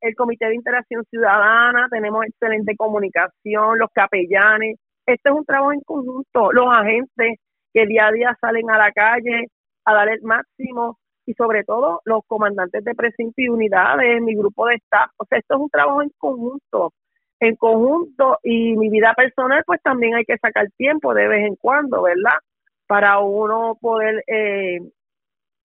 [0.00, 5.80] el Comité de Interacción Ciudadana, tenemos excelente comunicación, los capellanes, este es un trabajo en
[5.80, 7.38] conjunto, los agentes
[7.72, 9.48] que día a día salen a la calle
[9.84, 14.66] a dar el máximo y sobre todo los comandantes de precinto y unidades, mi grupo
[14.66, 16.92] de staff, o sea, esto es un trabajo en conjunto,
[17.40, 18.38] en conjunto.
[18.42, 22.38] Y mi vida personal pues también hay que sacar tiempo de vez en cuando, ¿verdad?
[22.86, 24.80] Para uno poder eh,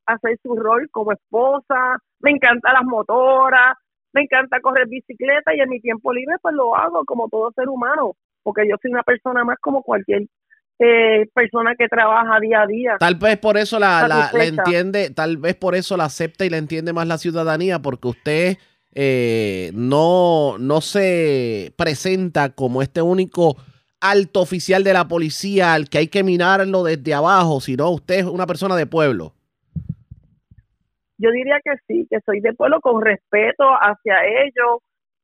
[0.05, 3.75] hacer su rol como esposa, me encantan las motoras,
[4.13, 7.67] me encanta correr bicicleta y en mi tiempo libre pues lo hago como todo ser
[7.69, 8.13] humano
[8.47, 10.21] porque yo soy una persona más como cualquier
[10.79, 12.95] eh, persona que trabaja día a día.
[12.97, 16.55] Tal vez por eso la, la, entiende, tal vez por eso la acepta y la
[16.55, 18.57] entiende más la ciudadanía, porque usted
[18.93, 23.57] eh, no, no se presenta como este único
[23.99, 28.23] alto oficial de la policía al que hay que minarlo desde abajo, sino usted es
[28.23, 29.33] una persona de pueblo.
[31.17, 34.79] Yo diría que sí, que soy de pueblo con respeto hacia ellos,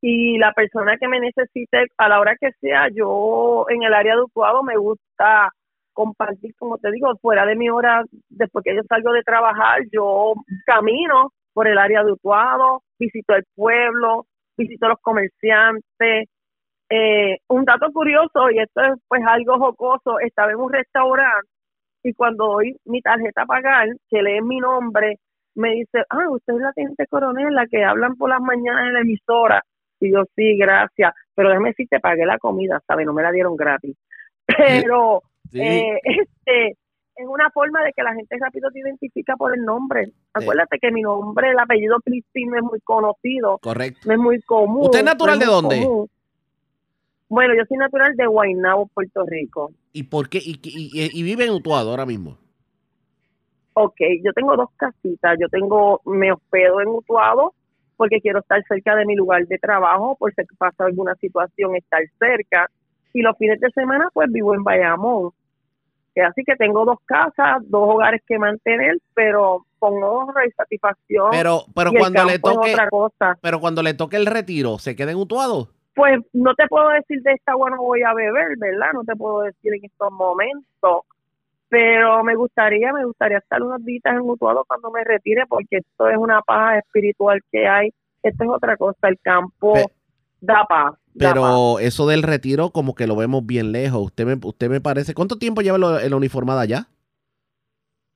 [0.06, 4.14] y la persona que me necesite a la hora que sea, yo en el área
[4.14, 5.48] de Utuado me gusta
[5.94, 10.34] compartir, como te digo, fuera de mi hora, después que yo salgo de trabajar, yo
[10.66, 14.26] camino por el área de Utuado, visito el pueblo,
[14.58, 16.28] visito los comerciantes.
[16.90, 21.48] Eh, un dato curioso, y esto es pues algo jocoso, estaba en un restaurante
[22.02, 25.16] y cuando doy mi tarjeta a pagar, que lee mi nombre,
[25.54, 28.92] me dice, ah, usted es la teniente coronel, la que hablan por las mañanas en
[28.92, 29.62] la emisora.
[30.04, 33.06] Y yo, sí, gracias, pero déjame decir, te pagué la comida, ¿sabes?
[33.06, 33.96] No me la dieron gratis.
[34.46, 35.22] Pero
[35.54, 36.76] eh, este
[37.16, 40.10] es una forma de que la gente rápido te identifica por el nombre.
[40.34, 43.58] Acuérdate que mi nombre, el apellido Cristín no es muy conocido.
[43.58, 44.00] Correcto.
[44.04, 44.86] No es muy común.
[44.86, 45.88] ¿Usted es natural de dónde?
[47.28, 49.72] Bueno, yo soy natural de Guaynabo, Puerto Rico.
[49.92, 50.38] ¿Y por qué?
[50.38, 52.36] ¿Y, y, vive en Utuado ahora mismo?
[53.72, 55.36] Ok, yo tengo dos casitas.
[55.40, 57.54] Yo tengo, me hospedo en Utuado
[57.96, 62.02] porque quiero estar cerca de mi lugar de trabajo, por si pasa alguna situación, estar
[62.18, 62.68] cerca.
[63.12, 65.30] Y los fines de semana, pues vivo en Bayamón.
[66.22, 71.30] Así que tengo dos casas, dos hogares que mantener, pero con honra y satisfacción.
[71.32, 73.38] Pero, pero cuando le toque, otra cosa.
[73.40, 75.68] pero cuando le toque el retiro, ¿se queda en Utuado?
[75.94, 78.92] Pues no te puedo decir de esta agua no voy a beber, ¿verdad?
[78.94, 81.02] No te puedo decir en estos momentos
[81.74, 86.08] pero me gustaría, me gustaría estar unos días en Mutuado cuando me retire, porque esto
[86.08, 87.90] es una paz espiritual que hay.
[88.22, 89.74] Esto es otra cosa, el campo
[90.40, 90.94] da paz.
[91.18, 94.04] pero eso del retiro como que lo vemos bien lejos.
[94.04, 96.86] Usted me, usted me parece, ¿cuánto tiempo lleva en la uniformada ya?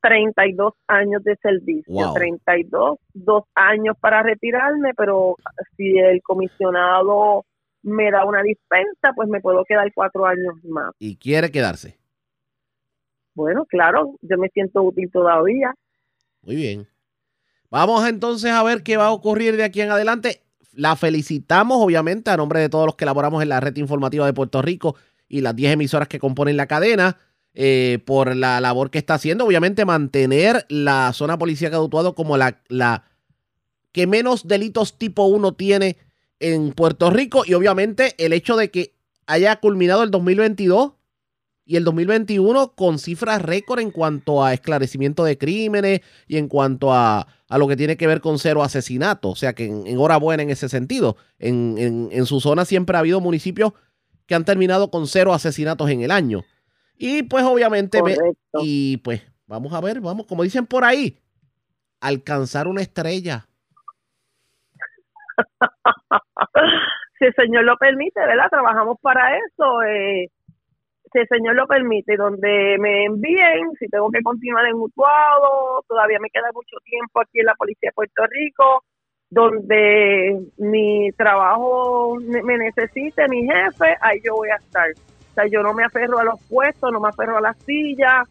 [0.02, 5.34] 32 años de servicio, 32, dos años para retirarme, pero
[5.76, 7.44] si el comisionado
[7.82, 10.92] me da una dispensa, pues me puedo quedar cuatro años más.
[11.00, 11.98] ¿Y quiere quedarse?
[13.38, 15.72] Bueno, claro, yo me siento útil todavía.
[16.42, 16.88] Muy bien.
[17.70, 20.42] Vamos entonces a ver qué va a ocurrir de aquí en adelante.
[20.72, 24.32] La felicitamos, obviamente, a nombre de todos los que elaboramos en la red informativa de
[24.32, 24.96] Puerto Rico
[25.28, 27.16] y las 10 emisoras que componen la cadena,
[27.54, 29.44] eh, por la labor que está haciendo.
[29.44, 33.04] Obviamente, mantener la zona policía de Utuado como la, la
[33.92, 35.96] que menos delitos tipo 1 tiene
[36.40, 38.94] en Puerto Rico y obviamente el hecho de que
[39.28, 40.97] haya culminado el 2022
[41.68, 46.94] y el 2021 con cifras récord en cuanto a esclarecimiento de crímenes y en cuanto
[46.94, 49.30] a, lo que tiene que ver con cero asesinatos.
[49.30, 51.18] O sea que enhorabuena en ese sentido.
[51.38, 53.74] En, en, su zona siempre ha habido municipios
[54.26, 56.42] que han terminado con cero asesinatos en el año.
[56.96, 58.00] Y pues obviamente,
[58.62, 61.18] y pues vamos a ver, vamos, como dicen por ahí,
[62.00, 63.46] alcanzar una estrella.
[67.18, 68.48] si el Señor lo permite, ¿verdad?
[68.48, 69.82] Trabajamos para eso.
[69.82, 70.30] Eh,
[71.12, 76.18] si el Señor lo permite, donde me envíen, si tengo que continuar en Mutuado, todavía
[76.20, 78.84] me queda mucho tiempo aquí en la Policía de Puerto Rico,
[79.30, 84.88] donde mi trabajo me necesite, mi jefe, ahí yo voy a estar.
[84.90, 88.28] O sea, yo no me aferro a los puestos, no me aferro a las sillas,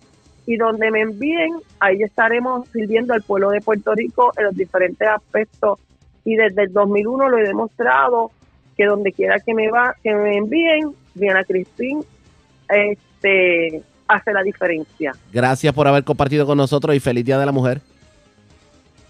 [0.48, 5.08] y donde me envíen, ahí estaremos sirviendo al pueblo de Puerto Rico en los diferentes
[5.08, 5.80] aspectos.
[6.24, 8.32] Y desde el 2001 lo he demostrado
[8.78, 12.02] que donde quiera que me va, que me envíen, Diana Cristín
[12.70, 15.14] este, hace la diferencia.
[15.32, 17.82] Gracias por haber compartido con nosotros y feliz Día de la Mujer.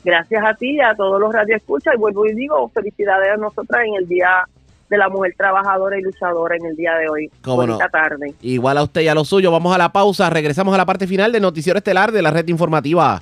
[0.03, 3.83] Gracias a ti y a todos los radioescuchas y vuelvo y digo felicidades a nosotras
[3.85, 4.45] en el Día
[4.89, 7.29] de la Mujer Trabajadora y Luchadora en el día de hoy.
[7.43, 8.33] Bonita tarde.
[8.41, 9.51] Igual a usted y a lo suyo.
[9.51, 10.29] Vamos a la pausa.
[10.29, 13.21] Regresamos a la parte final del Noticiero Estelar de la Red Informativa.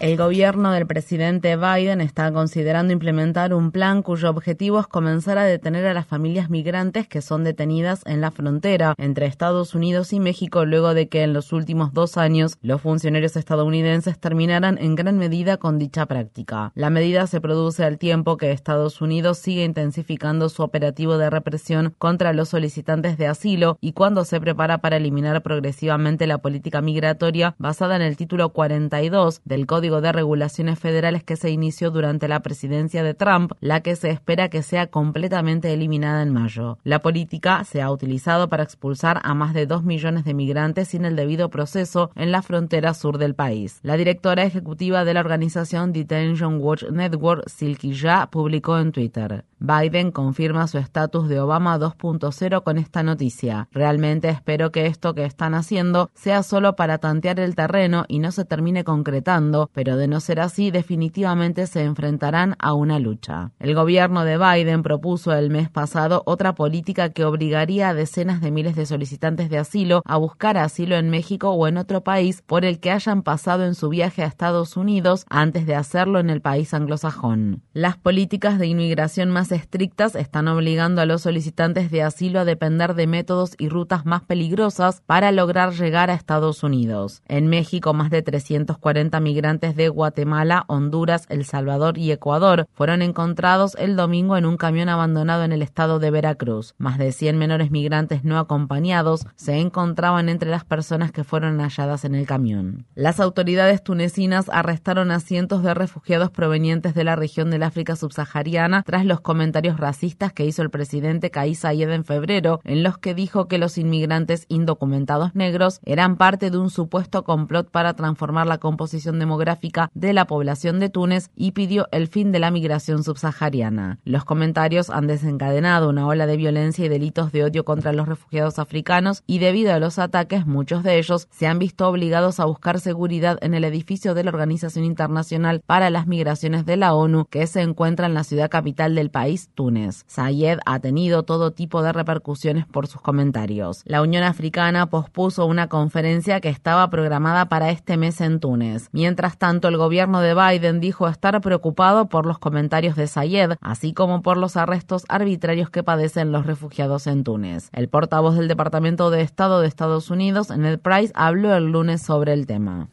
[0.00, 5.44] El gobierno del presidente Biden está considerando implementar un plan cuyo objetivo es comenzar a
[5.44, 10.18] detener a las familias migrantes que son detenidas en la frontera entre Estados Unidos y
[10.18, 15.18] México luego de que en los últimos dos años los funcionarios estadounidenses terminaran en gran
[15.18, 16.72] medida con dicha práctica.
[16.74, 21.94] La medida se produce al tiempo que Estados Unidos sigue intensificando su operativo de represión
[21.98, 27.54] contra los solicitantes de asilo y cuando se prepara para eliminar progresivamente la política migratoria
[27.58, 32.40] basada en el título 42 del Código de Regulaciones Federales que se inició durante la
[32.40, 36.78] presidencia de Trump, la que se espera que sea completamente eliminada en mayo.
[36.84, 41.04] La política se ha utilizado para expulsar a más de dos millones de migrantes sin
[41.04, 43.80] el debido proceso en la frontera sur del país.
[43.82, 49.44] La directora ejecutiva de la organización Detention Watch Network, Silky Ya, publicó en Twitter.
[49.58, 53.68] Biden confirma su estatus de Obama 2.0 con esta noticia.
[53.72, 58.32] Realmente espero que esto que están haciendo sea solo para tantear el terreno y no
[58.32, 63.52] se termine concretando, pero de no ser así definitivamente se enfrentarán a una lucha.
[63.58, 68.50] El gobierno de Biden propuso el mes pasado otra política que obligaría a decenas de
[68.50, 72.66] miles de solicitantes de asilo a buscar asilo en México o en otro país por
[72.66, 76.42] el que hayan pasado en su viaje a Estados Unidos antes de hacerlo en el
[76.42, 77.62] país anglosajón.
[77.72, 82.92] Las políticas de inmigración más estrictas están obligando a los solicitantes de asilo a depender
[82.92, 87.22] de métodos y rutas más peligrosas para lograr llegar a Estados Unidos.
[87.28, 93.76] En México, más de 340 migrantes de Guatemala, Honduras, El Salvador y Ecuador fueron encontrados
[93.78, 96.74] el domingo en un camión abandonado en el estado de Veracruz.
[96.78, 102.04] Más de 100 menores migrantes no acompañados se encontraban entre las personas que fueron halladas
[102.04, 102.86] en el camión.
[102.94, 108.82] Las autoridades tunecinas arrestaron a cientos de refugiados provenientes de la región del África subsahariana
[108.82, 113.14] tras los comentarios racistas que hizo el presidente Kais Saied en febrero, en los que
[113.14, 118.58] dijo que los inmigrantes indocumentados negros eran parte de un supuesto complot para transformar la
[118.58, 119.49] composición demográfica
[119.94, 123.98] de la población de Túnez y pidió el fin de la migración subsahariana.
[124.04, 128.58] Los comentarios han desencadenado una ola de violencia y delitos de odio contra los refugiados
[128.58, 132.80] africanos y debido a los ataques muchos de ellos se han visto obligados a buscar
[132.80, 137.46] seguridad en el edificio de la Organización Internacional para las Migraciones de la ONU que
[137.46, 140.04] se encuentra en la ciudad capital del país Túnez.
[140.06, 143.82] Sayed ha tenido todo tipo de repercusiones por sus comentarios.
[143.84, 148.88] La Unión Africana pospuso una conferencia que estaba programada para este mes en Túnez.
[148.92, 153.94] Mientras tanto, el gobierno de Biden dijo estar preocupado por los comentarios de Sayed, así
[153.94, 157.70] como por los arrestos arbitrarios que padecen los refugiados en Túnez.
[157.72, 162.34] El portavoz del Departamento de Estado de Estados Unidos, Ned Price, habló el lunes sobre
[162.34, 162.90] el tema.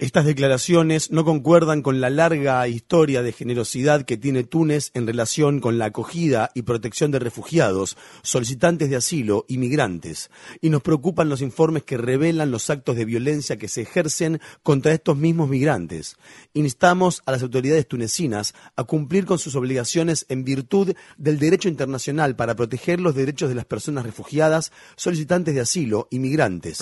[0.00, 5.58] Estas declaraciones no concuerdan con la larga historia de generosidad que tiene Túnez en relación
[5.58, 10.30] con la acogida y protección de refugiados, solicitantes de asilo y migrantes,
[10.60, 13.23] y nos preocupan los informes que revelan los actos de violencia
[13.58, 16.16] que se ejercen contra estos mismos migrantes.
[16.52, 22.36] Instamos a las autoridades tunecinas a cumplir con sus obligaciones en virtud del derecho internacional
[22.36, 26.78] para proteger los derechos de las personas refugiadas, solicitantes de asilo y migrantes.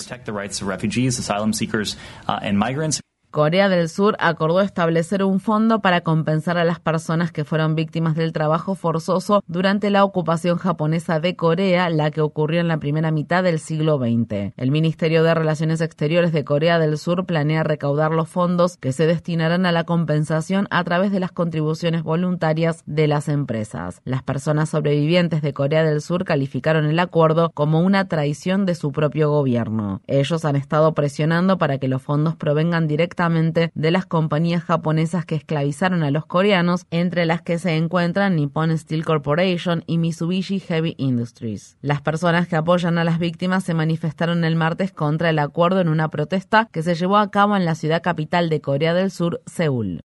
[3.33, 8.15] Corea del Sur acordó establecer un fondo para compensar a las personas que fueron víctimas
[8.15, 13.09] del trabajo forzoso durante la ocupación japonesa de Corea, la que ocurrió en la primera
[13.09, 14.53] mitad del siglo XX.
[14.55, 19.07] El Ministerio de Relaciones Exteriores de Corea del Sur planea recaudar los fondos que se
[19.07, 23.99] destinarán a la compensación a través de las contribuciones voluntarias de las empresas.
[24.05, 28.91] Las personas sobrevivientes de Corea del Sur calificaron el acuerdo como una traición de su
[28.91, 30.01] propio gobierno.
[30.05, 35.35] Ellos han estado presionando para que los fondos provengan directamente de las compañías japonesas que
[35.35, 40.95] esclavizaron a los coreanos, entre las que se encuentran Nippon Steel Corporation y Mitsubishi Heavy
[40.97, 41.77] Industries.
[41.81, 45.87] Las personas que apoyan a las víctimas se manifestaron el martes contra el acuerdo en
[45.87, 49.41] una protesta que se llevó a cabo en la ciudad capital de Corea del Sur,
[49.45, 50.01] Seúl.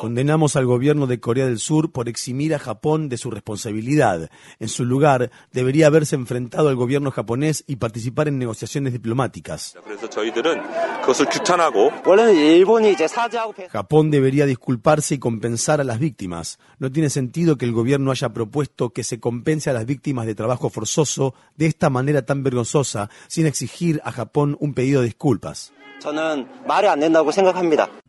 [0.00, 4.30] Condenamos al gobierno de Corea del Sur por eximir a Japón de su responsabilidad.
[4.58, 9.76] En su lugar, debería haberse enfrentado al gobierno japonés y participar en negociaciones diplomáticas.
[13.70, 16.58] Japón debería disculparse y compensar a las víctimas.
[16.78, 20.34] No tiene sentido que el gobierno haya propuesto que se compense a las víctimas de
[20.34, 25.73] trabajo forzoso de esta manera tan vergonzosa sin exigir a Japón un pedido de disculpas.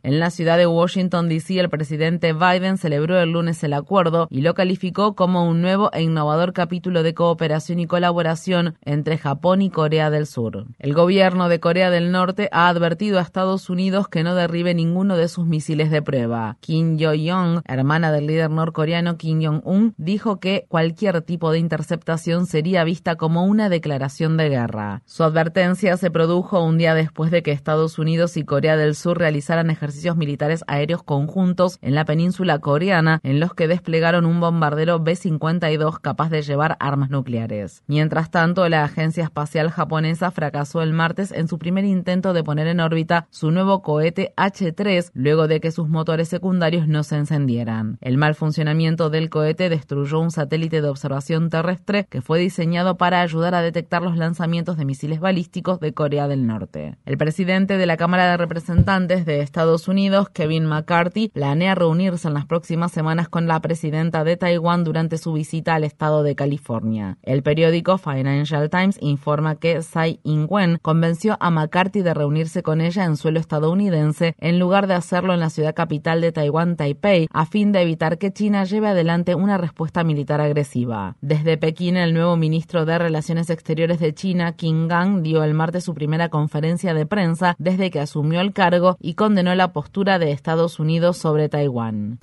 [0.02, 4.42] En la ciudad de Washington, D.C., el presidente Biden celebró el lunes el acuerdo y
[4.42, 9.70] lo calificó como un nuevo e innovador capítulo de cooperación y colaboración entre Japón y
[9.70, 10.66] Corea del Sur.
[10.78, 15.16] El gobierno de Corea del Norte ha advertido a Estados Unidos que no derribe ninguno
[15.16, 16.56] de sus misiles de prueba.
[16.60, 22.84] Kim Yo-young, hermana del líder norcoreano Kim Jong-un, dijo que cualquier tipo de interceptación sería
[22.84, 25.02] vista como una declaración de guerra.
[25.04, 29.18] Su advertencia se produjo un día después de que Estados Unidos y Corea del Sur
[29.18, 34.98] realizaran ejercicios militares aéreos conjuntos en la península coreana, en los que desplegaron un bombardero
[35.00, 37.82] B-52 capaz de llevar armas nucleares.
[37.86, 42.66] Mientras tanto, la Agencia Espacial Japonesa fracasó el martes en su primer intento de poner
[42.66, 47.98] en órbita su nuevo cohete H-3 luego de que sus motores secundarios no se encendieran.
[48.00, 53.20] El mal funcionamiento del cohete destruyó un satélite de observación terrestre que fue diseñado para
[53.20, 56.96] ayudar a detectar los lanzamientos de misiles balísticos de Corea del Norte.
[57.04, 62.34] El presidente de la Cámara de Representantes de Estados Unidos, Kevin McCarthy, planea reunirse en
[62.34, 67.18] las próximas semanas con la presidenta de Taiwán durante su visita al estado de California.
[67.22, 73.04] El periódico Financial Times informa que Tsai Ing-wen convenció a McCarthy de reunirse con ella
[73.04, 77.46] en suelo estadounidense en lugar de hacerlo en la ciudad capital de Taiwán, Taipei, a
[77.46, 81.16] fin de evitar que China lleve adelante una respuesta militar agresiva.
[81.20, 85.84] Desde Pekín, el nuevo ministro de Relaciones Exteriores de China, Qin Gang, dio el martes
[85.84, 90.30] su primera conferencia de prensa desde que asumió el cargo y condenó la postura de
[90.30, 92.20] Estados Unidos sobre Taiwán.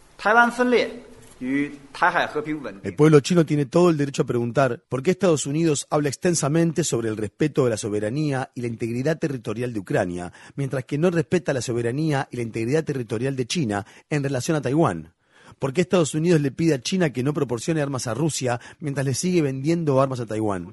[2.84, 6.86] El pueblo chino tiene todo el derecho a preguntar por qué Estados Unidos habla extensamente
[6.86, 11.10] sobre el respeto de la soberanía y la integridad territorial de Ucrania, mientras que no
[11.10, 15.11] respeta la soberanía y la integridad territorial de China en relación a Taiwán.
[15.60, 19.06] ¿Por qué Estados Unidos le pide a China que no proporcione armas a Rusia mientras
[19.06, 20.72] le sigue vendiendo armas a Taiwán?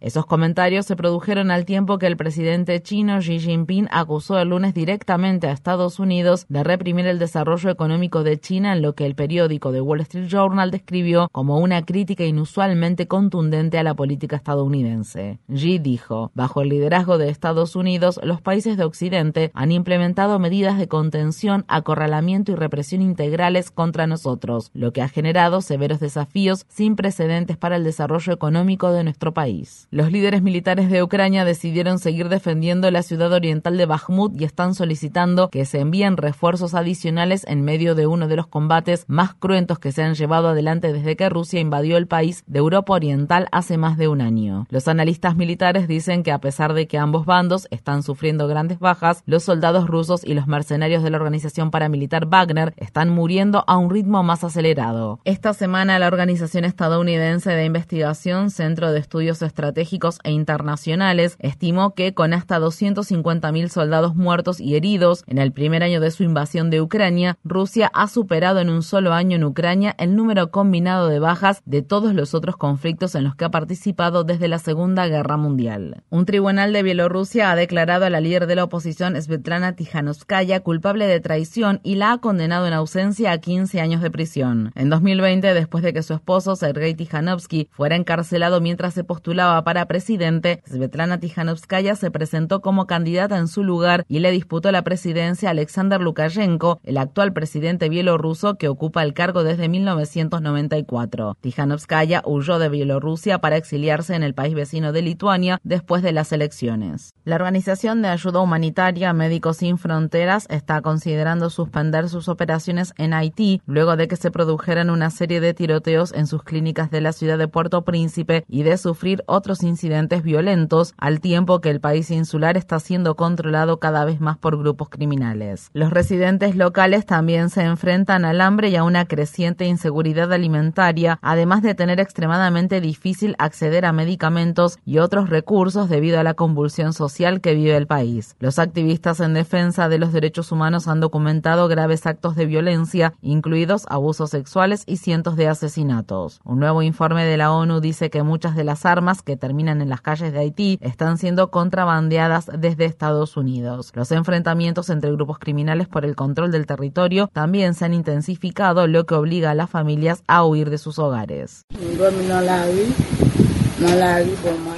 [0.00, 4.74] Esos comentarios se produjeron al tiempo que el presidente chino Xi Jinping acusó el lunes
[4.74, 9.14] directamente a Estados Unidos de reprimir el desarrollo económico de China en lo que el
[9.14, 15.38] periódico The Wall Street Journal describió como una crítica inusualmente contundente a la política estadounidense.
[15.52, 20.78] Xi dijo, bajo el liderazgo de Estados Unidos, los países de Occidente han implementado medidas
[20.78, 26.96] de contención, acorralamiento y represión integrales contra nosotros, lo que ha generado severos desafíos sin
[26.96, 29.85] precedentes para el desarrollo económico de nuestro país.
[29.92, 34.74] Los líderes militares de Ucrania decidieron seguir defendiendo la ciudad oriental de Bakhmut y están
[34.74, 39.78] solicitando que se envíen refuerzos adicionales en medio de uno de los combates más cruentos
[39.78, 43.78] que se han llevado adelante desde que Rusia invadió el país de Europa Oriental hace
[43.78, 44.66] más de un año.
[44.70, 49.22] Los analistas militares dicen que a pesar de que ambos bandos están sufriendo grandes bajas,
[49.24, 53.90] los soldados rusos y los mercenarios de la organización paramilitar Wagner están muriendo a un
[53.90, 55.20] ritmo más acelerado.
[55.24, 61.94] Esta semana la organización estadounidense de investigación Centro de Estudios Estratégicos estratégicos e internacionales, estimó
[61.94, 66.70] que con hasta 250.000 soldados muertos y heridos en el primer año de su invasión
[66.70, 71.18] de Ucrania, Rusia ha superado en un solo año en Ucrania el número combinado de
[71.18, 75.36] bajas de todos los otros conflictos en los que ha participado desde la Segunda Guerra
[75.36, 76.02] Mundial.
[76.08, 81.06] Un tribunal de Bielorrusia ha declarado a la líder de la oposición Svetlana Tijanovskaya culpable
[81.06, 84.72] de traición y la ha condenado en ausencia a 15 años de prisión.
[84.74, 89.86] En 2020, después de que su esposo Sergei Tijanovsky fuera encarcelado mientras se postulaba para
[89.86, 95.48] presidente, Svetlana Tijanovskaya se presentó como candidata en su lugar y le disputó la presidencia
[95.48, 101.36] a Alexander Lukashenko, el actual presidente bielorruso que ocupa el cargo desde 1994.
[101.40, 106.30] Tijanovskaya huyó de Bielorrusia para exiliarse en el país vecino de Lituania después de las
[106.30, 107.12] elecciones.
[107.24, 113.60] La Organización de Ayuda Humanitaria Médicos Sin Fronteras está considerando suspender sus operaciones en Haití
[113.66, 117.36] luego de que se produjeran una serie de tiroteos en sus clínicas de la ciudad
[117.36, 122.56] de Puerto Príncipe y de sufrir otros incidentes violentos, al tiempo que el país insular
[122.56, 125.70] está siendo controlado cada vez más por grupos criminales.
[125.72, 131.62] Los residentes locales también se enfrentan al hambre y a una creciente inseguridad alimentaria, además
[131.62, 137.40] de tener extremadamente difícil acceder a medicamentos y otros recursos debido a la convulsión social
[137.40, 138.36] que vive el país.
[138.38, 143.86] Los activistas en defensa de los derechos humanos han documentado graves actos de violencia, incluidos
[143.88, 146.40] abusos sexuales y cientos de asesinatos.
[146.44, 149.88] Un nuevo informe de la ONU dice que muchas de las armas que terminan en
[149.88, 153.92] las calles de Haití están siendo contrabandeadas desde Estados Unidos.
[153.94, 159.06] Los enfrentamientos entre grupos criminales por el control del territorio también se han intensificado, lo
[159.06, 161.62] que obliga a las familias a huir de sus hogares.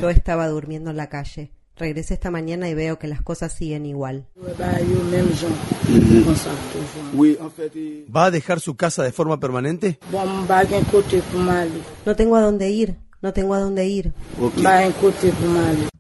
[0.03, 1.51] Yo estaba durmiendo en la calle.
[1.75, 4.27] Regresé esta mañana y veo que las cosas siguen igual.
[8.15, 9.99] ¿Va a dejar su casa de forma permanente?
[12.05, 13.08] No tengo a dónde ir.
[13.21, 14.13] No tengo a dónde ir.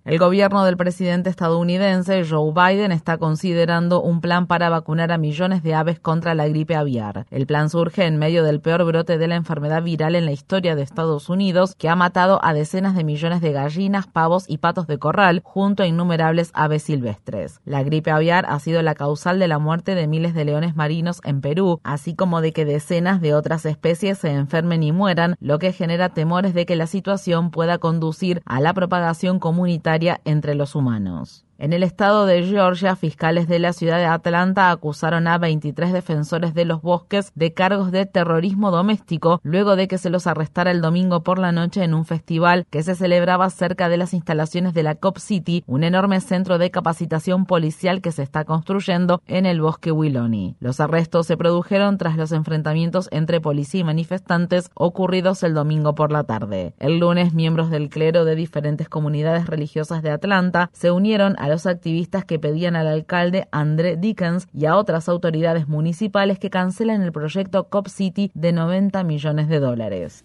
[0.09, 5.63] El gobierno del presidente estadounidense Joe Biden está considerando un plan para vacunar a millones
[5.63, 7.27] de aves contra la gripe aviar.
[7.31, 10.75] El plan surge en medio del peor brote de la enfermedad viral en la historia
[10.75, 14.87] de Estados Unidos, que ha matado a decenas de millones de gallinas, pavos y patos
[14.87, 17.61] de corral, junto a innumerables aves silvestres.
[17.67, 21.21] La gripe aviar ha sido la causal de la muerte de miles de leones marinos
[21.23, 25.59] en Perú, así como de que decenas de otras especies se enfermen y mueran, lo
[25.59, 30.75] que genera temores de que la situación pueda conducir a la propagación comunitaria entre los
[30.75, 31.48] humanos.
[31.61, 36.55] En el estado de Georgia, fiscales de la ciudad de Atlanta acusaron a 23 defensores
[36.55, 40.81] de los bosques de cargos de terrorismo doméstico luego de que se los arrestara el
[40.81, 44.85] domingo por la noche en un festival que se celebraba cerca de las instalaciones de
[44.85, 49.61] la Cop City, un enorme centro de capacitación policial que se está construyendo en el
[49.61, 50.55] bosque Willowney.
[50.61, 56.13] Los arrestos se produjeron tras los enfrentamientos entre policía y manifestantes ocurridos el domingo por
[56.13, 56.75] la tarde.
[56.79, 61.67] El lunes, miembros del clero de diferentes comunidades religiosas de Atlanta se unieron a los
[61.67, 67.13] activistas que pedían al alcalde André Dickens y a otras autoridades municipales que cancelen el
[67.13, 70.25] proyecto Cop City de 90 millones de dólares.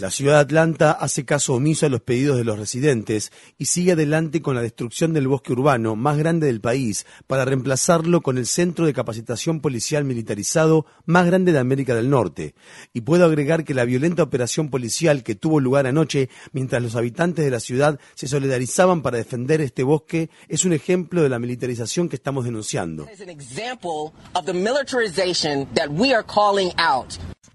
[0.00, 3.92] La ciudad de Atlanta hace caso omiso a los pedidos de los residentes y sigue
[3.92, 8.46] adelante con la destrucción del bosque urbano más grande del país para reemplazarlo con el
[8.46, 12.54] centro de capacitación policial militarizado más grande de América del Norte.
[12.94, 17.44] Y puedo agregar que la violenta operación policial que tuvo lugar anoche mientras los habitantes
[17.44, 22.08] de la ciudad se solidarizaban para defender este bosque es un ejemplo de la militarización
[22.08, 23.06] que estamos denunciando.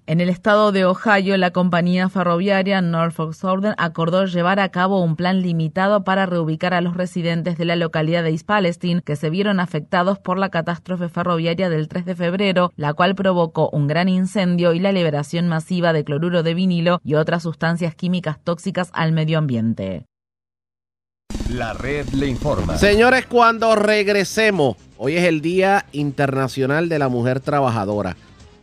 [0.10, 5.15] En el estado de Ohio, la compañía ferroviaria Norfolk Southern acordó llevar a cabo un
[5.15, 9.30] plan limitado para reubicar a los residentes de la localidad de East Palestine que se
[9.30, 14.10] vieron afectados por la catástrofe ferroviaria del 3 de febrero, la cual provocó un gran
[14.10, 19.11] incendio y la liberación masiva de cloruro de vinilo y otras sustancias químicas tóxicas al
[19.11, 20.07] medio ambiente.
[21.52, 22.80] La red le informa.
[22.80, 28.15] Señores, cuando regresemos, hoy es el Día Internacional de la Mujer Trabajadora.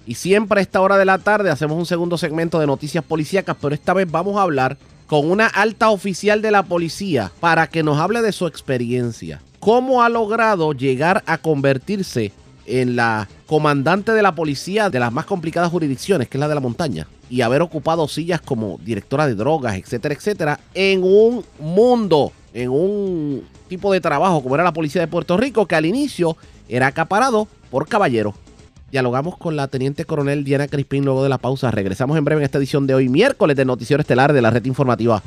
[0.06, 3.56] Y siempre a esta hora de la tarde hacemos un segundo segmento de noticias policíacas,
[3.60, 4.78] pero esta vez vamos a hablar
[5.08, 9.40] con una alta oficial de la policía para que nos hable de su experiencia.
[9.58, 12.32] ¿Cómo ha logrado llegar a convertirse
[12.66, 16.54] en la comandante de la policía de las más complicadas jurisdicciones, que es la de
[16.54, 17.08] la montaña?
[17.28, 23.44] Y haber ocupado sillas como directora de drogas, etcétera, etcétera, en un mundo, en un
[23.68, 26.36] tipo de trabajo como era la policía de Puerto Rico, que al inicio
[26.68, 28.34] era acaparado por caballeros.
[28.96, 31.70] Dialogamos con la teniente coronel Diana Crispín luego de la pausa.
[31.70, 34.64] Regresamos en breve en esta edición de hoy, miércoles de Noticiero Estelar de la Red
[34.64, 35.22] Informativa.